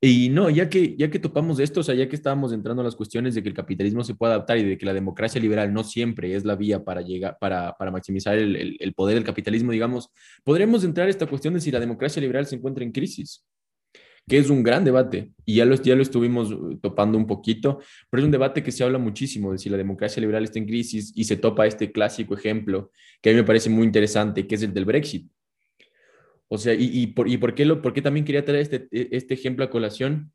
Y 0.00 0.28
no, 0.28 0.50
ya 0.50 0.68
que, 0.68 0.94
ya 0.98 1.10
que 1.10 1.18
topamos 1.18 1.58
esto, 1.58 1.80
o 1.80 1.82
sea, 1.82 1.94
ya 1.94 2.06
que 2.08 2.14
estábamos 2.14 2.52
entrando 2.52 2.82
a 2.82 2.84
las 2.84 2.94
cuestiones 2.94 3.34
de 3.34 3.42
que 3.42 3.48
el 3.48 3.54
capitalismo 3.54 4.04
se 4.04 4.14
puede 4.14 4.34
adaptar 4.34 4.58
y 4.58 4.62
de 4.62 4.76
que 4.76 4.84
la 4.84 4.92
democracia 4.92 5.40
liberal 5.40 5.72
no 5.72 5.82
siempre 5.82 6.34
es 6.34 6.44
la 6.44 6.56
vía 6.56 6.84
para, 6.84 7.00
llegar, 7.00 7.38
para, 7.40 7.72
para 7.78 7.90
maximizar 7.90 8.36
el, 8.36 8.54
el, 8.54 8.76
el 8.78 8.92
poder 8.92 9.14
del 9.14 9.24
capitalismo, 9.24 9.72
digamos, 9.72 10.10
podremos 10.44 10.84
entrar 10.84 11.06
a 11.06 11.10
esta 11.10 11.26
cuestión 11.26 11.54
de 11.54 11.60
si 11.60 11.70
la 11.70 11.80
democracia 11.80 12.20
liberal 12.20 12.44
se 12.44 12.56
encuentra 12.56 12.84
en 12.84 12.92
crisis 12.92 13.42
que 14.28 14.38
es 14.38 14.50
un 14.50 14.62
gran 14.62 14.84
debate 14.84 15.32
y 15.44 15.56
ya 15.56 15.64
lo, 15.64 15.74
ya 15.76 15.94
lo 15.94 16.02
estuvimos 16.02 16.50
uh, 16.50 16.78
topando 16.78 17.18
un 17.18 17.26
poquito, 17.26 17.80
pero 18.10 18.22
es 18.22 18.24
un 18.24 18.30
debate 18.30 18.62
que 18.62 18.72
se 18.72 18.82
habla 18.82 18.98
muchísimo 18.98 19.52
de 19.52 19.58
si 19.58 19.68
la 19.68 19.76
democracia 19.76 20.20
liberal 20.20 20.44
está 20.44 20.58
en 20.58 20.66
crisis 20.66 21.12
y 21.14 21.24
se 21.24 21.36
topa 21.36 21.66
este 21.66 21.92
clásico 21.92 22.34
ejemplo 22.34 22.90
que 23.20 23.30
a 23.30 23.32
mí 23.32 23.36
me 23.38 23.44
parece 23.44 23.70
muy 23.70 23.84
interesante, 23.84 24.46
que 24.46 24.54
es 24.54 24.62
el 24.62 24.72
del 24.72 24.84
Brexit. 24.84 25.30
O 26.48 26.58
sea, 26.58 26.74
y, 26.74 26.90
y, 26.92 27.06
por, 27.08 27.28
y 27.28 27.36
por, 27.36 27.54
qué 27.54 27.64
lo, 27.64 27.82
por 27.82 27.92
qué 27.92 28.02
también 28.02 28.24
quería 28.24 28.44
traer 28.44 28.60
este, 28.60 28.88
e, 28.90 29.08
este 29.12 29.34
ejemplo 29.34 29.64
a 29.64 29.70
colación, 29.70 30.32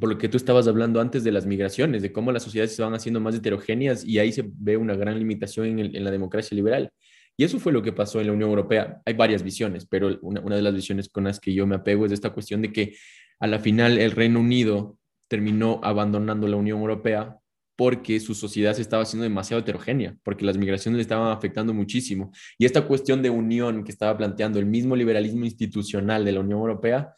por 0.00 0.08
lo 0.08 0.18
que 0.18 0.28
tú 0.28 0.36
estabas 0.36 0.66
hablando 0.66 1.00
antes 1.00 1.24
de 1.24 1.32
las 1.32 1.46
migraciones, 1.46 2.00
de 2.00 2.12
cómo 2.12 2.32
las 2.32 2.42
sociedades 2.42 2.74
se 2.74 2.82
van 2.82 2.94
haciendo 2.94 3.20
más 3.20 3.34
heterogéneas 3.34 4.04
y 4.04 4.18
ahí 4.18 4.32
se 4.32 4.44
ve 4.46 4.76
una 4.76 4.94
gran 4.96 5.18
limitación 5.18 5.66
en, 5.66 5.78
el, 5.78 5.96
en 5.96 6.04
la 6.04 6.10
democracia 6.10 6.54
liberal. 6.54 6.90
Y 7.36 7.44
eso 7.44 7.58
fue 7.58 7.72
lo 7.72 7.82
que 7.82 7.92
pasó 7.92 8.20
en 8.20 8.26
la 8.26 8.32
Unión 8.32 8.50
Europea. 8.50 9.00
Hay 9.04 9.14
varias 9.14 9.42
visiones, 9.42 9.86
pero 9.86 10.18
una, 10.22 10.56
de 10.56 10.62
las 10.62 10.74
visiones 10.74 11.08
con 11.08 11.24
las 11.24 11.40
que 11.40 11.54
yo 11.54 11.66
me 11.66 11.76
apego 11.76 12.06
es 12.06 12.12
esta 12.12 12.30
cuestión 12.30 12.62
de 12.62 12.72
que 12.72 12.96
a 13.40 13.46
la 13.46 13.58
final 13.58 13.98
el 13.98 14.12
Reino 14.12 14.40
Unido 14.40 14.98
terminó 15.28 15.80
abandonando 15.82 16.46
la 16.46 16.56
Unión 16.56 16.78
Europea 16.78 17.38
porque 17.74 18.20
su 18.20 18.34
sociedad 18.34 18.74
se 18.74 18.82
estaba 18.82 19.02
haciendo 19.02 19.24
demasiado 19.24 19.62
heterogénea, 19.62 20.14
porque 20.22 20.44
las 20.44 20.58
migraciones 20.58 20.96
le 20.98 21.02
estaban 21.02 21.32
afectando 21.32 21.72
muchísimo. 21.72 22.30
Y 22.58 22.66
esta 22.66 22.86
cuestión 22.86 23.22
de 23.22 23.30
unión 23.30 23.82
que 23.82 23.92
estaba 23.92 24.16
planteando 24.16 24.58
el 24.58 24.66
mismo 24.66 24.94
liberalismo 24.94 25.44
institucional 25.44 26.24
de 26.24 26.32
la 26.32 26.40
Unión 26.40 26.60
Europea 26.60 27.14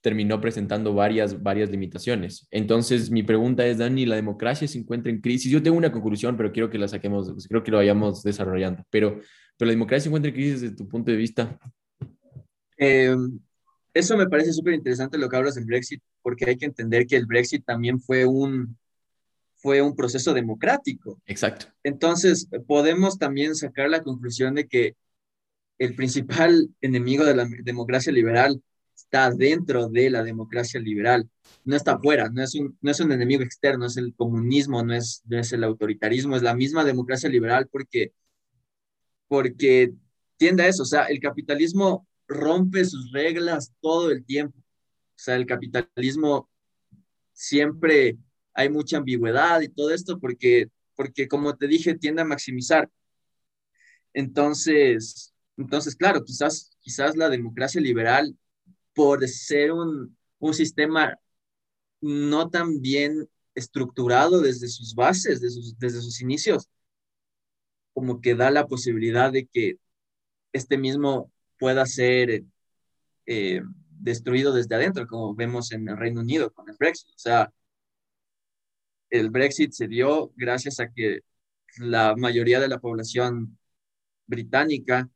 terminó 0.00 0.40
presentando 0.40 0.94
varias, 0.94 1.42
varias 1.42 1.70
limitaciones. 1.70 2.46
Entonces, 2.50 3.10
mi 3.10 3.22
pregunta 3.22 3.66
es, 3.66 3.78
Dani, 3.78 4.06
¿la 4.06 4.16
democracia 4.16 4.68
se 4.68 4.78
encuentra 4.78 5.10
en 5.10 5.20
crisis? 5.20 5.50
Yo 5.50 5.62
tengo 5.62 5.76
una 5.76 5.92
conclusión, 5.92 6.36
pero 6.36 6.52
quiero 6.52 6.70
que 6.70 6.78
la 6.78 6.88
saquemos, 6.88 7.32
pues, 7.32 7.48
creo 7.48 7.62
que 7.62 7.70
lo 7.70 7.78
vayamos 7.78 8.22
desarrollando. 8.22 8.84
Pero, 8.90 9.20
pero 9.56 9.66
¿la 9.66 9.72
democracia 9.72 10.04
se 10.04 10.08
encuentra 10.08 10.28
en 10.28 10.34
crisis 10.34 10.60
desde 10.60 10.76
tu 10.76 10.88
punto 10.88 11.10
de 11.10 11.16
vista? 11.16 11.58
Eh, 12.76 13.16
eso 13.92 14.16
me 14.16 14.28
parece 14.28 14.52
súper 14.52 14.74
interesante 14.74 15.18
lo 15.18 15.28
que 15.28 15.36
hablas 15.36 15.56
del 15.56 15.64
Brexit, 15.64 16.00
porque 16.22 16.48
hay 16.48 16.56
que 16.56 16.66
entender 16.66 17.06
que 17.06 17.16
el 17.16 17.26
Brexit 17.26 17.64
también 17.64 18.00
fue 18.00 18.24
un, 18.24 18.78
fue 19.56 19.82
un 19.82 19.96
proceso 19.96 20.32
democrático. 20.32 21.20
Exacto. 21.26 21.66
Entonces, 21.82 22.48
podemos 22.68 23.18
también 23.18 23.56
sacar 23.56 23.90
la 23.90 24.02
conclusión 24.02 24.54
de 24.54 24.68
que 24.68 24.94
el 25.78 25.94
principal 25.96 26.68
enemigo 26.80 27.24
de 27.24 27.34
la 27.34 27.48
democracia 27.62 28.12
liberal 28.12 28.62
está 29.08 29.30
dentro 29.30 29.88
de 29.88 30.10
la 30.10 30.22
democracia 30.22 30.78
liberal, 30.78 31.28
no 31.64 31.76
está 31.76 31.92
afuera, 31.92 32.28
no 32.30 32.42
es 32.42 32.54
un, 32.54 32.76
no 32.82 32.90
es 32.90 33.00
un 33.00 33.10
enemigo 33.10 33.42
externo, 33.42 33.86
es 33.86 33.96
el 33.96 34.14
comunismo, 34.14 34.82
no 34.82 34.94
es, 34.94 35.22
no 35.26 35.38
es 35.38 35.52
el 35.52 35.64
autoritarismo, 35.64 36.36
es 36.36 36.42
la 36.42 36.54
misma 36.54 36.84
democracia 36.84 37.28
liberal 37.30 37.68
porque, 37.72 38.12
porque 39.26 39.94
tiende 40.36 40.64
a 40.64 40.68
eso, 40.68 40.82
o 40.82 40.86
sea, 40.86 41.04
el 41.04 41.20
capitalismo 41.20 42.06
rompe 42.26 42.84
sus 42.84 43.10
reglas 43.12 43.72
todo 43.80 44.10
el 44.10 44.24
tiempo, 44.24 44.58
o 44.58 44.62
sea, 45.16 45.36
el 45.36 45.46
capitalismo 45.46 46.50
siempre 47.32 48.18
hay 48.52 48.68
mucha 48.68 48.98
ambigüedad 48.98 49.62
y 49.62 49.68
todo 49.68 49.90
esto 49.94 50.20
porque, 50.20 50.68
porque 50.94 51.28
como 51.28 51.56
te 51.56 51.66
dije, 51.66 51.94
tiende 51.96 52.22
a 52.22 52.26
maximizar. 52.26 52.90
Entonces, 54.12 55.32
entonces, 55.56 55.96
claro, 55.96 56.24
quizás, 56.24 56.76
quizás 56.80 57.16
la 57.16 57.30
democracia 57.30 57.80
liberal 57.80 58.36
por 58.98 59.28
ser 59.28 59.70
un, 59.70 60.18
un 60.40 60.54
sistema 60.54 61.16
no 62.00 62.50
tan 62.50 62.80
bien 62.80 63.28
estructurado 63.54 64.40
desde 64.40 64.66
sus 64.66 64.92
bases, 64.92 65.40
desde 65.40 65.54
sus, 65.54 65.78
desde 65.78 66.00
sus 66.00 66.20
inicios, 66.20 66.68
como 67.92 68.20
que 68.20 68.34
da 68.34 68.50
la 68.50 68.66
posibilidad 68.66 69.30
de 69.30 69.46
que 69.46 69.78
este 70.52 70.78
mismo 70.78 71.30
pueda 71.60 71.86
ser 71.86 72.42
eh, 73.26 73.62
destruido 74.00 74.52
desde 74.52 74.74
adentro, 74.74 75.06
como 75.06 75.32
vemos 75.32 75.70
en 75.70 75.88
el 75.88 75.96
Reino 75.96 76.20
Unido 76.22 76.52
con 76.52 76.68
el 76.68 76.74
Brexit. 76.76 77.10
O 77.10 77.18
sea, 77.18 77.52
el 79.10 79.30
Brexit 79.30 79.70
se 79.74 79.86
dio 79.86 80.32
gracias 80.34 80.80
a 80.80 80.90
que 80.90 81.20
la 81.76 82.16
mayoría 82.16 82.58
de 82.58 82.66
la 82.66 82.80
población 82.80 83.56
británica 84.26 85.08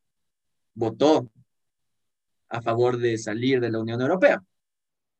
votó 0.73 1.33
a 2.53 2.61
favor 2.63 2.99
de 2.99 3.19
salir 3.19 3.61
de 3.61 3.71
la 3.71 3.81
Unión 3.81 4.01
Europea. 4.01 4.43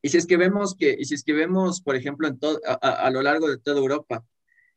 Y 0.01 0.09
si 0.09 0.17
es 0.17 0.27
que 0.27 0.37
vemos 0.37 0.75
que, 0.75 0.95
y 0.97 1.05
si 1.05 1.15
es 1.15 1.23
que 1.23 1.33
vemos, 1.33 1.81
por 1.81 1.95
ejemplo, 1.95 2.27
en 2.27 2.39
todo, 2.39 2.59
a, 2.65 2.73
a, 2.73 3.09
lo 3.11 3.21
largo 3.21 3.49
de 3.49 3.57
toda 3.57 3.79
Europa, 3.79 4.23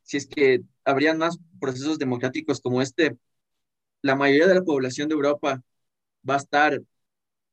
si 0.03 0.17
es 0.17 0.27
que 0.27 0.63
habrían 0.85 1.19
más 1.19 1.39
procesos 1.61 1.99
democráticos 1.99 2.61
como 2.61 2.81
este, 2.81 3.19
la 4.03 4.17
mayoría 4.17 4.47
de 4.47 4.55
la 4.55 4.65
población 4.65 5.09
de 5.09 5.15
Europa 5.15 5.63
va 6.29 6.35
a 6.35 6.39
estar 6.39 6.75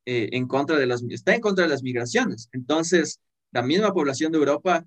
eh, 0.06 0.28
en 0.32 0.46
contra 0.48 0.78
de 0.78 0.86
las, 0.86 1.02
está 1.10 1.34
en 1.34 1.40
contra 1.40 1.64
de 1.64 1.70
las 1.70 1.82
migraciones. 1.82 2.48
Entonces, 2.52 3.20
la 3.52 3.62
misma 3.62 3.92
población 3.92 4.32
de 4.32 4.38
Europa 4.38 4.84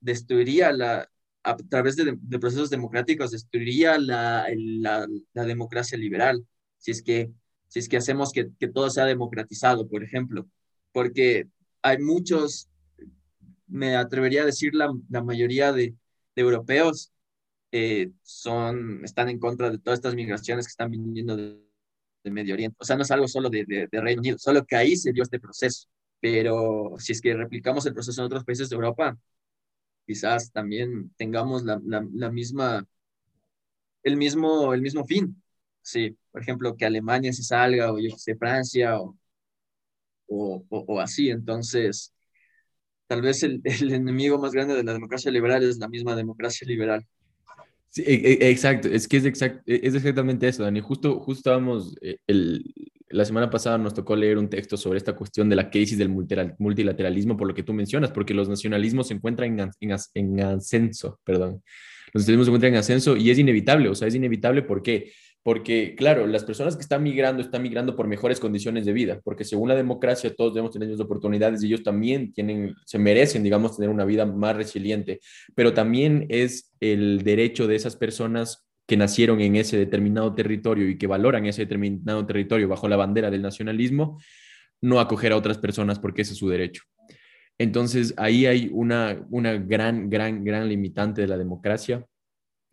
destruiría 0.00 0.72
la, 0.72 1.08
a 1.44 1.56
través 1.56 1.96
de, 1.96 2.16
de 2.20 2.38
procesos 2.40 2.70
democráticos, 2.70 3.30
destruiría 3.30 3.98
la, 3.98 4.46
la 5.34 5.44
democracia 5.44 5.98
liberal. 5.98 6.46
Si 6.78 6.90
es 6.90 7.02
que 7.02 7.30
si 7.68 7.80
es 7.80 7.88
que 7.88 7.96
hacemos 7.96 8.32
que, 8.32 8.50
que 8.58 8.68
todo 8.68 8.90
sea 8.90 9.04
democratizado, 9.04 9.88
por 9.88 10.02
ejemplo, 10.02 10.46
porque 10.92 11.48
hay 11.82 11.98
muchos, 11.98 12.68
me 13.66 13.96
atrevería 13.96 14.42
a 14.42 14.46
decir 14.46 14.74
la, 14.74 14.92
la 15.10 15.22
mayoría 15.22 15.72
de, 15.72 15.94
europeos 16.36 17.12
eh, 17.72 18.10
son, 18.22 19.04
están 19.04 19.28
en 19.30 19.38
contra 19.38 19.70
de 19.70 19.78
todas 19.78 19.98
estas 19.98 20.14
migraciones 20.14 20.66
que 20.66 20.70
están 20.70 20.90
viniendo 20.90 21.36
de, 21.36 21.58
de 22.24 22.30
Medio 22.30 22.54
Oriente. 22.54 22.76
O 22.80 22.84
sea, 22.84 22.96
no 22.96 23.02
es 23.02 23.10
algo 23.10 23.28
solo 23.28 23.48
de, 23.50 23.64
de, 23.66 23.88
de, 23.90 24.00
Reino 24.00 24.20
Unido, 24.20 24.38
solo 24.38 24.64
que 24.66 24.76
ahí 24.76 24.96
se 24.96 25.12
dio 25.12 25.22
este 25.22 25.40
proceso. 25.40 25.88
Pero 26.20 26.94
si 26.98 27.12
es 27.12 27.20
que 27.20 27.34
replicamos 27.34 27.86
el 27.86 27.94
proceso 27.94 28.20
en 28.20 28.26
otros 28.26 28.44
países 28.44 28.68
de 28.68 28.76
Europa, 28.76 29.18
quizás 30.06 30.52
también 30.52 31.12
tengamos 31.16 31.64
la, 31.64 31.80
la, 31.84 32.06
la 32.12 32.30
misma, 32.30 32.86
el 34.02 34.16
mismo, 34.16 34.74
el 34.74 34.82
mismo 34.82 35.04
fin. 35.04 35.42
Sí, 35.86 36.18
por 36.32 36.42
ejemplo, 36.42 36.76
que 36.76 36.84
Alemania 36.84 37.32
se 37.32 37.44
salga 37.44 37.92
o 37.92 38.00
yo 38.00 38.10
sé, 38.16 38.34
Francia 38.34 39.00
o, 39.00 39.16
o, 40.26 40.64
o, 40.68 41.00
así. 41.00 41.30
Entonces, 41.30 42.12
tal 43.06 43.22
vez 43.22 43.44
el, 43.44 43.60
el, 43.64 43.92
enemigo 43.92 44.36
más 44.36 44.50
grande 44.50 44.74
de 44.74 44.82
la 44.82 44.92
democracia 44.92 45.30
liberal 45.30 45.62
es 45.62 45.78
la 45.78 45.86
misma 45.86 46.16
democracia 46.16 46.66
liberal. 46.66 47.06
Sí, 47.88 48.02
e, 48.04 48.14
e, 48.14 48.50
exacto, 48.50 48.88
es 48.88 49.06
que 49.06 49.18
es, 49.18 49.26
exact, 49.26 49.62
es 49.64 49.94
exactamente 49.94 50.48
eso, 50.48 50.64
Dani. 50.64 50.80
Justo, 50.80 51.20
justo 51.20 51.38
estábamos, 51.38 51.94
eh, 52.00 52.18
el, 52.26 52.64
la 53.08 53.24
semana 53.24 53.48
pasada 53.48 53.78
nos 53.78 53.94
tocó 53.94 54.16
leer 54.16 54.38
un 54.38 54.50
texto 54.50 54.76
sobre 54.76 54.98
esta 54.98 55.14
cuestión 55.14 55.48
de 55.48 55.54
la 55.54 55.70
crisis 55.70 55.98
del 55.98 56.08
multilateralismo, 56.08 57.36
por 57.36 57.46
lo 57.46 57.54
que 57.54 57.62
tú 57.62 57.72
mencionas, 57.72 58.10
porque 58.10 58.34
los 58.34 58.48
nacionalismos 58.48 59.06
se 59.06 59.14
encuentran 59.14 59.60
en, 59.60 59.70
en, 59.80 59.96
en 60.14 60.40
ascenso, 60.40 61.20
perdón. 61.22 61.62
Los 62.12 62.22
nacionalismos 62.22 62.46
se 62.46 62.50
encuentran 62.50 62.72
en 62.72 62.78
ascenso 62.80 63.16
y 63.16 63.30
es 63.30 63.38
inevitable, 63.38 63.88
o 63.88 63.94
sea, 63.94 64.08
es 64.08 64.16
inevitable 64.16 64.62
porque 64.62 65.12
porque, 65.46 65.94
claro, 65.94 66.26
las 66.26 66.42
personas 66.42 66.74
que 66.74 66.82
están 66.82 67.04
migrando 67.04 67.40
están 67.40 67.62
migrando 67.62 67.94
por 67.94 68.08
mejores 68.08 68.40
condiciones 68.40 68.84
de 68.84 68.92
vida, 68.92 69.20
porque 69.22 69.44
según 69.44 69.68
la 69.68 69.76
democracia 69.76 70.34
todos 70.34 70.52
debemos 70.52 70.72
tener 70.72 70.88
las 70.88 70.98
oportunidades 70.98 71.62
y 71.62 71.68
ellos 71.68 71.84
también 71.84 72.32
tienen, 72.32 72.74
se 72.84 72.98
merecen, 72.98 73.44
digamos, 73.44 73.76
tener 73.76 73.88
una 73.88 74.04
vida 74.04 74.26
más 74.26 74.56
resiliente, 74.56 75.20
pero 75.54 75.72
también 75.72 76.26
es 76.30 76.72
el 76.80 77.22
derecho 77.22 77.68
de 77.68 77.76
esas 77.76 77.94
personas 77.94 78.66
que 78.88 78.96
nacieron 78.96 79.40
en 79.40 79.54
ese 79.54 79.78
determinado 79.78 80.34
territorio 80.34 80.88
y 80.88 80.98
que 80.98 81.06
valoran 81.06 81.46
ese 81.46 81.62
determinado 81.62 82.26
territorio 82.26 82.66
bajo 82.66 82.88
la 82.88 82.96
bandera 82.96 83.30
del 83.30 83.42
nacionalismo, 83.42 84.20
no 84.80 84.98
acoger 84.98 85.30
a 85.30 85.36
otras 85.36 85.58
personas 85.58 86.00
porque 86.00 86.22
ese 86.22 86.32
es 86.32 86.40
su 86.40 86.48
derecho. 86.48 86.82
Entonces, 87.56 88.14
ahí 88.16 88.46
hay 88.46 88.68
una, 88.72 89.24
una 89.30 89.52
gran, 89.58 90.10
gran, 90.10 90.42
gran 90.42 90.68
limitante 90.68 91.20
de 91.20 91.28
la 91.28 91.38
democracia 91.38 92.04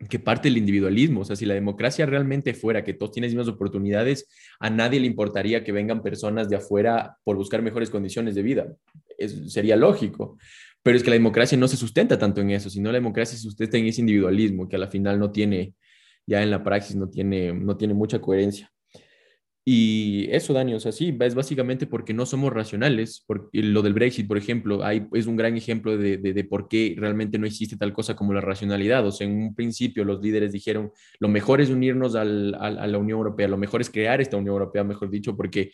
que 0.10 0.20
parte 0.20 0.50
del 0.50 0.58
individualismo. 0.58 1.22
O 1.22 1.26
sea, 1.26 1.36
si 1.36 1.46
la 1.46 1.54
democracia 1.54 2.06
realmente 2.06 2.54
fuera 2.54 2.84
que 2.84 2.94
todos 2.94 3.12
tienen 3.12 3.30
las 3.30 3.36
mismas 3.36 3.54
oportunidades, 3.54 4.28
a 4.60 4.70
nadie 4.70 5.00
le 5.00 5.08
importaría 5.08 5.64
que 5.64 5.72
vengan 5.72 6.02
personas 6.02 6.50
de 6.50 6.56
afuera 6.56 7.18
por 7.24 7.36
buscar 7.36 7.62
mejores 7.62 7.90
condiciones 7.90 8.36
de 8.36 8.42
vida. 8.42 8.76
sería 9.48 9.76
lógico. 9.76 10.38
Pero 10.82 10.98
es 10.98 11.04
que 11.04 11.10
la 11.10 11.16
democracia 11.16 11.58
no 11.58 11.68
se 11.68 11.78
sustenta 11.78 12.18
tanto 12.18 12.42
en 12.42 12.52
eso, 12.52 12.70
sino 12.70 12.92
la 12.92 12.98
democracia 12.98 13.38
se 13.38 13.44
sustenta 13.44 13.78
en 13.78 13.86
ese 13.86 14.02
individualismo 14.02 14.68
que 14.68 14.76
a 14.76 14.80
la 14.80 14.90
final 14.90 15.18
no 15.18 15.32
tiene, 15.32 15.74
ya 16.26 16.44
en 16.44 16.52
la 16.52 16.64
praxis 16.64 16.96
no 16.96 17.10
tiene, 17.10 17.54
no 17.54 17.78
tiene 17.78 17.94
mucha 17.94 18.20
coherencia. 18.20 18.73
Y 19.66 20.28
eso, 20.30 20.52
Dani, 20.52 20.74
o 20.74 20.80
sea, 20.80 20.92
sí, 20.92 21.18
es 21.22 21.36
básicamente 21.36 21.88
porque 21.88 22.14
no 22.14 22.26
somos 22.26 22.52
racionales. 22.52 23.24
Porque 23.26 23.64
lo 23.64 23.82
del 23.82 23.94
Brexit, 23.94 24.28
por 24.28 24.38
ejemplo, 24.38 24.84
ahí 24.84 25.08
es 25.14 25.26
un 25.26 25.38
gran 25.38 25.56
ejemplo 25.56 25.98
de, 25.98 26.18
de, 26.18 26.44
por 26.44 26.68
qué 26.68 26.96
realmente 26.98 27.38
no 27.38 27.48
existe 27.48 27.78
tal 27.78 27.94
cosa 27.94 28.16
como 28.16 28.34
la 28.34 28.42
racionalidad. 28.42 29.08
O 29.08 29.12
sea, 29.12 29.26
en 29.26 29.42
un 29.42 29.56
principio 29.56 30.04
los 30.04 30.22
líderes 30.22 30.52
dijeron, 30.52 30.92
lo 31.20 31.30
mejor 31.30 31.62
es 31.62 31.70
unirnos 31.70 32.16
al, 32.16 32.56
a 32.56 32.88
la 32.88 32.98
Unión 32.98 33.20
Europea, 33.20 33.48
lo 33.48 33.58
mejor 33.58 33.80
es 33.80 33.90
crear 33.90 34.20
esta 34.20 34.36
Unión 34.36 34.54
Europea, 34.54 34.84
mejor 34.84 35.10
dicho, 35.10 35.38
porque, 35.38 35.72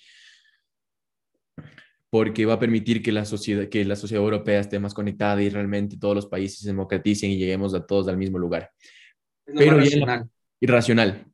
porque 2.12 2.46
va 2.46 2.54
a 2.54 2.60
permitir 2.60 3.02
que 3.02 3.12
la, 3.12 3.26
sociedad, 3.26 3.70
que 3.70 3.86
la 3.86 3.96
sociedad 3.96 4.24
europea 4.24 4.60
esté 4.60 4.78
más 4.78 4.94
conectada 4.94 5.42
y 5.42 5.50
realmente 5.50 5.98
todos 5.98 6.14
los 6.14 6.28
países 6.28 6.60
se 6.60 6.68
democraticen 6.68 7.32
y 7.32 7.38
lleguemos 7.38 7.74
a 7.74 7.84
todos 7.86 8.08
al 8.08 8.18
mismo 8.18 8.38
lugar. 8.38 8.70
Pero 9.46 9.78
racional. 9.78 10.30
irracional, 10.60 11.26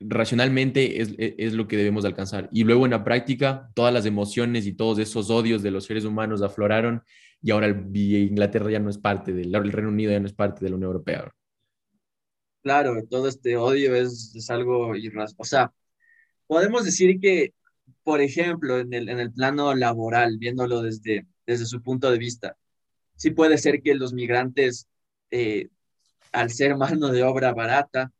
racionalmente 0.00 1.02
e, 1.02 1.34
es, 1.38 1.52
lo 1.52 1.68
que 1.68 1.76
debemos 1.76 2.04
alcanzar. 2.04 2.48
Y 2.52 2.64
luego 2.64 2.86
en 2.86 2.92
la 2.92 3.04
práctica, 3.04 3.70
todas 3.74 3.92
las 3.92 4.06
emociones 4.06 4.66
y 4.66 4.72
todos 4.72 4.98
esos 4.98 5.30
odios 5.30 5.62
de 5.62 5.70
los 5.70 5.84
seres 5.84 6.04
humanos 6.04 6.42
afloraron 6.42 7.02
y 7.42 7.50
ahora 7.50 7.68
Inglaterra 7.68 8.70
ya 8.70 8.80
no 8.80 8.90
es 8.90 8.98
parte 8.98 9.32
del, 9.32 9.54
el 9.54 9.72
Reino 9.72 9.90
Unido 9.90 10.12
ya 10.12 10.20
no 10.20 10.26
es 10.26 10.34
parte 10.34 10.64
de 10.64 10.70
la 10.70 10.76
Unión 10.76 10.88
Europea. 10.88 11.30
Claro, 12.62 12.94
todo 13.08 13.28
este 13.28 13.56
odio 13.56 13.94
es, 13.94 14.34
es 14.34 14.50
algo 14.50 14.94
irracional. 14.94 15.34
O 15.38 15.44
sea, 15.44 15.72
podemos 16.46 16.84
decir 16.84 17.18
que, 17.18 17.54
por 18.02 18.20
ejemplo, 18.20 18.78
en 18.78 18.92
el, 18.92 19.08
en 19.08 19.18
el 19.18 19.32
plano 19.32 19.74
laboral, 19.74 20.36
viéndolo 20.36 20.82
desde, 20.82 21.26
desde 21.46 21.64
su 21.64 21.82
punto 21.82 22.10
de 22.10 22.18
vista, 22.18 22.56
sí 23.16 23.30
puede 23.30 23.56
ser 23.56 23.80
que 23.82 23.94
los 23.94 24.12
migrantes, 24.12 24.88
eh, 25.30 25.68
al 26.32 26.50
ser 26.50 26.76
mano 26.76 27.08
de 27.08 27.22
obra 27.22 27.54
barata, 27.54 28.12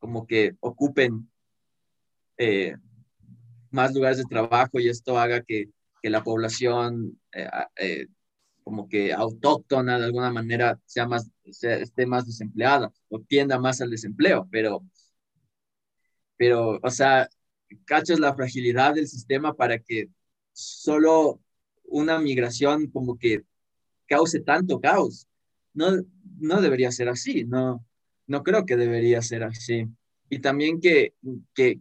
como 0.00 0.26
que 0.26 0.56
ocupen 0.60 1.30
eh, 2.38 2.74
más 3.70 3.94
lugares 3.94 4.18
de 4.18 4.24
trabajo 4.24 4.80
y 4.80 4.88
esto 4.88 5.18
haga 5.18 5.42
que, 5.42 5.70
la 6.02 6.24
población 6.24 7.20
eh, 7.32 7.46
eh, 7.76 8.06
como 8.64 8.88
que 8.88 9.12
autóctona 9.12 9.98
de 9.98 10.06
alguna 10.06 10.32
manera 10.32 10.80
sea 10.86 11.06
más, 11.06 11.30
esté 11.44 12.06
más 12.06 12.26
desempleada 12.26 12.90
o 13.10 13.20
tienda 13.20 13.58
más 13.58 13.82
al 13.82 13.90
desempleo, 13.90 14.48
pero, 14.50 14.82
pero, 16.38 16.80
o 16.82 16.90
sea, 16.90 17.28
cachas 17.84 18.18
la 18.18 18.34
fragilidad 18.34 18.94
del 18.94 19.08
sistema 19.08 19.54
para 19.54 19.78
que 19.78 20.08
solo 20.52 21.40
una 21.84 22.18
migración 22.18 22.90
como 22.90 23.18
que 23.18 23.44
cause 24.06 24.40
tanto 24.40 24.80
caos. 24.80 25.28
No, 25.74 26.02
no 26.38 26.60
debería 26.62 26.90
ser 26.90 27.08
así, 27.10 27.44
no, 27.44 27.84
no 28.30 28.44
creo 28.44 28.64
que 28.64 28.76
debería 28.76 29.20
ser 29.22 29.42
así. 29.42 29.88
Y 30.28 30.38
también 30.38 30.80
que, 30.80 31.14
que 31.52 31.80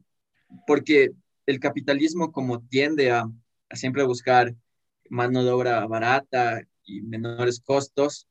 porque 0.66 1.12
el 1.45 1.60
capitalismo 1.60 2.32
como 2.32 2.62
tiende 2.64 3.12
a, 3.12 3.30
siempre 3.74 4.04
buscar 4.04 4.56
mano 5.12 5.43
de 5.43 5.52
obra 5.52 5.86
barata 5.86 6.64
y 6.84 7.02
menores 7.02 7.60
costos, 7.60 8.28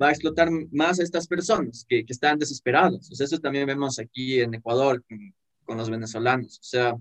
va 0.00 0.08
a 0.08 0.10
explotar 0.10 0.50
más 0.70 1.00
a 1.00 1.02
estas 1.02 1.26
personas 1.26 1.86
que, 1.88 2.04
están 2.06 2.38
desesperados. 2.38 3.10
O 3.10 3.24
eso 3.24 3.38
también 3.38 3.66
vemos 3.66 3.98
aquí 3.98 4.40
en 4.40 4.52
Ecuador 4.52 5.02
con, 5.08 5.34
con, 5.64 5.78
los 5.78 5.88
venezolanos. 5.88 6.58
O 6.58 6.64
sea, 6.64 6.94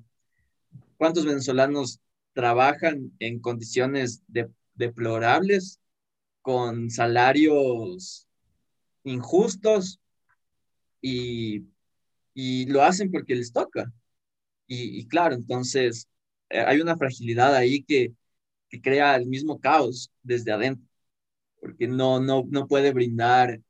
¿cuántos 0.95 1.25
venezolanos 1.25 1.99
trabajan 2.31 3.11
en 3.19 3.39
condiciones 3.39 4.23
de, 4.27 4.49
deplorables, 4.75 5.81
con 6.41 6.89
salarios 6.89 8.26
injustos 9.07 9.99
y, 11.01 11.65
y 12.33 12.65
lo 12.67 12.83
hacen 12.83 13.11
porque 13.11 13.35
les 13.35 13.51
toca. 13.51 13.91
Y, 14.67 15.07
claro, 15.07 15.35
entonces 15.35 16.07
eh, 16.49 16.59
hay 16.59 16.81
una 16.81 16.97
fragilidad 16.97 17.55
ahí 17.55 17.83
que, 17.83 18.13
que, 18.69 18.81
crea 18.81 19.15
el 19.15 19.25
mismo 19.27 19.59
caos 19.59 20.11
desde 20.23 20.51
adentro, 20.51 20.85
porque 21.61 21.87
no, 21.87 22.19
no, 22.19 22.43
no 22.49 22.67
puede 22.67 22.91
brindar 22.91 23.61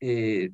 eh, 0.00 0.50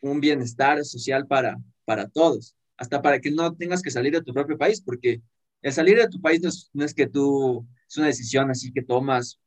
un 0.00 0.20
bienestar 0.20 0.84
social 0.84 1.26
para, 1.26 1.58
para 1.84 2.08
todos, 2.08 2.56
hasta 2.78 3.02
para 3.02 3.20
que 3.20 3.30
no 3.30 3.54
tengas 3.54 3.82
que 3.82 3.90
salir 3.90 4.12
de 4.14 4.22
tu 4.22 4.32
propio 4.32 4.56
país, 4.56 4.80
porque 4.80 5.20
el 5.60 5.72
salir 5.72 5.98
de 5.98 6.08
tu 6.08 6.20
país 6.20 6.40
no 6.42 6.48
es, 6.48 6.70
no 6.72 6.84
es 6.84 6.94
que 6.94 7.06
tú, 7.06 7.66
es 7.88 7.96
una 7.98 8.06
decisión 8.06 8.50
así 8.50 8.72
que 8.72 8.82
tomas 8.82 9.38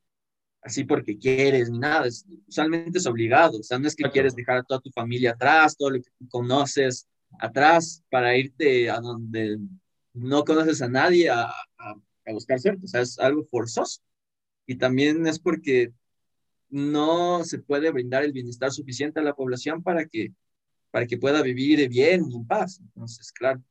así 0.65 0.83
porque 0.83 1.17
quieres 1.17 1.69
ni 1.69 1.77
nada, 1.77 2.07
es, 2.07 2.25
usualmente 2.47 2.97
es 2.97 3.05
obligado, 3.05 3.59
o 3.59 3.63
sea, 3.63 3.77
no 3.77 3.87
es 3.87 3.95
que 3.95 4.09
quieres 4.09 4.35
dejar 4.35 4.57
a 4.57 4.63
toda 4.63 4.81
tu 4.81 4.89
familia 4.89 5.31
atrás, 5.31 5.77
todo 5.77 5.91
lo 5.91 6.01
que 6.01 6.09
tú 6.17 6.27
conoces 6.27 7.07
atrás 7.39 8.03
para 8.09 8.35
irte 8.35 8.89
a 8.89 8.99
donde 8.99 9.59
no 10.13 10.43
conoces 10.43 10.81
a 10.81 10.89
nadie 10.89 11.29
a, 11.29 11.45
a, 11.77 12.31
buscar 12.33 12.59
suerte, 12.59 12.85
o 12.85 12.87
sea, 12.87 13.01
es 13.01 13.19
algo 13.19 13.45
forzoso. 13.45 14.01
Y 14.65 14.75
también 14.75 15.27
es 15.27 15.37
porque 15.37 15.93
no 16.69 17.43
se 17.43 17.59
puede 17.59 17.91
brindar 17.91 18.23
el 18.23 18.31
bienestar 18.31 18.71
suficiente 18.71 19.19
a 19.19 19.23
la 19.23 19.35
población 19.35 19.83
para 19.83 20.05
que, 20.05 20.33
para 20.89 21.05
que 21.05 21.19
pueda 21.19 21.43
vivir 21.43 21.87
bien 21.87 22.25
y 22.27 22.35
en 22.35 22.47
paz. 22.47 22.79
Entonces, 22.81 23.31
claro, 23.31 23.61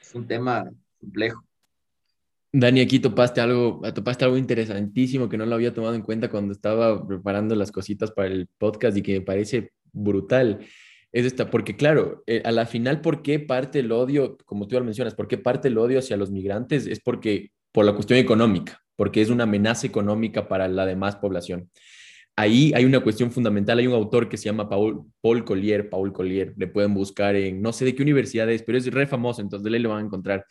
es 0.00 0.14
un 0.14 0.26
tema 0.26 0.72
complejo. 0.98 1.44
Dani, 2.54 2.82
aquí 2.82 2.98
topaste 2.98 3.40
algo, 3.40 3.80
topaste 3.94 4.26
algo 4.26 4.36
interesantísimo 4.36 5.26
que 5.26 5.38
no 5.38 5.46
lo 5.46 5.54
había 5.54 5.72
tomado 5.72 5.94
en 5.94 6.02
cuenta 6.02 6.28
cuando 6.28 6.52
estaba 6.52 7.06
preparando 7.06 7.54
las 7.54 7.72
cositas 7.72 8.10
para 8.10 8.28
el 8.28 8.46
podcast 8.58 8.94
y 8.98 9.02
que 9.02 9.14
me 9.14 9.20
parece 9.22 9.72
brutal. 9.90 10.58
Es 11.12 11.24
esta, 11.24 11.48
porque 11.50 11.76
claro, 11.76 12.22
eh, 12.26 12.42
a 12.44 12.52
la 12.52 12.66
final, 12.66 13.00
¿por 13.00 13.22
qué 13.22 13.38
parte 13.38 13.78
el 13.78 13.90
odio, 13.90 14.36
como 14.44 14.68
tú 14.68 14.76
lo 14.76 14.84
mencionas, 14.84 15.14
por 15.14 15.28
qué 15.28 15.38
parte 15.38 15.68
el 15.68 15.78
odio 15.78 15.98
hacia 15.98 16.18
los 16.18 16.30
migrantes? 16.30 16.86
Es 16.86 17.00
porque, 17.00 17.52
por 17.72 17.86
la 17.86 17.94
cuestión 17.94 18.18
económica, 18.18 18.82
porque 18.96 19.22
es 19.22 19.30
una 19.30 19.44
amenaza 19.44 19.86
económica 19.86 20.46
para 20.46 20.68
la 20.68 20.84
demás 20.84 21.16
población. 21.16 21.70
Ahí 22.36 22.72
hay 22.74 22.84
una 22.84 23.00
cuestión 23.00 23.30
fundamental, 23.30 23.78
hay 23.78 23.86
un 23.86 23.94
autor 23.94 24.28
que 24.28 24.36
se 24.36 24.44
llama 24.46 24.68
Paul, 24.68 25.06
Paul 25.22 25.44
Collier, 25.44 25.88
Paul 25.88 26.12
Collier, 26.12 26.54
le 26.56 26.66
pueden 26.66 26.92
buscar 26.92 27.34
en 27.34 27.62
no 27.62 27.72
sé 27.72 27.86
de 27.86 27.94
qué 27.94 28.02
universidad 28.02 28.50
es, 28.50 28.62
pero 28.62 28.76
es 28.76 28.86
re 28.92 29.06
famoso, 29.06 29.40
entonces 29.40 29.70
de 29.70 29.76
ahí 29.76 29.82
lo 29.82 29.90
van 29.90 30.02
a 30.02 30.06
encontrar. 30.06 30.44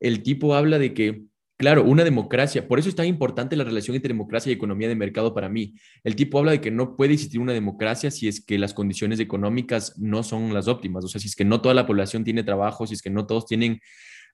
El 0.00 0.22
tipo 0.22 0.54
habla 0.54 0.78
de 0.78 0.92
que 0.92 1.24
Claro, 1.56 1.84
una 1.84 2.02
democracia. 2.02 2.66
Por 2.66 2.80
eso 2.80 2.88
es 2.88 2.96
tan 2.96 3.06
importante 3.06 3.54
la 3.54 3.62
relación 3.62 3.94
entre 3.94 4.08
democracia 4.08 4.50
y 4.50 4.54
economía 4.54 4.88
de 4.88 4.96
mercado 4.96 5.34
para 5.34 5.48
mí. 5.48 5.74
El 6.02 6.16
tipo 6.16 6.38
habla 6.38 6.50
de 6.50 6.60
que 6.60 6.72
no 6.72 6.96
puede 6.96 7.14
existir 7.14 7.40
una 7.40 7.52
democracia 7.52 8.10
si 8.10 8.26
es 8.26 8.44
que 8.44 8.58
las 8.58 8.74
condiciones 8.74 9.20
económicas 9.20 9.96
no 9.96 10.24
son 10.24 10.52
las 10.52 10.66
óptimas. 10.66 11.04
O 11.04 11.08
sea, 11.08 11.20
si 11.20 11.28
es 11.28 11.36
que 11.36 11.44
no 11.44 11.60
toda 11.60 11.74
la 11.74 11.86
población 11.86 12.24
tiene 12.24 12.42
trabajo, 12.42 12.86
si 12.88 12.94
es 12.94 13.02
que 13.02 13.10
no 13.10 13.26
todos 13.26 13.46
tienen 13.46 13.80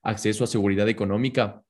acceso 0.01 0.43
a 0.43 0.47
seguridad 0.47 0.89
económica, 0.89 1.61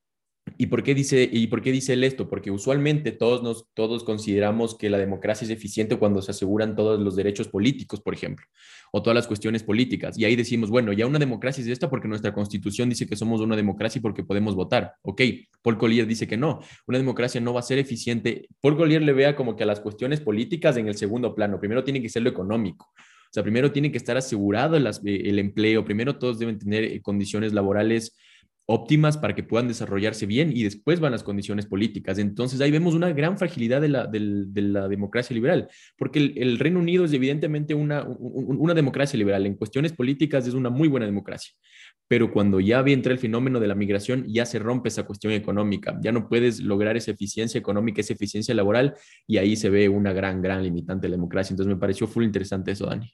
¿Y 0.57 0.67
por, 0.67 0.81
qué 0.81 0.95
dice, 0.95 1.29
¿Y 1.31 1.47
por 1.47 1.61
qué 1.61 1.71
dice 1.71 1.93
él 1.93 2.03
esto? 2.03 2.27
Porque 2.27 2.49
usualmente 2.49 3.11
todos, 3.11 3.43
nos, 3.43 3.67
todos 3.73 4.03
consideramos 4.03 4.75
que 4.75 4.89
la 4.89 4.97
democracia 4.97 5.45
es 5.45 5.51
eficiente 5.51 5.97
cuando 5.97 6.21
se 6.21 6.31
aseguran 6.31 6.75
todos 6.75 6.99
los 6.99 7.15
derechos 7.15 7.47
políticos, 7.47 8.01
por 8.01 8.13
ejemplo, 8.13 8.45
o 8.91 9.03
todas 9.03 9.15
las 9.15 9.27
cuestiones 9.27 9.63
políticas. 9.63 10.17
Y 10.17 10.25
ahí 10.25 10.35
decimos, 10.35 10.69
bueno, 10.69 10.93
ya 10.93 11.05
una 11.05 11.19
democracia 11.19 11.63
es 11.63 11.67
esta 11.67 11.89
porque 11.89 12.07
nuestra 12.07 12.33
constitución 12.33 12.89
dice 12.89 13.07
que 13.07 13.15
somos 13.15 13.39
una 13.41 13.55
democracia 13.55 13.99
y 13.99 14.01
porque 14.01 14.23
podemos 14.23 14.55
votar. 14.55 14.93
Ok, 15.03 15.21
Paul 15.61 15.77
Collier 15.77 16.07
dice 16.07 16.27
que 16.27 16.37
no, 16.37 16.59
una 16.87 16.97
democracia 16.97 17.39
no 17.39 17.53
va 17.53 17.59
a 17.59 17.63
ser 17.63 17.77
eficiente. 17.77 18.47
Paul 18.61 18.77
Collier 18.77 19.01
le 19.03 19.13
vea 19.13 19.35
como 19.35 19.55
que 19.55 19.63
a 19.63 19.67
las 19.67 19.79
cuestiones 19.79 20.21
políticas 20.21 20.75
en 20.77 20.87
el 20.87 20.95
segundo 20.95 21.35
plano. 21.35 21.59
Primero 21.59 21.83
tiene 21.83 22.01
que 22.01 22.09
ser 22.09 22.23
lo 22.23 22.29
económico. 22.29 22.91
O 22.95 23.33
sea, 23.33 23.43
primero 23.43 23.71
tiene 23.71 23.91
que 23.91 23.97
estar 23.97 24.17
asegurado 24.17 24.75
el, 24.75 24.89
el 25.05 25.39
empleo, 25.39 25.85
primero 25.85 26.17
todos 26.17 26.37
deben 26.37 26.59
tener 26.59 26.83
eh, 26.83 27.01
condiciones 27.01 27.53
laborales 27.53 28.17
óptimas 28.71 29.17
para 29.17 29.35
que 29.35 29.43
puedan 29.43 29.67
desarrollarse 29.67 30.25
bien 30.25 30.51
y 30.55 30.63
después 30.63 30.99
van 30.99 31.11
las 31.11 31.23
condiciones 31.23 31.65
políticas. 31.65 32.17
Entonces 32.17 32.61
ahí 32.61 32.71
vemos 32.71 32.93
una 32.93 33.11
gran 33.11 33.37
fragilidad 33.37 33.81
de 33.81 33.89
la, 33.89 34.09
la 34.11 34.87
democracia 34.87 35.33
liberal, 35.33 35.67
porque 35.97 36.19
el, 36.19 36.57
Reino 36.57 36.79
Unido 36.79 37.05
es 37.05 37.13
evidentemente 37.13 37.73
una, 37.73 38.03
una 38.03 38.73
democracia 38.73 39.17
liberal. 39.17 39.45
En 39.45 39.55
cuestiones 39.55 39.93
políticas 39.93 40.47
es 40.47 40.53
una 40.53 40.69
muy 40.69 40.87
buena 40.87 41.05
democracia, 41.05 41.53
pero 42.07 42.31
cuando 42.31 42.59
ya 42.59 42.79
entra 42.87 43.11
el 43.11 43.19
fenómeno 43.19 43.59
de 43.59 43.67
la 43.67 43.75
migración, 43.75 44.25
ya 44.27 44.45
se 44.45 44.57
rompe 44.57 44.89
esa 44.89 45.03
cuestión 45.03 45.33
económica, 45.33 45.99
ya 46.01 46.11
no 46.11 46.29
puedes 46.29 46.61
lograr 46.61 46.95
esa 46.95 47.11
eficiencia 47.11 47.59
económica, 47.59 48.01
esa 48.01 48.13
eficiencia 48.13 48.55
laboral, 48.55 48.95
y 49.27 49.37
ahí 49.37 49.55
se 49.55 49.69
ve 49.69 49.89
una 49.89 50.13
gran, 50.13 50.41
gran 50.41 50.63
limitante 50.63 51.07
de 51.07 51.09
la 51.09 51.17
democracia. 51.17 51.53
Entonces 51.53 51.73
me 51.73 51.79
pareció 51.79 52.07
full 52.07 52.23
interesante 52.23 52.71
eso, 52.71 52.85
Dani. 52.85 53.11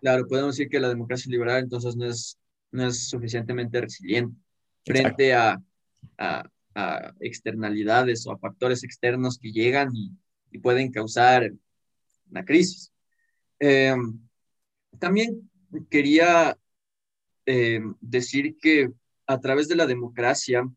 Claro, 0.00 0.26
podemos 0.26 0.56
decir 0.56 0.70
que 0.70 0.80
la 0.80 0.88
democracia 0.88 1.30
liberal 1.30 1.62
entonces 1.62 1.94
no 1.96 2.06
es, 2.06 2.38
no 2.72 2.86
es 2.86 3.08
suficientemente 3.08 3.78
resiliente 3.78 4.34
frente 4.84 5.34
a, 5.34 5.60
a 6.18 7.14
externalidades 7.20 8.26
o 8.26 8.32
a 8.32 8.38
factores 8.38 8.84
externos 8.84 9.38
que 9.38 9.52
llegan 9.52 9.90
y, 9.94 10.12
pueden 10.62 10.90
causar 10.90 11.52
una 12.28 12.44
crisis. 12.44 12.92
Eh, 13.60 13.94
también 14.98 15.48
quería 15.88 16.58
eh, 17.46 17.80
decir 18.00 18.56
que 18.60 18.90
a 19.28 19.38
través 19.38 19.68
de 19.68 19.76
la 19.76 19.86
democracia 19.86 20.68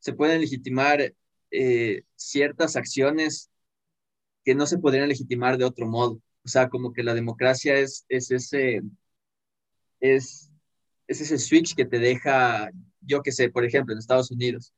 se 0.00 0.12
pueden 0.12 0.40
legitimar 0.40 1.14
eh, 1.52 2.02
ciertas 2.16 2.74
acciones 2.74 3.48
que 4.44 4.56
no 4.56 4.66
se 4.66 4.78
podrían 4.78 5.08
legitimar 5.08 5.56
de 5.56 5.64
otro 5.64 5.86
modo. 5.86 6.20
O 6.44 6.48
sea, 6.48 6.68
como 6.68 6.92
que 6.92 7.04
la 7.04 7.14
democracia 7.14 7.76
es, 7.76 8.04
es, 8.08 8.32
ese, 8.32 8.82
es, 10.00 10.50
es 11.06 11.20
ese 11.20 11.38
switch 11.38 11.74
que 11.74 11.84
te 11.84 11.98
deja, 11.98 12.70
yo 13.00 13.22
que 13.22 13.32
sé, 13.32 13.50
por 13.50 13.64
ejemplo, 13.64 13.92
en 13.92 13.98
Estados 13.98 14.30
Unidos, 14.30 14.72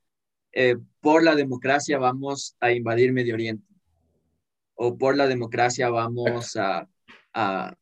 eh, 0.52 0.76
por 1.00 1.22
la 1.22 1.34
democracia 1.34 1.98
vamos 1.98 2.56
a 2.60 2.72
invadir 2.72 3.12
Medio 3.12 3.34
Oriente 3.34 3.68
o 4.74 4.96
por 4.96 5.16
la 5.16 5.26
democracia 5.26 5.90
vamos 5.90 6.56
a, 6.56 6.88
a, 7.34 7.74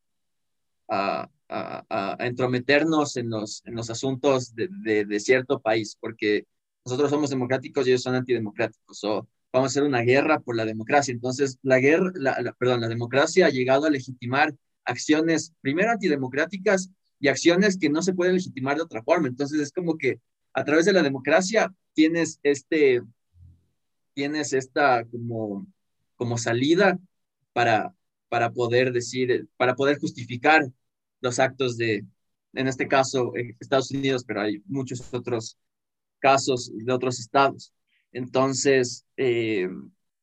a, 0.88 1.30
a 1.48 2.26
entrometernos 2.26 3.16
en 3.16 3.30
los, 3.30 3.62
en 3.66 3.74
los 3.74 3.90
asuntos 3.90 4.54
de, 4.54 5.04
de, 5.04 5.20
cierto 5.20 5.60
país, 5.60 5.96
porque 6.00 6.46
nosotros 6.84 7.10
somos 7.10 7.30
democráticos 7.30 7.86
y 7.86 7.90
ellos 7.90 8.02
son 8.02 8.14
antidemocráticos, 8.14 9.04
o 9.04 9.28
vamos 9.52 9.68
a 9.68 9.72
hacer 9.72 9.82
una 9.82 10.00
guerra 10.00 10.40
por 10.40 10.56
la 10.56 10.64
democracia. 10.64 11.12
Entonces, 11.12 11.58
la 11.62 11.80
guerra, 11.80 12.12
la, 12.14 12.54
perdón, 12.58 12.80
la 12.80 12.88
democracia 12.88 13.46
ha 13.46 13.50
llegado 13.50 13.86
a 13.86 13.90
legitimar 13.90 14.54
acciones, 14.84 15.52
primero 15.60 15.90
antidemocráticas 15.90 16.90
y 17.20 17.28
acciones 17.28 17.78
que 17.78 17.88
no 17.88 18.02
se 18.02 18.14
pueden 18.14 18.34
legitimar 18.34 18.76
de 18.76 18.82
otra 18.82 19.02
forma. 19.02 19.28
Entonces, 19.28 19.60
es 19.60 19.72
como 19.72 19.96
que 19.96 20.20
a 20.52 20.64
través 20.64 20.84
de 20.86 20.92
la 20.92 21.02
democracia 21.02 21.72
tienes 21.94 22.40
este, 22.42 23.02
tienes 24.16 24.54
esta 24.54 25.04
como, 25.04 25.66
como 26.16 26.38
salida 26.38 26.98
para, 27.52 27.94
para 28.30 28.50
poder 28.50 28.92
decir, 28.92 29.46
para 29.58 29.74
poder 29.74 29.98
justificar 29.98 30.66
los 31.20 31.38
actos 31.38 31.76
de, 31.76 32.02
en 32.54 32.66
este 32.66 32.88
caso, 32.88 33.32
Estados 33.60 33.90
Unidos, 33.90 34.24
pero 34.26 34.40
hay 34.40 34.62
muchos 34.66 35.12
otros 35.12 35.58
casos 36.18 36.72
de 36.74 36.90
otros 36.90 37.20
estados. 37.20 37.74
Entonces, 38.10 39.04
eh, 39.18 39.68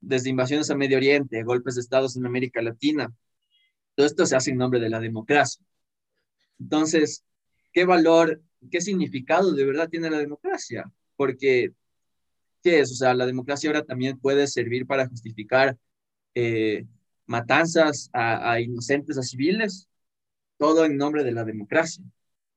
desde 0.01 0.31
invasiones 0.31 0.71
a 0.71 0.75
Medio 0.75 0.97
Oriente, 0.97 1.43
golpes 1.43 1.75
de 1.75 1.81
estados 1.81 2.17
en 2.17 2.25
América 2.25 2.63
Latina, 2.63 3.13
todo 3.93 4.07
esto 4.07 4.25
se 4.25 4.35
hace 4.35 4.49
en 4.49 4.57
nombre 4.57 4.79
de 4.79 4.89
la 4.89 4.99
democracia. 4.99 5.63
Entonces, 6.59 7.23
¿qué 7.71 7.85
valor, 7.85 8.41
qué 8.71 8.81
significado 8.81 9.53
de 9.53 9.65
verdad 9.65 9.89
tiene 9.89 10.09
la 10.09 10.19
democracia? 10.19 10.91
porque, 11.15 11.73
¿qué 12.63 12.81
es? 12.81 12.91
O 12.91 12.95
sea, 12.95 13.13
la 13.13 13.25
democracia 13.25 13.69
ahora 13.69 13.83
también 13.85 14.19
puede 14.19 14.47
servir 14.47 14.85
para 14.87 15.07
justificar 15.07 15.77
eh, 16.35 16.85
matanzas 17.25 18.09
a, 18.13 18.59
inocentes, 18.59 19.17
a 19.17 19.23
civiles, 19.23 19.87
todo 20.57 20.85
en 20.85 20.97
nombre 20.97 21.23
de 21.23 21.31
la 21.31 21.45
democracia. 21.45 22.03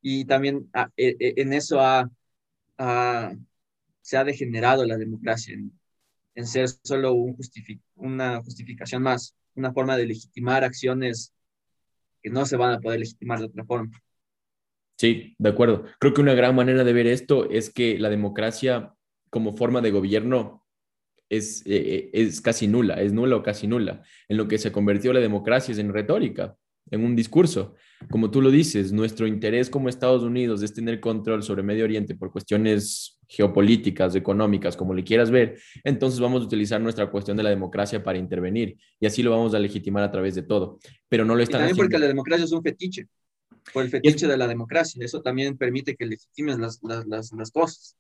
Y 0.03 0.24
también 0.24 0.68
ah, 0.74 0.90
e, 0.97 1.16
e, 1.18 1.34
en 1.42 1.53
eso 1.53 1.78
se 4.01 4.16
ha 4.16 4.24
degenerado 4.24 4.84
la 4.84 4.97
democracia, 4.97 5.55
en, 6.34 6.47
ser 6.47 6.68
solo 6.82 7.14
un 7.14 7.36
una 7.97 8.42
justificación 8.42 9.03
más, 9.03 9.34
una 9.55 9.72
forma 9.72 9.97
de 9.97 10.07
legitimar 10.07 10.64
acciones 10.64 11.32
no 12.31 12.47
se 12.47 12.57
van 12.57 12.74
a 12.74 12.81
poder 12.81 13.01
legitimar 13.01 13.39
de 13.39 13.47
otra 13.47 13.64
forma. 13.64 13.91
Sí, 14.99 15.35
de 15.39 15.49
acuerdo. 15.49 15.85
Creo 15.99 16.14
que 16.14 16.20
una 16.20 16.35
gran 16.35 16.55
manera 16.55 16.83
de 16.83 16.93
ver 16.93 17.07
esto 17.07 17.51
es 17.51 17.70
que 17.70 17.99
la 17.99 18.09
democracia 18.09 18.95
como 19.31 19.57
forma 19.57 19.81
de 19.83 19.91
gobierno 19.91 20.64
es, 21.29 21.62
eh, 21.66 22.11
es 22.12 22.41
casi 22.41 22.66
nula, 22.66 23.01
es 23.03 23.12
nula 23.12 23.37
o 23.37 23.43
casi 23.43 23.66
nula. 23.66 24.03
En 24.29 24.37
lo 24.37 24.49
que 24.49 24.59
se 24.59 24.72
convirtió 24.72 25.12
la 25.12 25.20
democracia 25.20 25.72
es 25.72 25.79
en 25.79 25.93
retórica, 25.93 26.57
en 26.91 27.05
un 27.05 27.16
discurso. 27.16 27.74
Como 28.11 28.30
tú 28.30 28.41
lo 28.41 28.51
dices, 28.51 28.93
nuestro 28.93 29.26
interés 29.26 29.70
como 29.70 29.89
Estados 29.89 30.22
Unidos 30.22 30.62
es 30.62 30.74
tener 30.74 31.01
control 31.01 31.43
sobre 31.43 31.62
Medio 31.62 31.84
Oriente 31.84 32.14
por 32.14 32.30
cuestiones 32.30 33.18
geopolíticas, 33.28 34.14
económicas, 34.14 34.76
como 34.76 34.95
le 34.95 35.03
quieras 35.03 35.30
ver, 35.30 35.59
entonces 35.82 36.20
vamos 36.20 36.43
a 36.43 36.45
utilizar 36.47 36.80
nuestra 36.80 37.11
cuestión 37.11 37.37
de 37.37 37.43
la 37.43 37.51
democracia 37.51 38.05
para 38.05 38.18
intervenir 38.18 38.76
y 39.01 39.07
así 39.07 39.22
lo 39.22 39.32
vamos 39.32 39.53
a 39.55 39.59
legitimar 39.59 40.05
a 40.05 40.11
través 40.12 40.34
de 40.34 40.43
todo. 40.43 40.78
Pero 41.09 41.24
no 41.24 41.34
lo 41.34 41.43
están 41.43 41.61
y 41.61 41.68
también 41.68 41.76
porque 41.76 41.99
la 41.99 42.07
democracia 42.07 42.45
es 42.45 42.53
un 42.53 42.62
fetiche 42.62 43.09
por 43.72 43.84
el 43.84 43.91
fetiche 43.91 44.26
de 44.26 44.37
la 44.37 44.47
democracia. 44.47 45.05
Eso 45.05 45.22
también 45.22 45.57
permite 45.57 45.97
que 45.97 46.07
legitimes 46.07 46.59
las, 46.59 46.80
las, 46.82 47.07
las, 47.07 47.32
las, 47.32 47.51
cosas. 47.51 47.97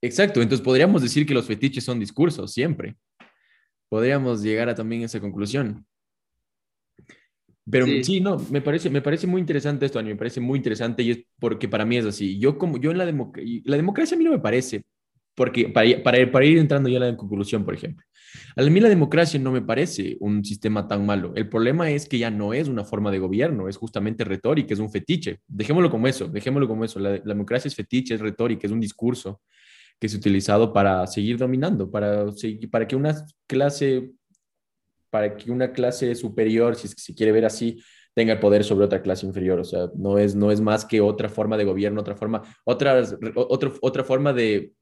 Exacto, 0.00 0.42
entonces 0.42 0.64
podríamos 0.64 1.02
decir 1.02 1.26
que 1.26 1.34
los 1.34 1.46
fetiches 1.46 1.84
son 1.84 1.98
discursos, 1.98 2.52
siempre. 2.52 2.96
Podríamos 3.88 4.42
llegar 4.42 4.68
a 4.68 4.74
también 4.74 5.02
esa 5.02 5.20
conclusión. 5.20 5.86
Pero 7.70 7.86
sí. 8.02 8.20
no, 8.20 8.36
me 8.50 8.60
parece, 8.60 8.90
me 8.90 9.00
parece 9.00 9.26
muy 9.26 9.40
interesante 9.40 9.86
esto, 9.86 10.02
me 10.02 10.16
parece 10.16 10.40
muy 10.40 10.58
interesante 10.58 11.02
y 11.02 11.10
es 11.10 11.18
porque 11.38 11.68
para 11.68 11.84
mí 11.84 11.96
es 11.96 12.04
así. 12.04 12.38
Yo 12.38 12.58
como 12.58 12.78
yo 12.78 12.90
en 12.90 12.98
la, 12.98 13.06
la 13.06 13.76
democracia 13.76 14.14
a 14.14 14.18
mí 14.18 14.24
no 14.24 14.32
me 14.32 14.38
parece, 14.38 14.82
porque 15.34 15.68
para, 15.68 16.02
para, 16.02 16.30
para 16.30 16.44
ir 16.44 16.58
entrando 16.58 16.88
ya 16.88 16.98
a 16.98 17.00
la 17.00 17.16
conclusión, 17.16 17.64
por 17.64 17.74
ejemplo, 17.74 18.04
a 18.56 18.62
mí 18.62 18.80
la 18.80 18.88
democracia 18.88 19.38
no 19.40 19.50
me 19.52 19.62
parece 19.62 20.16
un 20.20 20.44
sistema 20.44 20.86
tan 20.86 21.04
malo. 21.06 21.32
El 21.34 21.48
problema 21.48 21.90
es 21.90 22.08
que 22.08 22.18
ya 22.18 22.30
no 22.30 22.54
es 22.54 22.68
una 22.68 22.84
forma 22.84 23.10
de 23.10 23.18
gobierno, 23.18 23.68
es 23.68 23.76
justamente 23.76 24.24
retórica, 24.24 24.74
es 24.74 24.80
un 24.80 24.90
fetiche. 24.90 25.40
Dejémoslo 25.46 25.90
como 25.90 26.06
eso, 26.06 26.28
dejémoslo 26.28 26.68
como 26.68 26.84
eso. 26.84 26.98
La, 26.98 27.18
democracia 27.18 27.68
es 27.68 27.74
fetiche, 27.74 28.14
es 28.14 28.20
retórica, 28.20 28.66
es 28.66 28.72
un 28.72 28.80
discurso 28.80 29.40
que 29.98 30.06
es 30.06 30.14
utilizado 30.14 30.72
para 30.72 31.06
seguir 31.06 31.38
dominando, 31.38 31.90
para, 31.90 32.26
para 32.70 32.86
que 32.86 32.96
una 32.96 33.14
clase, 33.46 34.10
para 35.14 35.36
que 35.36 35.48
una 35.48 35.70
clase 35.70 36.12
superior, 36.16 36.74
si 36.74 36.88
se 36.88 37.14
quiere 37.14 37.30
ver 37.30 37.44
así, 37.44 37.80
tenga 38.14 38.32
el 38.32 38.40
poder 38.40 38.64
sobre 38.64 38.84
otra 38.84 39.00
clase 39.00 39.24
inferior. 39.24 39.60
O 39.60 39.64
sea, 39.64 39.88
no 39.94 40.18
es, 40.18 40.34
no 40.34 40.50
es 40.50 40.60
más 40.60 40.84
que 40.84 41.00
otra 41.00 41.28
forma 41.28 41.56
de 41.56 41.62
gobierno, 41.62 42.00
otra 42.00 42.16
forma, 42.16 42.42
otra, 42.64 43.00
otra, 43.36 43.72
otra 43.80 44.02
forma 44.02 44.32
de 44.32 44.72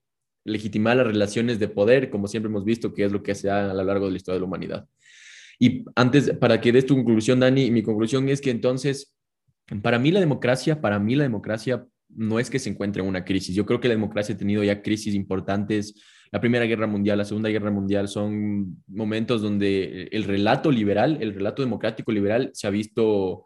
legitimar 0.46 0.96
las 0.96 1.06
relaciones 1.06 1.58
de 1.58 1.68
poder, 1.68 2.08
como 2.08 2.28
siempre 2.28 2.48
hemos 2.48 2.64
visto 2.64 2.94
que 2.94 3.04
es 3.04 3.12
lo 3.12 3.22
que 3.22 3.34
se 3.34 3.48
da 3.48 3.70
a 3.70 3.74
lo 3.74 3.84
largo 3.84 4.06
de 4.06 4.12
la 4.12 4.16
historia 4.16 4.36
de 4.36 4.40
la 4.40 4.46
humanidad. 4.46 4.88
Y 5.58 5.84
antes, 5.96 6.32
para 6.40 6.58
que 6.62 6.72
des 6.72 6.86
tu 6.86 6.94
conclusión, 6.94 7.38
Dani, 7.38 7.70
mi 7.70 7.82
conclusión 7.82 8.26
es 8.30 8.40
que 8.40 8.48
entonces, 8.48 9.14
para 9.82 9.98
mí 9.98 10.12
la 10.12 10.20
democracia, 10.20 10.80
para 10.80 10.98
mí 10.98 11.14
la 11.14 11.24
democracia 11.24 11.86
no 12.08 12.38
es 12.38 12.48
que 12.48 12.58
se 12.58 12.70
encuentre 12.70 13.02
en 13.02 13.08
una 13.10 13.26
crisis. 13.26 13.54
Yo 13.54 13.66
creo 13.66 13.80
que 13.80 13.88
la 13.88 13.96
democracia 13.96 14.34
ha 14.34 14.38
tenido 14.38 14.64
ya 14.64 14.80
crisis 14.80 15.14
importantes. 15.14 15.92
La 16.32 16.40
Primera 16.40 16.64
Guerra 16.64 16.86
Mundial, 16.86 17.18
la 17.18 17.24
Segunda 17.24 17.50
Guerra 17.50 17.70
Mundial 17.70 18.08
son 18.08 18.82
momentos 18.88 19.42
donde 19.42 20.08
el 20.10 20.24
relato 20.24 20.72
liberal, 20.72 21.18
el 21.20 21.34
relato 21.34 21.62
democrático 21.62 22.10
liberal 22.10 22.50
se 22.54 22.66
ha 22.66 22.70
visto, 22.70 23.44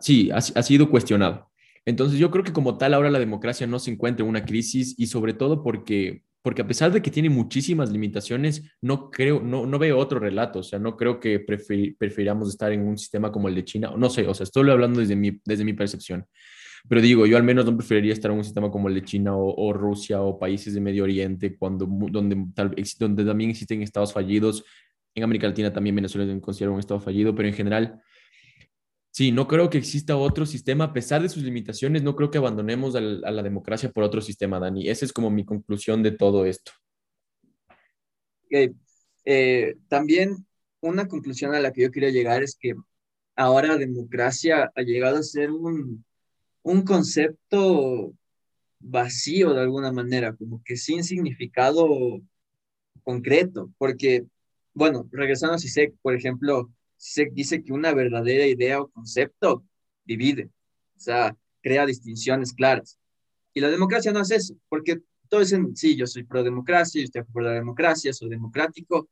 sí, 0.00 0.30
ha 0.30 0.40
sido 0.40 0.90
cuestionado. 0.90 1.50
Entonces 1.86 2.18
yo 2.18 2.30
creo 2.30 2.44
que 2.44 2.52
como 2.52 2.76
tal 2.78 2.94
ahora 2.94 3.10
la 3.10 3.18
democracia 3.18 3.66
no 3.66 3.78
se 3.78 3.90
encuentra 3.90 4.24
en 4.24 4.28
una 4.28 4.44
crisis 4.44 4.94
y 4.98 5.06
sobre 5.06 5.32
todo 5.32 5.62
porque, 5.62 6.22
porque 6.42 6.62
a 6.62 6.66
pesar 6.66 6.92
de 6.92 7.02
que 7.02 7.10
tiene 7.10 7.30
muchísimas 7.30 7.90
limitaciones, 7.90 8.62
no 8.80 9.10
creo, 9.10 9.40
no, 9.40 9.66
no 9.66 9.78
veo 9.78 9.98
otro 9.98 10.18
relato, 10.18 10.60
o 10.60 10.62
sea, 10.62 10.78
no 10.78 10.96
creo 10.96 11.18
que 11.18 11.40
prefiramos 11.40 12.50
estar 12.50 12.72
en 12.72 12.86
un 12.86 12.98
sistema 12.98 13.32
como 13.32 13.48
el 13.48 13.54
de 13.54 13.64
China, 13.64 13.92
no 13.96 14.10
sé, 14.10 14.26
o 14.26 14.34
sea, 14.34 14.44
estoy 14.44 14.70
hablando 14.70 15.00
desde 15.00 15.16
mi, 15.16 15.40
desde 15.44 15.64
mi 15.64 15.72
percepción. 15.72 16.26
Pero 16.88 17.00
digo, 17.00 17.26
yo 17.26 17.36
al 17.36 17.42
menos 17.42 17.64
no 17.64 17.76
preferiría 17.76 18.12
estar 18.12 18.30
en 18.30 18.38
un 18.38 18.44
sistema 18.44 18.70
como 18.70 18.88
el 18.88 18.94
de 18.94 19.02
China 19.02 19.36
o, 19.36 19.72
Rusia 19.72 20.22
o 20.22 20.38
países 20.38 20.74
de 20.74 20.80
Medio 20.80 21.04
Oriente, 21.04 21.56
cuando, 21.56 21.86
donde, 21.86 22.46
tal, 22.54 22.74
donde 22.98 23.24
también 23.24 23.50
existen 23.50 23.82
estados 23.82 24.12
fallidos. 24.12 24.64
En 25.14 25.24
América 25.24 25.46
Latina 25.46 25.72
también 25.72 25.96
Venezuela 25.96 26.32
se 26.32 26.40
considera 26.40 26.70
un 26.70 26.80
estado 26.80 27.00
fallido, 27.00 27.34
pero 27.34 27.48
en 27.48 27.54
general 27.54 28.00
Sí, 29.12 29.32
no 29.32 29.48
creo 29.48 29.68
que 29.68 29.78
exista 29.78 30.16
otro 30.16 30.46
sistema, 30.46 30.84
a 30.84 30.92
pesar 30.92 31.20
de 31.20 31.28
sus 31.28 31.42
limitaciones, 31.42 32.02
no 32.02 32.14
creo 32.14 32.30
que 32.30 32.38
abandonemos 32.38 32.94
a 32.94 33.00
la, 33.00 33.42
democracia 33.42 33.90
por 33.90 34.04
otro 34.04 34.20
sistema, 34.20 34.60
Dani. 34.60 34.88
Esa 34.88 35.04
es 35.04 35.12
como 35.12 35.30
mi 35.30 35.44
conclusión 35.44 36.02
de 36.02 36.12
todo 36.12 36.46
esto. 36.46 36.72
Eh, 39.24 39.76
también 39.88 40.46
una 40.80 41.08
conclusión 41.08 41.54
a 41.54 41.60
la 41.60 41.72
que 41.72 41.82
yo 41.82 41.90
quería 41.90 42.10
llegar 42.10 42.42
es 42.42 42.56
que 42.58 42.74
ahora 43.34 43.68
la 43.68 43.78
democracia 43.78 44.70
ha 44.74 44.82
llegado 44.82 45.18
a 45.18 45.22
ser 45.22 45.50
un, 45.50 46.04
un 46.62 46.82
concepto 46.82 48.14
vacío 48.80 49.54
de 49.54 49.60
alguna 49.60 49.92
manera, 49.92 50.34
como 50.34 50.62
que 50.64 50.76
sin 50.76 51.04
significado 51.04 52.20
concreto, 53.02 53.70
porque, 53.78 54.26
bueno, 54.74 55.08
regresando 55.12 55.54
a 55.54 55.58
CISEC, 55.58 55.94
por 56.02 56.14
ejemplo, 56.14 56.70
se 56.96 57.26
dice 57.32 57.62
que 57.62 57.72
una 57.72 57.92
verdadera 57.94 58.46
idea 58.46 58.80
o 58.80 58.90
concepto 58.90 59.64
divide, 60.04 60.50
o 60.96 61.00
sea, 61.00 61.36
crea 61.62 61.86
distinciones 61.86 62.52
claras. 62.52 62.98
Y 63.54 63.60
la 63.60 63.68
democracia 63.70 64.12
no 64.12 64.20
hace 64.20 64.36
eso, 64.36 64.54
porque 64.68 65.00
todos 65.28 65.44
dicen, 65.50 65.76
sí, 65.76 65.96
yo 65.96 66.06
soy 66.06 66.24
pro 66.24 66.42
democracia, 66.42 67.00
yo 67.00 67.04
estoy 67.04 67.22
a 67.22 67.40
la 67.42 67.52
democracia, 67.52 68.12
soy 68.12 68.28
democrático, 68.28 69.08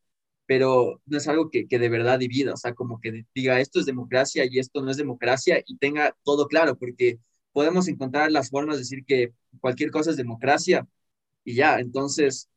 pero 0.47 1.01
no 1.07 1.19
es 1.19 1.29
algo 1.29 1.51
que, 1.51 1.67
que, 1.67 1.79
de 1.79 1.89
verdad 1.89 2.19
divida, 2.19 2.55
o 2.55 2.57
sea, 2.57 2.75
como 2.75 3.01
que 3.01 3.27
diga 3.35 3.61
esto 3.61 3.81
es 3.81 3.87
democracia 3.87 4.45
y 4.51 4.59
esto 4.59 4.83
no 4.83 4.91
es 4.91 4.97
democracia 4.97 5.63
y 5.67 5.77
tenga 5.77 6.17
todo 6.25 6.47
claro, 6.47 6.77
porque 6.77 7.19
podemos 7.59 7.89
encontrar 7.89 8.31
las 8.31 8.51
formas 8.51 8.77
de 8.77 8.83
decir 8.83 9.05
que 9.05 9.33
cualquier 9.59 9.91
cosa 9.91 10.13
es 10.13 10.17
democracia 10.17 10.87
y 11.43 11.57
ya, 11.57 11.81
entonces 11.81 12.49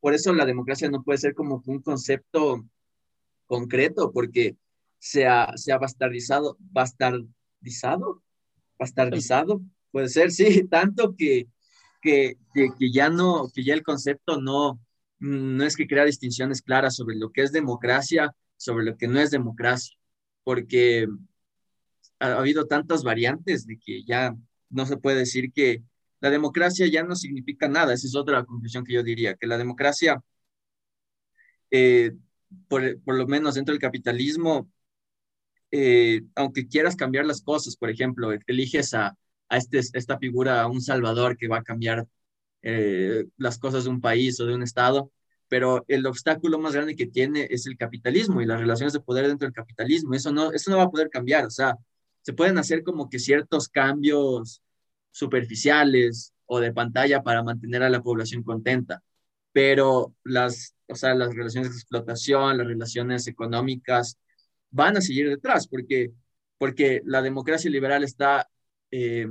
por 0.00 0.14
eso 0.14 0.32
la 0.32 0.46
democracia 0.46 0.88
no 0.88 1.02
puede 1.02 1.18
ser 1.18 1.34
como 1.34 1.62
un 1.66 1.82
concepto 1.82 2.64
concreto, 3.44 4.10
porque 4.10 4.56
se 4.98 5.26
ha, 5.26 5.52
bastardizado, 5.78 6.56
bastardizado, 6.58 8.22
bastardizado, 8.78 9.60
puede 9.90 10.08
ser, 10.08 10.30
sí, 10.30 10.66
tanto 10.70 11.14
que, 11.14 11.48
que, 12.00 12.36
que, 12.54 12.90
ya 12.90 13.10
no, 13.10 13.50
que 13.54 13.62
ya 13.62 13.74
el 13.74 13.82
concepto 13.82 14.40
no, 14.40 14.80
no 15.18 15.62
es 15.62 15.76
que 15.76 15.86
crea 15.86 16.06
distinciones 16.06 16.62
claras 16.62 16.96
sobre 16.96 17.16
lo 17.16 17.32
que 17.32 17.42
es 17.42 17.52
democracia, 17.52 18.34
sobre 18.56 18.86
lo 18.86 18.96
que 18.96 19.08
no 19.08 19.20
es 19.20 19.30
democracia, 19.30 19.94
porque 20.42 21.06
ha, 22.22 22.38
habido 22.38 22.66
tantas 22.66 23.02
variantes 23.04 23.66
de 23.66 23.78
que 23.78 24.04
ya 24.04 24.34
no 24.70 24.86
se 24.86 24.96
puede 24.96 25.18
decir 25.18 25.52
que 25.52 25.82
la 26.20 26.30
democracia 26.30 26.86
ya 26.86 27.02
no 27.04 27.16
significa 27.16 27.68
nada. 27.68 27.94
Esa 27.94 28.06
es 28.06 28.16
otra 28.16 28.44
conclusión 28.44 28.84
que 28.84 28.94
yo 28.94 29.02
diría, 29.02 29.34
que 29.36 29.46
la 29.46 29.58
democracia, 29.58 30.22
eh, 31.70 32.12
por, 32.68 33.00
por, 33.02 33.16
lo 33.16 33.26
menos 33.26 33.54
dentro 33.54 33.72
del 33.72 33.80
capitalismo, 33.80 34.70
eh, 35.70 36.22
aunque 36.34 36.68
quieras 36.68 36.96
cambiar 36.96 37.26
las 37.26 37.42
cosas, 37.42 37.76
por 37.76 37.90
ejemplo, 37.90 38.30
eliges 38.46 38.94
a, 38.94 39.16
a 39.48 39.56
este, 39.56 39.78
esta 39.78 40.18
figura, 40.18 40.62
a 40.62 40.68
un 40.68 40.80
salvador 40.80 41.36
que 41.36 41.48
va 41.48 41.58
a 41.58 41.62
cambiar 41.62 42.06
eh, 42.62 43.26
las 43.38 43.58
cosas 43.58 43.84
de 43.84 43.90
un 43.90 44.00
país 44.00 44.38
o 44.40 44.46
de 44.46 44.54
un 44.54 44.62
estado, 44.62 45.10
pero 45.48 45.84
el 45.88 46.06
obstáculo 46.06 46.58
más 46.58 46.74
grande 46.74 46.96
que 46.96 47.06
tiene 47.06 47.46
es 47.50 47.66
el 47.66 47.76
capitalismo 47.76 48.40
y 48.40 48.46
las 48.46 48.60
relaciones 48.60 48.92
de 48.92 49.00
poder 49.00 49.26
dentro 49.28 49.46
del 49.46 49.54
capitalismo. 49.54 50.14
Eso 50.14 50.32
no, 50.32 50.52
eso 50.52 50.70
no 50.70 50.78
va 50.78 50.84
a 50.84 50.90
poder 50.90 51.10
cambiar. 51.10 51.46
O 51.46 51.50
sea, 51.50 51.76
se 52.22 52.32
pueden 52.32 52.58
hacer 52.58 52.82
como 52.82 53.10
que 53.10 53.18
ciertos 53.18 53.68
cambios 53.68 54.62
superficiales 55.10 56.32
o 56.46 56.60
de 56.60 56.72
pantalla 56.72 57.22
para 57.22 57.42
mantener 57.42 57.82
a 57.82 57.90
la 57.90 58.02
población 58.02 58.42
contenta, 58.42 59.02
pero 59.52 60.14
las, 60.24 60.74
o 60.88 60.94
sea, 60.96 61.14
las 61.14 61.34
relaciones 61.34 61.70
de 61.70 61.76
explotación, 61.76 62.58
las 62.58 62.66
relaciones 62.66 63.26
económicas 63.26 64.18
van 64.70 64.96
a 64.96 65.00
seguir 65.00 65.28
detrás, 65.28 65.68
porque, 65.68 66.12
porque 66.58 67.02
la 67.04 67.22
democracia 67.22 67.70
liberal 67.70 68.04
está, 68.04 68.48
eh, 68.90 69.26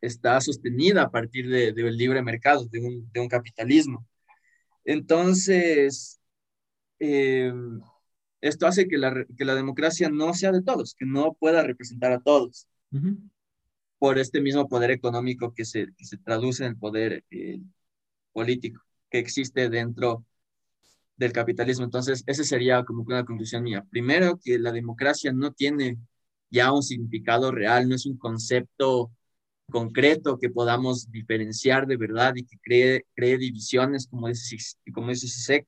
está 0.00 0.40
sostenida 0.40 1.02
a 1.02 1.10
partir 1.10 1.48
del 1.48 1.74
de, 1.74 1.90
libre 1.92 2.22
mercado, 2.22 2.66
de 2.66 2.80
un, 2.80 3.10
de 3.12 3.20
un 3.20 3.28
capitalismo. 3.28 4.06
Entonces, 4.84 6.20
eh, 6.98 7.52
esto 8.40 8.66
hace 8.66 8.88
que 8.88 8.98
la, 8.98 9.26
que 9.36 9.44
la, 9.44 9.54
democracia 9.54 10.08
no 10.08 10.32
sea 10.34 10.52
de 10.52 10.62
todos, 10.62 10.94
que 10.94 11.06
no 11.06 11.34
pueda 11.34 11.62
representar 11.62 12.12
a 12.12 12.20
todos. 12.20 12.66
Uh 12.92 12.98
-huh. 12.98 13.30
Por 13.98 14.18
este 14.18 14.40
mismo 14.40 14.68
poder 14.68 14.90
económico 14.90 15.52
que 15.52 15.64
se, 15.64 15.88
que 15.96 16.04
se 16.04 16.16
traduce 16.16 16.64
en 16.64 16.70
el 16.70 16.76
poder 16.76 17.24
eh, 17.30 17.60
político 18.32 18.82
que 19.10 19.18
existe 19.18 19.68
dentro 19.68 20.24
del 21.16 21.32
capitalismo. 21.32 21.84
Entonces, 21.84 22.24
esa 22.26 22.44
sería 22.44 22.82
como 22.84 23.02
una 23.02 23.24
conclusión 23.24 23.62
mía. 23.62 23.84
Primero, 23.90 24.40
que 24.42 24.58
la 24.58 24.72
democracia 24.72 25.32
no 25.32 25.52
tiene 25.52 25.98
ya 26.50 26.72
un 26.72 26.82
significado 26.82 27.52
real, 27.52 27.88
no 27.88 27.94
es 27.94 28.06
un 28.06 28.16
concepto 28.16 29.12
concreto 29.70 30.38
que 30.38 30.50
podamos 30.50 31.10
diferenciar 31.10 31.86
de 31.86 31.96
verdad 31.96 32.34
y 32.36 32.44
que 32.44 32.58
cree, 32.62 33.06
cree 33.14 33.38
divisiones, 33.38 34.06
como 34.08 34.28
dice, 34.28 34.56
como 34.92 35.08
dice 35.08 35.28
Sisek, 35.28 35.66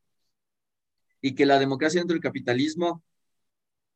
y 1.23 1.35
que 1.35 1.47
la 1.47 1.59
democracia 1.59 2.01
dentro 2.01 2.15
del 2.15 2.23
capitalismo 2.23 3.03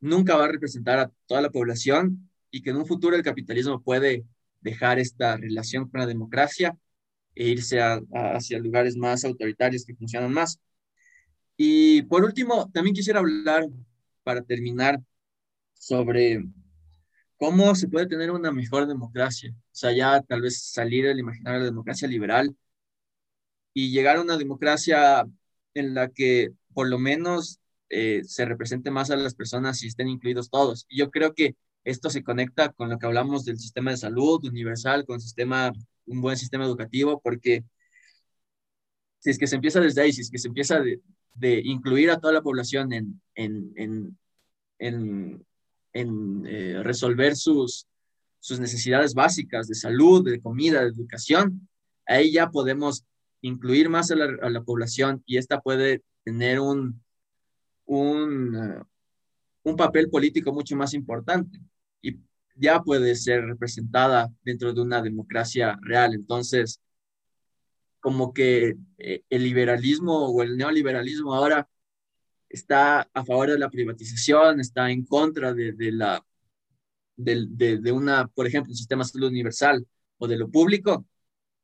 nunca 0.00 0.36
va 0.36 0.44
a 0.46 0.52
representar 0.52 0.98
a 0.98 1.12
toda 1.26 1.42
la 1.42 1.50
población 1.50 2.30
y 2.50 2.62
que 2.62 2.70
en 2.70 2.76
un 2.76 2.86
futuro 2.86 3.16
el 3.16 3.22
capitalismo 3.22 3.82
puede 3.82 4.24
dejar 4.60 4.98
esta 4.98 5.36
relación 5.36 5.88
con 5.90 6.00
la 6.00 6.06
democracia 6.06 6.78
e 7.34 7.48
irse 7.48 7.80
a, 7.80 8.00
a, 8.14 8.36
hacia 8.36 8.58
lugares 8.58 8.96
más 8.96 9.24
autoritarios 9.24 9.84
que 9.84 9.94
funcionan 9.94 10.32
más. 10.32 10.60
Y 11.56 12.02
por 12.02 12.24
último, 12.24 12.70
también 12.72 12.94
quisiera 12.94 13.20
hablar, 13.20 13.66
para 14.22 14.42
terminar, 14.42 15.00
sobre 15.74 16.44
cómo 17.36 17.74
se 17.74 17.88
puede 17.88 18.06
tener 18.06 18.30
una 18.30 18.52
mejor 18.52 18.86
democracia. 18.86 19.52
O 19.52 19.74
sea, 19.74 19.92
ya 19.92 20.22
tal 20.22 20.42
vez 20.42 20.62
salir 20.62 21.06
del 21.06 21.18
imaginario 21.18 21.60
de 21.60 21.64
la 21.66 21.70
democracia 21.70 22.08
liberal 22.08 22.56
y 23.74 23.90
llegar 23.90 24.16
a 24.16 24.22
una 24.22 24.36
democracia 24.36 25.26
en 25.74 25.94
la 25.94 26.08
que 26.08 26.52
por 26.76 26.90
lo 26.90 26.98
menos 26.98 27.58
eh, 27.88 28.20
se 28.24 28.44
represente 28.44 28.90
más 28.90 29.10
a 29.10 29.16
las 29.16 29.34
personas 29.34 29.82
y 29.82 29.86
estén 29.86 30.08
incluidos 30.08 30.50
todos. 30.50 30.84
Y 30.90 30.98
yo 30.98 31.10
creo 31.10 31.32
que 31.32 31.56
esto 31.84 32.10
se 32.10 32.22
conecta 32.22 32.70
con 32.74 32.90
lo 32.90 32.98
que 32.98 33.06
hablamos 33.06 33.46
del 33.46 33.58
sistema 33.58 33.92
de 33.92 33.96
salud 33.96 34.44
universal, 34.44 35.06
con 35.06 35.18
sistema, 35.18 35.72
un 36.04 36.20
buen 36.20 36.36
sistema 36.36 36.66
educativo, 36.66 37.18
porque 37.24 37.64
si 39.20 39.30
es 39.30 39.38
que 39.38 39.46
se 39.46 39.54
empieza 39.54 39.80
desde 39.80 40.02
ahí, 40.02 40.12
si 40.12 40.20
es 40.20 40.30
que 40.30 40.36
se 40.36 40.48
empieza 40.48 40.78
de, 40.78 41.00
incluir 41.64 42.10
a 42.10 42.20
toda 42.20 42.34
la 42.34 42.42
población 42.42 42.92
en, 42.92 43.22
en, 43.34 44.18
en, 44.78 45.46
eh, 46.44 46.82
resolver 46.82 47.36
sus, 47.36 47.86
sus 48.38 48.60
necesidades 48.60 49.14
básicas 49.14 49.66
de 49.66 49.76
salud, 49.76 50.22
de 50.30 50.42
comida, 50.42 50.82
de 50.82 50.88
educación, 50.88 51.70
ahí 52.04 52.32
ya 52.32 52.50
podemos 52.50 53.06
incluir 53.40 53.88
más 53.88 54.10
a 54.10 54.16
la 54.16 54.62
población 54.62 55.22
y 55.24 55.38
esta 55.38 55.62
puede 55.62 56.02
tener 56.26 56.58
un, 56.58 57.00
un, 57.84 58.84
un 59.62 59.76
papel 59.76 60.10
político 60.10 60.52
mucho 60.52 60.74
más 60.74 60.92
importante 60.92 61.60
y 62.02 62.18
ya 62.56 62.82
puede 62.82 63.14
ser 63.14 63.44
representada 63.44 64.28
dentro 64.42 64.72
de 64.72 64.80
una 64.80 65.00
democracia 65.00 65.78
real. 65.82 66.14
Entonces, 66.14 66.80
como 68.00 68.34
que 68.34 68.74
eh, 68.98 69.22
el 69.30 69.44
liberalismo 69.44 70.26
o 70.26 70.42
el 70.42 70.56
neoliberalismo 70.56 71.32
ahora 71.32 71.68
está 72.48 73.08
a 73.14 73.24
favor 73.24 73.48
de 73.50 73.58
la 73.60 73.70
privatización, 73.70 74.58
está 74.58 74.90
en 74.90 75.04
contra 75.04 75.54
de, 75.54 75.74
de 75.74 75.92
la, 75.92 76.26
de, 77.16 77.46
de, 77.48 77.78
de, 77.78 77.92
una, 77.92 78.26
por 78.26 78.48
ejemplo, 78.48 78.72
un 78.72 78.76
sistema 78.76 79.04
de 79.04 79.10
salud 79.10 79.28
universal 79.28 79.86
o 80.18 80.26
de 80.26 80.38
lo 80.38 80.50
público. 80.50 81.06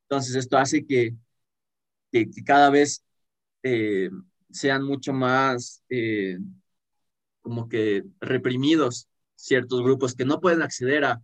Entonces, 0.04 0.36
esto 0.36 0.56
hace 0.56 0.86
que, 0.86 1.16
que, 2.12 2.30
que 2.30 2.44
cada 2.44 2.70
vez 2.70 3.04
eh, 3.64 4.08
sean 4.52 4.84
mucho 4.84 5.12
más 5.12 5.82
eh, 5.88 6.38
como 7.40 7.68
que 7.68 8.04
reprimidos 8.20 9.08
ciertos 9.34 9.82
grupos 9.82 10.14
que 10.14 10.24
no 10.24 10.40
pueden 10.40 10.62
acceder 10.62 11.04
a, 11.04 11.20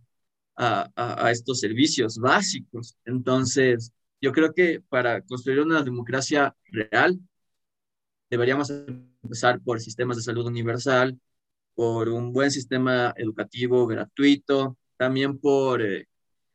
a, 0.59 1.31
estos 1.31 1.59
servicios 1.61 2.17
básicos. 2.17 2.97
Entonces, 3.05 3.93
yo 4.21 4.33
creo 4.33 4.53
que 4.53 4.81
para 4.89 5.21
construir 5.21 5.61
una 5.61 5.81
democracia 5.83 6.53
real, 6.65 7.17
deberíamos 8.29 8.69
empezar 8.69 9.61
por 9.61 9.79
sistemas 9.79 10.17
de 10.17 10.23
salud 10.23 10.45
universal, 10.45 11.17
por 11.75 12.09
un 12.09 12.33
buen 12.33 12.51
sistema 12.51 13.13
educativo 13.15 13.87
gratuito, 13.87 14.77
también 14.97 15.39
por 15.39 15.81
eh, 15.81 16.07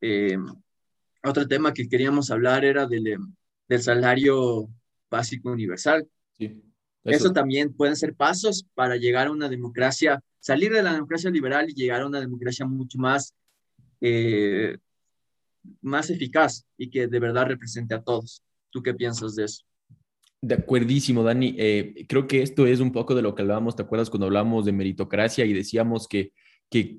eh, 0.02 0.36
otro 1.22 1.48
tema 1.48 1.72
que 1.72 1.88
queríamos 1.88 2.30
hablar 2.30 2.64
era 2.64 2.86
del, 2.86 3.16
del 3.68 3.82
salario 3.82 4.68
básico 5.10 5.50
universal. 5.50 6.06
Sí, 6.36 6.62
eso. 7.04 7.26
eso. 7.26 7.32
también 7.32 7.72
pueden 7.72 7.96
ser 7.96 8.14
pasos 8.14 8.66
para 8.74 8.96
llegar 8.96 9.28
a 9.28 9.30
una 9.30 9.48
democracia, 9.48 10.22
salir 10.40 10.72
de 10.72 10.82
la 10.82 10.92
democracia 10.92 11.30
liberal 11.30 11.68
y 11.68 11.74
llegar 11.74 12.02
a 12.02 12.06
una 12.06 12.20
democracia 12.20 12.66
mucho 12.66 12.98
más 12.98 13.34
eh, 14.00 14.76
más 15.80 16.10
eficaz 16.10 16.66
y 16.76 16.90
que 16.90 17.06
de 17.06 17.18
verdad 17.18 17.46
represente 17.46 17.94
a 17.94 18.02
todos. 18.02 18.42
¿Tú 18.70 18.82
qué 18.82 18.94
piensas 18.94 19.34
de 19.34 19.44
eso? 19.44 19.64
De 20.40 20.54
acuerdísimo, 20.54 21.22
Dani. 21.22 21.54
Eh, 21.58 22.04
creo 22.08 22.26
que 22.26 22.42
esto 22.42 22.66
es 22.66 22.80
un 22.80 22.92
poco 22.92 23.14
de 23.14 23.22
lo 23.22 23.34
que 23.34 23.42
hablábamos, 23.42 23.76
¿te 23.76 23.82
acuerdas 23.82 24.10
cuando 24.10 24.26
hablábamos 24.26 24.66
de 24.66 24.72
meritocracia 24.72 25.44
y 25.44 25.52
decíamos 25.52 26.06
que, 26.06 26.32
que 26.68 26.98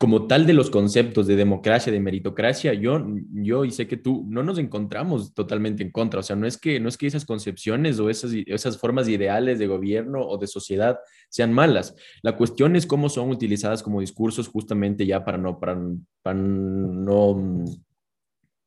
como 0.00 0.26
tal 0.26 0.46
de 0.46 0.54
los 0.54 0.70
conceptos 0.70 1.26
de 1.26 1.36
democracia, 1.36 1.92
de 1.92 2.00
meritocracia, 2.00 2.72
yo, 2.72 3.04
yo 3.34 3.66
y 3.66 3.70
sé 3.70 3.86
que 3.86 3.98
tú 3.98 4.24
no 4.30 4.42
nos 4.42 4.58
encontramos 4.58 5.34
totalmente 5.34 5.82
en 5.82 5.90
contra. 5.90 6.20
O 6.20 6.22
sea, 6.22 6.36
no 6.36 6.46
es 6.46 6.56
que, 6.56 6.80
no 6.80 6.88
es 6.88 6.96
que 6.96 7.06
esas 7.06 7.26
concepciones 7.26 8.00
o 8.00 8.08
esas, 8.08 8.32
esas 8.46 8.78
formas 8.78 9.08
ideales 9.08 9.58
de 9.58 9.66
gobierno 9.66 10.22
o 10.22 10.38
de 10.38 10.46
sociedad 10.46 11.00
sean 11.28 11.52
malas. 11.52 11.94
La 12.22 12.34
cuestión 12.34 12.76
es 12.76 12.86
cómo 12.86 13.10
son 13.10 13.28
utilizadas 13.28 13.82
como 13.82 14.00
discursos 14.00 14.48
justamente 14.48 15.04
ya 15.04 15.22
para 15.22 15.36
no, 15.36 15.60
para, 15.60 15.78
para 16.22 16.38
no 16.38 17.66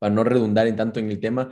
para 0.04 0.14
no 0.14 0.26
redundar 0.26 0.68
en 0.68 0.76
tanto 0.76 1.00
en 1.00 1.10
el 1.10 1.22
tema, 1.22 1.50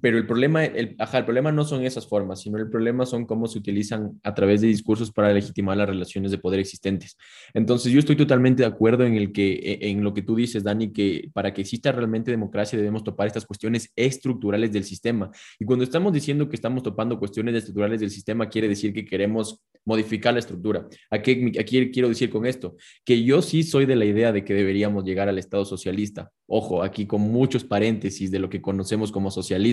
pero 0.00 0.18
el 0.18 0.26
problema, 0.26 0.64
el, 0.64 0.94
ajá, 0.98 1.18
el 1.18 1.24
problema 1.24 1.52
no 1.52 1.64
son 1.64 1.84
esas 1.84 2.06
formas, 2.08 2.40
sino 2.40 2.58
el 2.58 2.68
problema 2.68 3.06
son 3.06 3.26
cómo 3.26 3.46
se 3.46 3.58
utilizan 3.58 4.20
a 4.22 4.34
través 4.34 4.60
de 4.60 4.68
discursos 4.68 5.10
para 5.12 5.32
legitimar 5.32 5.76
las 5.76 5.88
relaciones 5.88 6.30
de 6.30 6.38
poder 6.38 6.60
existentes. 6.60 7.16
Entonces, 7.54 7.92
yo 7.92 7.98
estoy 7.98 8.16
totalmente 8.16 8.62
de 8.62 8.68
acuerdo 8.68 9.04
en, 9.04 9.14
el 9.14 9.32
que, 9.32 9.52
e, 9.54 9.90
en 9.90 10.02
lo 10.02 10.14
que 10.14 10.22
tú 10.22 10.34
dices, 10.34 10.64
Dani, 10.64 10.92
que 10.92 11.30
para 11.32 11.52
que 11.52 11.62
exista 11.62 11.92
realmente 11.92 12.30
democracia 12.30 12.78
debemos 12.78 13.04
topar 13.04 13.26
estas 13.26 13.46
cuestiones 13.46 13.92
estructurales 13.96 14.72
del 14.72 14.84
sistema. 14.84 15.30
Y 15.58 15.64
cuando 15.64 15.84
estamos 15.84 16.12
diciendo 16.12 16.48
que 16.48 16.56
estamos 16.56 16.82
topando 16.82 17.18
cuestiones 17.18 17.54
estructurales 17.54 18.00
del 18.00 18.10
sistema, 18.10 18.48
quiere 18.48 18.68
decir 18.68 18.92
que 18.92 19.04
queremos 19.04 19.60
modificar 19.84 20.32
la 20.32 20.40
estructura. 20.40 20.86
¿A 21.10 21.20
qué, 21.20 21.52
¿A 21.58 21.64
quiero 21.64 22.08
decir 22.08 22.30
con 22.30 22.46
esto? 22.46 22.76
Que 23.04 23.24
yo 23.24 23.42
sí 23.42 23.62
soy 23.62 23.86
de 23.86 23.96
la 23.96 24.04
idea 24.04 24.32
de 24.32 24.44
que 24.44 24.54
deberíamos 24.54 25.04
llegar 25.04 25.28
al 25.28 25.38
Estado 25.38 25.64
socialista 25.64 26.30
Ojo, 26.54 26.82
aquí 26.82 27.06
con 27.06 27.22
muchos 27.22 27.64
paréntesis 27.64 28.30
de 28.30 28.38
lo 28.38 28.50
que 28.50 28.60
conocemos 28.60 29.10
como 29.10 29.30
socialismo. 29.30 29.71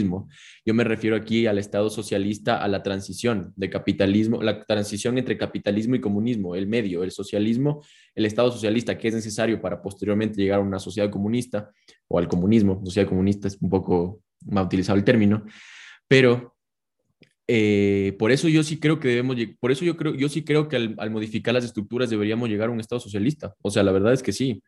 Yo 0.65 0.73
me 0.73 0.83
refiero 0.83 1.15
aquí 1.15 1.47
al 1.47 1.57
Estado 1.57 1.89
socialista, 1.89 2.63
a 2.63 2.67
la 2.67 2.83
transición 2.83 3.53
de 3.55 3.69
capitalismo, 3.69 4.41
la 4.41 4.63
transición 4.65 5.17
entre 5.17 5.37
capitalismo 5.37 5.95
y 5.95 6.01
comunismo, 6.01 6.55
el 6.55 6.67
medio, 6.67 7.03
el 7.03 7.11
socialismo, 7.11 7.83
el 8.15 8.25
Estado 8.25 8.51
socialista 8.51 8.97
que 8.97 9.07
es 9.07 9.13
necesario 9.13 9.61
para 9.61 9.81
posteriormente 9.81 10.41
llegar 10.41 10.59
a 10.59 10.63
una 10.63 10.79
sociedad 10.79 11.09
comunista 11.09 11.71
o 12.07 12.19
al 12.19 12.27
comunismo. 12.27 12.81
Sociedad 12.85 13.07
comunista 13.07 13.47
es 13.47 13.57
un 13.61 13.69
poco 13.69 14.21
más 14.45 14.65
utilizado 14.65 14.97
el 14.97 15.03
término, 15.03 15.45
pero 16.07 16.55
eh, 17.47 18.15
por 18.19 18.31
eso 18.31 18.47
yo 18.47 18.63
sí 18.63 18.79
creo 18.79 18.99
que 18.99 19.07
debemos, 19.07 19.35
por 19.59 19.71
eso 19.71 19.83
yo 19.83 19.97
creo, 19.97 20.13
yo 20.13 20.29
sí 20.29 20.43
creo 20.43 20.67
que 20.67 20.75
al, 20.75 20.95
al, 20.99 21.09
modificar 21.09 21.53
las 21.53 21.65
estructuras 21.65 22.09
deberíamos 22.09 22.47
llegar 22.47 22.69
a 22.69 22.71
un 22.71 22.79
Estado 22.79 22.99
socialista. 22.99 23.55
O 23.61 23.71
sea, 23.71 23.83
la 23.83 23.91
verdad 23.91 24.13
es 24.13 24.21
que 24.21 24.31
sí. 24.31 24.61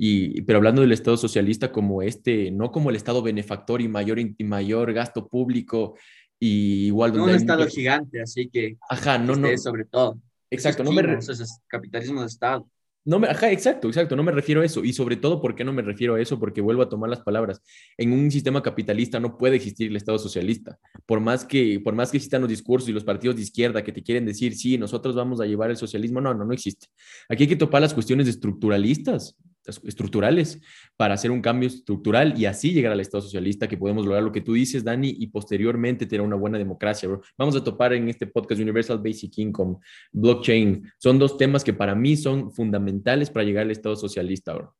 Y, 0.00 0.42
pero 0.42 0.58
hablando 0.58 0.80
del 0.80 0.92
Estado 0.92 1.16
socialista 1.16 1.72
como 1.72 2.02
este, 2.02 2.52
no 2.52 2.70
como 2.70 2.90
el 2.90 2.96
Estado 2.96 3.20
benefactor 3.20 3.80
y 3.82 3.88
mayor, 3.88 4.20
y 4.20 4.44
mayor 4.44 4.92
gasto 4.92 5.26
público 5.26 5.96
y 6.38 6.86
igual... 6.86 7.16
No 7.16 7.24
un 7.24 7.30
Estado 7.30 7.66
gigante, 7.66 8.22
así 8.22 8.48
que... 8.48 8.76
Ajá, 8.88 9.18
no, 9.18 9.34
no. 9.34 9.56
Sobre 9.58 9.84
todo. 9.84 10.20
Exacto, 10.50 10.84
no 10.84 10.92
me... 10.92 11.02
Eso 11.14 11.32
es 11.32 11.60
capitalismo 11.66 12.20
de 12.20 12.28
Estado. 12.28 12.68
No 13.04 13.18
me, 13.18 13.26
ajá, 13.26 13.50
exacto, 13.50 13.88
exacto, 13.88 14.14
no 14.16 14.22
me 14.22 14.32
refiero 14.32 14.60
a 14.60 14.66
eso. 14.66 14.84
Y 14.84 14.92
sobre 14.92 15.16
todo, 15.16 15.40
¿por 15.40 15.54
qué 15.54 15.64
no 15.64 15.72
me 15.72 15.80
refiero 15.80 16.14
a 16.14 16.20
eso? 16.20 16.38
Porque 16.38 16.60
vuelvo 16.60 16.82
a 16.82 16.88
tomar 16.88 17.08
las 17.08 17.20
palabras. 17.20 17.62
En 17.96 18.12
un 18.12 18.30
sistema 18.30 18.62
capitalista 18.62 19.18
no 19.18 19.38
puede 19.38 19.56
existir 19.56 19.88
el 19.88 19.96
Estado 19.96 20.18
socialista. 20.18 20.78
Por 21.06 21.18
más 21.18 21.44
que, 21.44 21.80
por 21.80 21.94
más 21.94 22.10
que 22.10 22.18
existan 22.18 22.42
los 22.42 22.50
discursos 22.50 22.88
y 22.88 22.92
los 22.92 23.04
partidos 23.04 23.36
de 23.36 23.42
izquierda 23.42 23.82
que 23.82 23.92
te 23.92 24.02
quieren 24.02 24.26
decir, 24.26 24.54
sí, 24.54 24.76
nosotros 24.76 25.14
vamos 25.16 25.40
a 25.40 25.46
llevar 25.46 25.70
el 25.70 25.78
socialismo, 25.78 26.20
no, 26.20 26.34
no, 26.34 26.44
no 26.44 26.52
existe. 26.52 26.88
Aquí 27.30 27.44
hay 27.44 27.48
que 27.48 27.56
topar 27.56 27.80
las 27.80 27.94
cuestiones 27.94 28.28
estructuralistas 28.28 29.36
estructurales 29.68 30.60
para 30.96 31.14
hacer 31.14 31.30
un 31.30 31.40
cambio 31.40 31.68
estructural 31.68 32.38
y 32.38 32.46
así 32.46 32.72
llegar 32.72 32.92
al 32.92 33.00
Estado 33.00 33.22
socialista, 33.22 33.68
que 33.68 33.76
podemos 33.76 34.04
lograr 34.04 34.22
lo 34.22 34.32
que 34.32 34.40
tú 34.40 34.54
dices, 34.54 34.84
Dani, 34.84 35.14
y 35.18 35.26
posteriormente 35.28 36.06
tener 36.06 36.24
una 36.24 36.36
buena 36.36 36.58
democracia. 36.58 37.08
Vamos 37.36 37.56
a 37.56 37.64
topar 37.64 37.92
en 37.92 38.08
este 38.08 38.26
podcast 38.26 38.60
Universal 38.60 38.98
Basic 38.98 39.38
Income, 39.38 39.76
blockchain. 40.12 40.90
Son 40.98 41.18
dos 41.18 41.36
temas 41.36 41.64
que 41.64 41.72
para 41.72 41.94
mí 41.94 42.16
son 42.16 42.52
fundamentales 42.52 43.30
para 43.30 43.44
llegar 43.44 43.64
al 43.64 43.70
Estado 43.70 43.96
socialista. 43.96 44.54
Bro. 44.54 44.74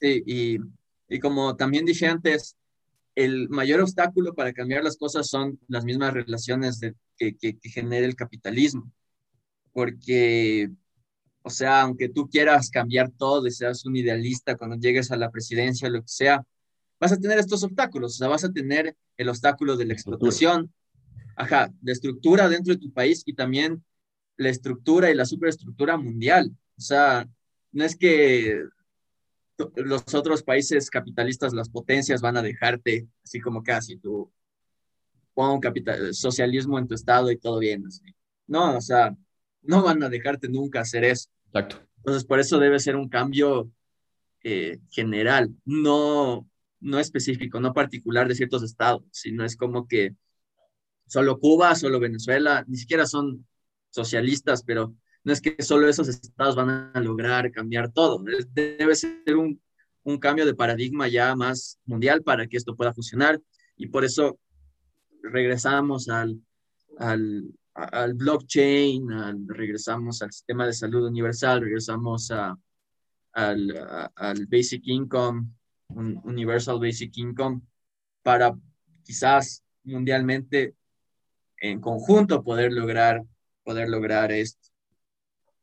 Sí, 0.00 0.22
y, 0.26 0.58
y 1.08 1.18
como 1.18 1.56
también 1.56 1.84
dije 1.84 2.06
antes, 2.06 2.56
el 3.14 3.48
mayor 3.48 3.80
obstáculo 3.80 4.34
para 4.34 4.52
cambiar 4.52 4.84
las 4.84 4.96
cosas 4.96 5.28
son 5.28 5.58
las 5.66 5.84
mismas 5.84 6.14
relaciones 6.14 6.78
de, 6.78 6.94
que, 7.16 7.36
que, 7.36 7.58
que 7.58 7.68
genera 7.68 8.06
el 8.06 8.14
capitalismo. 8.14 8.90
Porque 9.72 10.70
o 11.48 11.50
sea, 11.50 11.80
aunque 11.80 12.10
tú 12.10 12.28
quieras 12.28 12.68
cambiar 12.68 13.10
todo 13.10 13.46
y 13.46 13.50
seas 13.50 13.86
un 13.86 13.96
idealista 13.96 14.54
cuando 14.54 14.76
llegues 14.76 15.10
a 15.10 15.16
la 15.16 15.30
presidencia 15.30 15.88
lo 15.88 16.02
que 16.02 16.08
sea, 16.08 16.44
vas 17.00 17.12
a 17.12 17.16
tener 17.16 17.38
estos 17.38 17.64
obstáculos. 17.64 18.12
O 18.14 18.16
sea, 18.18 18.28
vas 18.28 18.44
a 18.44 18.52
tener 18.52 18.94
el 19.16 19.28
obstáculo 19.30 19.74
de 19.74 19.86
la 19.86 19.94
explotación, 19.94 20.70
ajá, 21.36 21.72
de 21.80 21.92
estructura 21.92 22.50
dentro 22.50 22.74
de 22.74 22.80
tu 22.80 22.92
país 22.92 23.22
y 23.24 23.32
también 23.32 23.82
la 24.36 24.50
estructura 24.50 25.10
y 25.10 25.14
la 25.14 25.24
superestructura 25.24 25.96
mundial. 25.96 26.54
O 26.76 26.80
sea, 26.82 27.26
no 27.72 27.84
es 27.84 27.96
que 27.96 28.62
los 29.76 30.14
otros 30.14 30.42
países 30.42 30.90
capitalistas, 30.90 31.54
las 31.54 31.70
potencias, 31.70 32.20
van 32.20 32.36
a 32.36 32.42
dejarte 32.42 33.08
así 33.24 33.40
como 33.40 33.62
casi 33.62 33.96
tú 33.96 34.30
pon 35.32 35.60
capital, 35.60 36.12
socialismo 36.12 36.78
en 36.78 36.86
tu 36.86 36.94
estado 36.94 37.30
y 37.30 37.38
todo 37.38 37.58
bien. 37.58 37.84
No, 38.46 38.76
o 38.76 38.80
sea, 38.82 39.16
no 39.62 39.82
van 39.82 40.02
a 40.02 40.08
dejarte 40.08 40.48
nunca 40.48 40.80
hacer 40.80 41.04
eso. 41.04 41.28
Exacto. 41.48 41.86
Entonces, 41.98 42.24
por 42.24 42.40
eso 42.40 42.58
debe 42.58 42.78
ser 42.78 42.96
un 42.96 43.08
cambio 43.08 43.70
eh, 44.42 44.78
general, 44.90 45.50
no, 45.64 46.48
no 46.80 46.98
específico, 46.98 47.60
no 47.60 47.72
particular 47.72 48.28
de 48.28 48.34
ciertos 48.34 48.62
estados, 48.62 49.02
sino 49.10 49.44
es 49.44 49.56
como 49.56 49.86
que 49.86 50.14
solo 51.06 51.38
Cuba, 51.38 51.74
solo 51.74 52.00
Venezuela, 52.00 52.64
ni 52.68 52.76
siquiera 52.76 53.06
son 53.06 53.46
socialistas, 53.90 54.62
pero 54.62 54.94
no 55.24 55.32
es 55.32 55.40
que 55.40 55.62
solo 55.62 55.88
esos 55.88 56.08
estados 56.08 56.54
van 56.54 56.90
a 56.94 57.00
lograr 57.00 57.50
cambiar 57.50 57.90
todo. 57.92 58.22
Debe 58.54 58.94
ser 58.94 59.36
un, 59.36 59.60
un 60.04 60.18
cambio 60.18 60.46
de 60.46 60.54
paradigma 60.54 61.08
ya 61.08 61.34
más 61.34 61.78
mundial 61.84 62.22
para 62.22 62.46
que 62.46 62.56
esto 62.56 62.76
pueda 62.76 62.94
funcionar. 62.94 63.40
Y 63.76 63.88
por 63.88 64.04
eso 64.04 64.38
regresamos 65.22 66.08
al, 66.08 66.40
al, 66.98 67.44
al 67.78 68.14
blockchain, 68.14 69.08
regresamos 69.48 70.20
al 70.22 70.32
sistema 70.32 70.66
de 70.66 70.72
salud 70.72 71.06
universal, 71.06 71.60
regresamos 71.60 72.30
a, 72.30 72.58
al, 73.32 74.10
al, 74.16 74.46
basic 74.46 74.82
income, 74.86 75.46
un 75.88 76.20
universal 76.24 76.80
basic 76.80 77.16
income, 77.18 77.60
para 78.22 78.52
quizás 79.04 79.62
mundialmente 79.84 80.74
en 81.60 81.80
conjunto 81.80 82.42
poder 82.42 82.72
lograr, 82.72 83.24
poder 83.62 83.88
lograr 83.88 84.32
esto. 84.32 84.68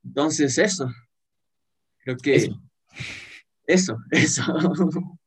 Entonces, 0.03 0.57
eso. 0.57 0.89
Creo 1.99 2.17
que 2.17 2.35
eso, 2.35 2.61
eso. 3.67 3.97
eso. 4.11 5.19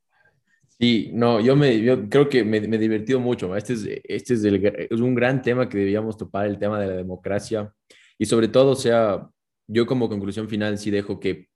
Sí, 0.80 1.10
no, 1.12 1.40
yo, 1.40 1.56
me, 1.56 1.80
yo 1.80 2.08
creo 2.08 2.28
que 2.28 2.44
me, 2.44 2.60
me 2.60 2.78
divertido 2.78 3.18
mucho. 3.18 3.56
Este, 3.56 3.72
es, 3.72 3.88
este 4.04 4.34
es, 4.34 4.44
el, 4.44 4.64
es 4.90 5.00
un 5.00 5.14
gran 5.14 5.42
tema 5.42 5.68
que 5.68 5.78
debíamos 5.78 6.16
topar, 6.16 6.46
el 6.46 6.58
tema 6.58 6.80
de 6.80 6.86
la 6.86 6.96
democracia. 6.96 7.72
Y 8.16 8.26
sobre 8.26 8.48
todo, 8.48 8.76
sea, 8.76 9.28
yo 9.66 9.86
como 9.86 10.08
conclusión 10.08 10.48
final 10.48 10.78
sí 10.78 10.90
dejo 10.90 11.18
que 11.18 11.48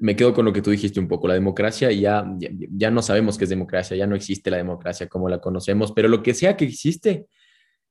me 0.00 0.16
quedo 0.16 0.34
con 0.34 0.44
lo 0.44 0.52
que 0.52 0.62
tú 0.62 0.70
dijiste 0.70 0.98
un 0.98 1.06
poco. 1.06 1.28
La 1.28 1.34
democracia 1.34 1.92
ya, 1.92 2.28
ya, 2.38 2.48
ya, 2.52 2.90
no 2.90 3.02
sabemos 3.02 3.38
qué 3.38 3.44
es 3.44 3.50
democracia, 3.50 3.96
ya 3.96 4.06
no 4.06 4.16
existe 4.16 4.50
la 4.50 4.56
democracia 4.56 5.08
como 5.08 5.28
la 5.28 5.40
conocemos, 5.40 5.92
pero 5.92 6.08
lo 6.08 6.22
que 6.22 6.34
sea 6.34 6.56
que 6.56 6.64
existe 6.64 7.26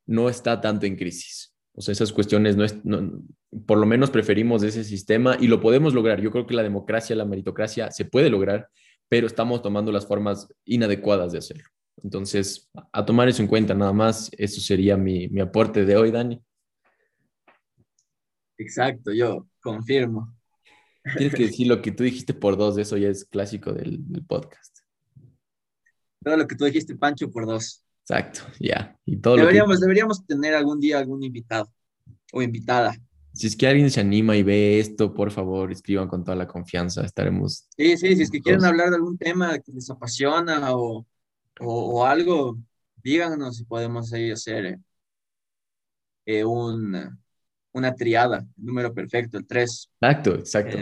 no 0.05 0.29
está 0.29 0.59
tanto 0.59 0.85
en 0.85 0.97
crisis. 0.97 1.55
O 1.73 1.81
sea, 1.81 1.93
esas 1.93 2.11
cuestiones 2.11 2.57
no 2.57 2.65
es, 2.65 2.83
no, 2.85 3.23
por 3.65 3.77
lo 3.77 3.85
menos 3.85 4.09
preferimos 4.09 4.63
ese 4.63 4.83
sistema 4.83 5.37
y 5.39 5.47
lo 5.47 5.61
podemos 5.61 5.93
lograr. 5.93 6.21
Yo 6.21 6.31
creo 6.31 6.45
que 6.45 6.53
la 6.53 6.63
democracia, 6.63 7.15
la 7.15 7.25
meritocracia 7.25 7.91
se 7.91 8.05
puede 8.05 8.29
lograr 8.29 8.69
pero 9.09 9.27
estamos 9.27 9.61
tomando 9.61 9.91
las 9.91 10.07
formas 10.07 10.47
inadecuadas 10.65 11.31
de 11.31 11.39
hacerlo. 11.39 11.69
Entonces, 12.03 12.69
a 12.91 13.05
tomar 13.05 13.27
eso 13.27 13.41
en 13.41 13.47
cuenta, 13.47 13.73
nada 13.73 13.93
más, 13.93 14.29
eso 14.37 14.59
sería 14.61 14.97
mi, 14.97 15.27
mi 15.29 15.41
aporte 15.41 15.85
de 15.85 15.95
hoy, 15.95 16.11
Dani. 16.11 16.41
Exacto, 18.57 19.11
yo 19.11 19.47
confirmo. 19.61 20.33
Tienes 21.17 21.35
que 21.35 21.45
decir 21.45 21.67
lo 21.67 21.81
que 21.81 21.91
tú 21.91 22.03
dijiste 22.03 22.33
por 22.33 22.57
dos, 22.57 22.77
eso 22.77 22.97
ya 22.97 23.09
es 23.09 23.25
clásico 23.25 23.73
del, 23.73 23.97
del 24.07 24.25
podcast. 24.25 24.79
Todo 26.23 26.37
lo 26.37 26.47
que 26.47 26.55
tú 26.55 26.65
dijiste, 26.65 26.95
Pancho, 26.95 27.29
por 27.29 27.45
dos. 27.45 27.83
Exacto, 28.01 28.41
ya. 28.59 28.97
Y 29.05 29.17
todo 29.17 29.35
deberíamos, 29.35 29.79
deberíamos 29.79 30.25
tener 30.25 30.53
algún 30.55 30.79
día 30.79 30.99
algún 30.99 31.23
invitado 31.23 31.71
o 32.33 32.41
invitada 32.41 32.95
si 33.35 33.47
es 33.47 33.55
que 33.55 33.67
alguien 33.67 33.91
se 33.91 33.99
anima 33.99 34.37
y 34.37 34.43
ve 34.43 34.79
esto, 34.79 35.13
por 35.13 35.29
favor, 35.29 35.71
escriban 35.71 36.07
con 36.07 36.23
toda 36.23 36.37
la 36.37 36.47
confianza, 36.47 37.03
estaremos. 37.03 37.67
Sí, 37.77 37.97
sí, 37.97 38.15
si 38.15 38.23
es 38.23 38.31
que 38.31 38.41
quieren 38.41 38.63
hablar 38.63 38.89
de 38.89 38.95
algún 38.95 39.17
tema 39.17 39.59
que 39.59 39.73
les 39.73 39.89
apasiona 39.89 40.73
o, 40.73 41.05
o, 41.59 42.05
algo, 42.05 42.57
díganos 43.03 43.57
si 43.57 43.65
podemos 43.65 44.13
ahí 44.13 44.31
hacer 44.31 44.79
eh, 46.25 46.45
un, 46.45 47.19
una 47.73 47.93
triada, 47.93 48.47
el 48.57 48.65
número 48.65 48.93
perfecto, 48.93 49.37
el 49.37 49.45
3. 49.45 49.91
Exacto, 50.01 50.35
exacto. 50.35 50.77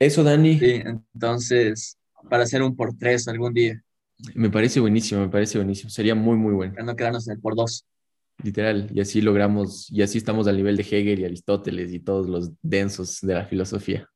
Eso, 0.00 0.24
Dani. 0.24 0.58
Sí, 0.58 0.82
entonces, 0.84 1.96
para 2.28 2.42
hacer 2.42 2.60
un 2.62 2.74
por 2.74 2.96
tres 2.96 3.28
algún 3.28 3.54
día. 3.54 3.80
Me 4.34 4.50
parece 4.50 4.80
buenísimo, 4.80 5.20
me 5.20 5.28
parece 5.28 5.58
buenísimo. 5.58 5.90
Sería 5.90 6.16
muy, 6.16 6.36
muy 6.36 6.54
bueno. 6.54 6.74
Para 6.74 6.86
no 6.86 6.96
quedarnos 6.96 7.28
en 7.28 7.34
el 7.34 7.40
por 7.40 7.54
dos. 7.54 7.86
Literal, 8.42 8.88
y 8.92 9.00
así 9.00 9.20
logramos, 9.20 9.90
y 9.90 10.02
así 10.02 10.18
estamos 10.18 10.46
al 10.48 10.56
nivel 10.56 10.76
de 10.76 10.82
Hegel 10.82 11.20
y 11.20 11.24
Aristóteles 11.24 11.92
y 11.92 12.00
todos 12.00 12.28
los 12.28 12.50
densos 12.62 13.20
de 13.20 13.34
la 13.34 13.44
filosofía. 13.44 14.08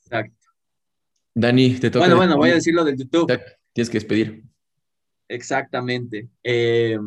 Exacto. 0.00 0.48
Dani, 1.34 1.74
te 1.74 1.90
toca. 1.90 2.04
Bueno, 2.04 2.16
bueno, 2.16 2.36
voy 2.36 2.50
a 2.50 2.54
decir 2.54 2.74
lo 2.74 2.84
del 2.84 2.96
YouTube. 2.96 3.26
Tienes 3.72 3.88
que 3.88 3.98
despedir. 3.98 4.44
Exactamente. 5.28 6.28
Eh, 6.42 6.98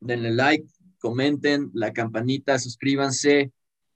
denle 0.00 0.30
like, 0.32 0.66
comenten, 0.98 1.70
la 1.72 1.92
campanita, 1.92 2.58
suscríbanse 2.58 3.52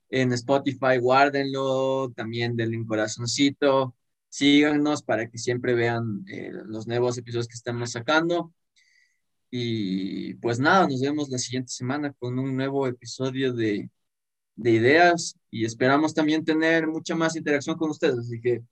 en 0.09 0.32
Spotify, 0.32 0.99
guárdenlo, 1.01 2.12
también 2.14 2.57
denle 2.57 2.76
un 2.76 2.86
corazoncito, 2.86 3.95
síganos 4.28 5.03
para 5.03 5.28
que 5.28 5.38
siempre 5.38 5.74
vean 5.74 6.24
eh, 6.28 6.53
los 6.66 6.86
nuevos 6.86 7.18
episodios 7.18 7.49
que 7.49 7.55
estamos 7.55 7.93
sacando. 7.93 8.53
Y 9.55 10.32
pues 10.36 10.59
nada, 10.59 10.88
nos 10.88 11.03
vemos 11.03 11.28
la 11.28 11.36
siguiente 11.36 11.70
semana 11.70 12.11
con 12.14 12.38
un 12.38 12.57
nuevo 12.57 12.86
episodio 12.86 13.53
de, 13.53 13.90
de 14.57 14.70
ideas 14.70 15.36
y 15.50 15.66
esperamos 15.66 16.14
también 16.14 16.42
tener 16.42 16.86
mucha 16.86 17.14
más 17.14 17.36
interacción 17.36 17.76
con 17.76 17.90
ustedes. 17.90 18.18
Así 18.18 18.40
que 18.40 18.62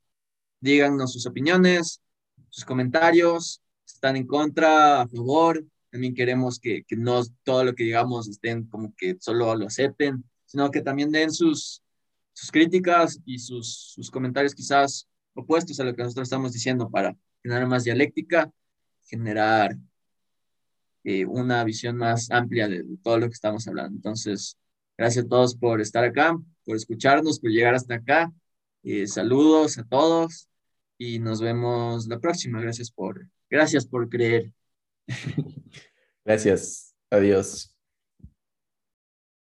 díganos 0.58 1.12
sus 1.12 1.26
opiniones, 1.26 2.00
sus 2.48 2.64
comentarios, 2.64 3.60
están 3.86 4.16
en 4.16 4.26
contra, 4.26 5.02
a 5.02 5.08
favor. 5.08 5.62
También 5.90 6.14
queremos 6.14 6.58
que, 6.58 6.82
que 6.84 6.96
no 6.96 7.22
todo 7.42 7.62
lo 7.62 7.74
que 7.74 7.84
digamos 7.84 8.26
estén 8.26 8.64
como 8.64 8.94
que 8.96 9.18
solo 9.20 9.54
lo 9.54 9.66
acepten, 9.66 10.24
sino 10.46 10.70
que 10.70 10.80
también 10.80 11.12
den 11.12 11.30
sus, 11.30 11.82
sus 12.32 12.50
críticas 12.50 13.20
y 13.26 13.38
sus, 13.38 13.92
sus 13.94 14.10
comentarios 14.10 14.54
quizás 14.54 15.06
opuestos 15.34 15.78
a 15.78 15.84
lo 15.84 15.94
que 15.94 16.02
nosotros 16.04 16.26
estamos 16.26 16.54
diciendo 16.54 16.88
para 16.88 17.14
generar 17.42 17.66
más 17.66 17.84
dialéctica, 17.84 18.50
generar 19.02 19.76
eh, 21.04 21.26
una 21.26 21.64
visión 21.64 21.96
más 21.96 22.30
amplia 22.30 22.68
de, 22.68 22.84
todo 23.02 23.18
lo 23.18 23.26
que 23.26 23.34
estamos 23.34 23.66
hablando. 23.68 23.96
Entonces, 23.96 24.56
gracias 24.96 25.24
a 25.24 25.28
todos 25.28 25.54
por 25.56 25.80
estar 25.80 26.04
acá, 26.04 26.36
por 26.64 26.76
escucharnos, 26.76 27.40
por 27.40 27.50
llegar 27.50 27.74
hasta 27.74 27.94
acá. 27.94 28.32
Eh, 28.82 29.06
saludos 29.06 29.78
a 29.78 29.84
todos 29.84 30.48
y 30.98 31.18
nos 31.18 31.40
vemos 31.40 32.06
la 32.06 32.18
próxima. 32.18 32.60
Gracias 32.60 32.90
por, 32.90 33.26
gracias 33.48 33.86
por 33.86 34.08
creer. 34.08 34.52
Gracias. 36.24 36.94
Adiós. 37.10 37.79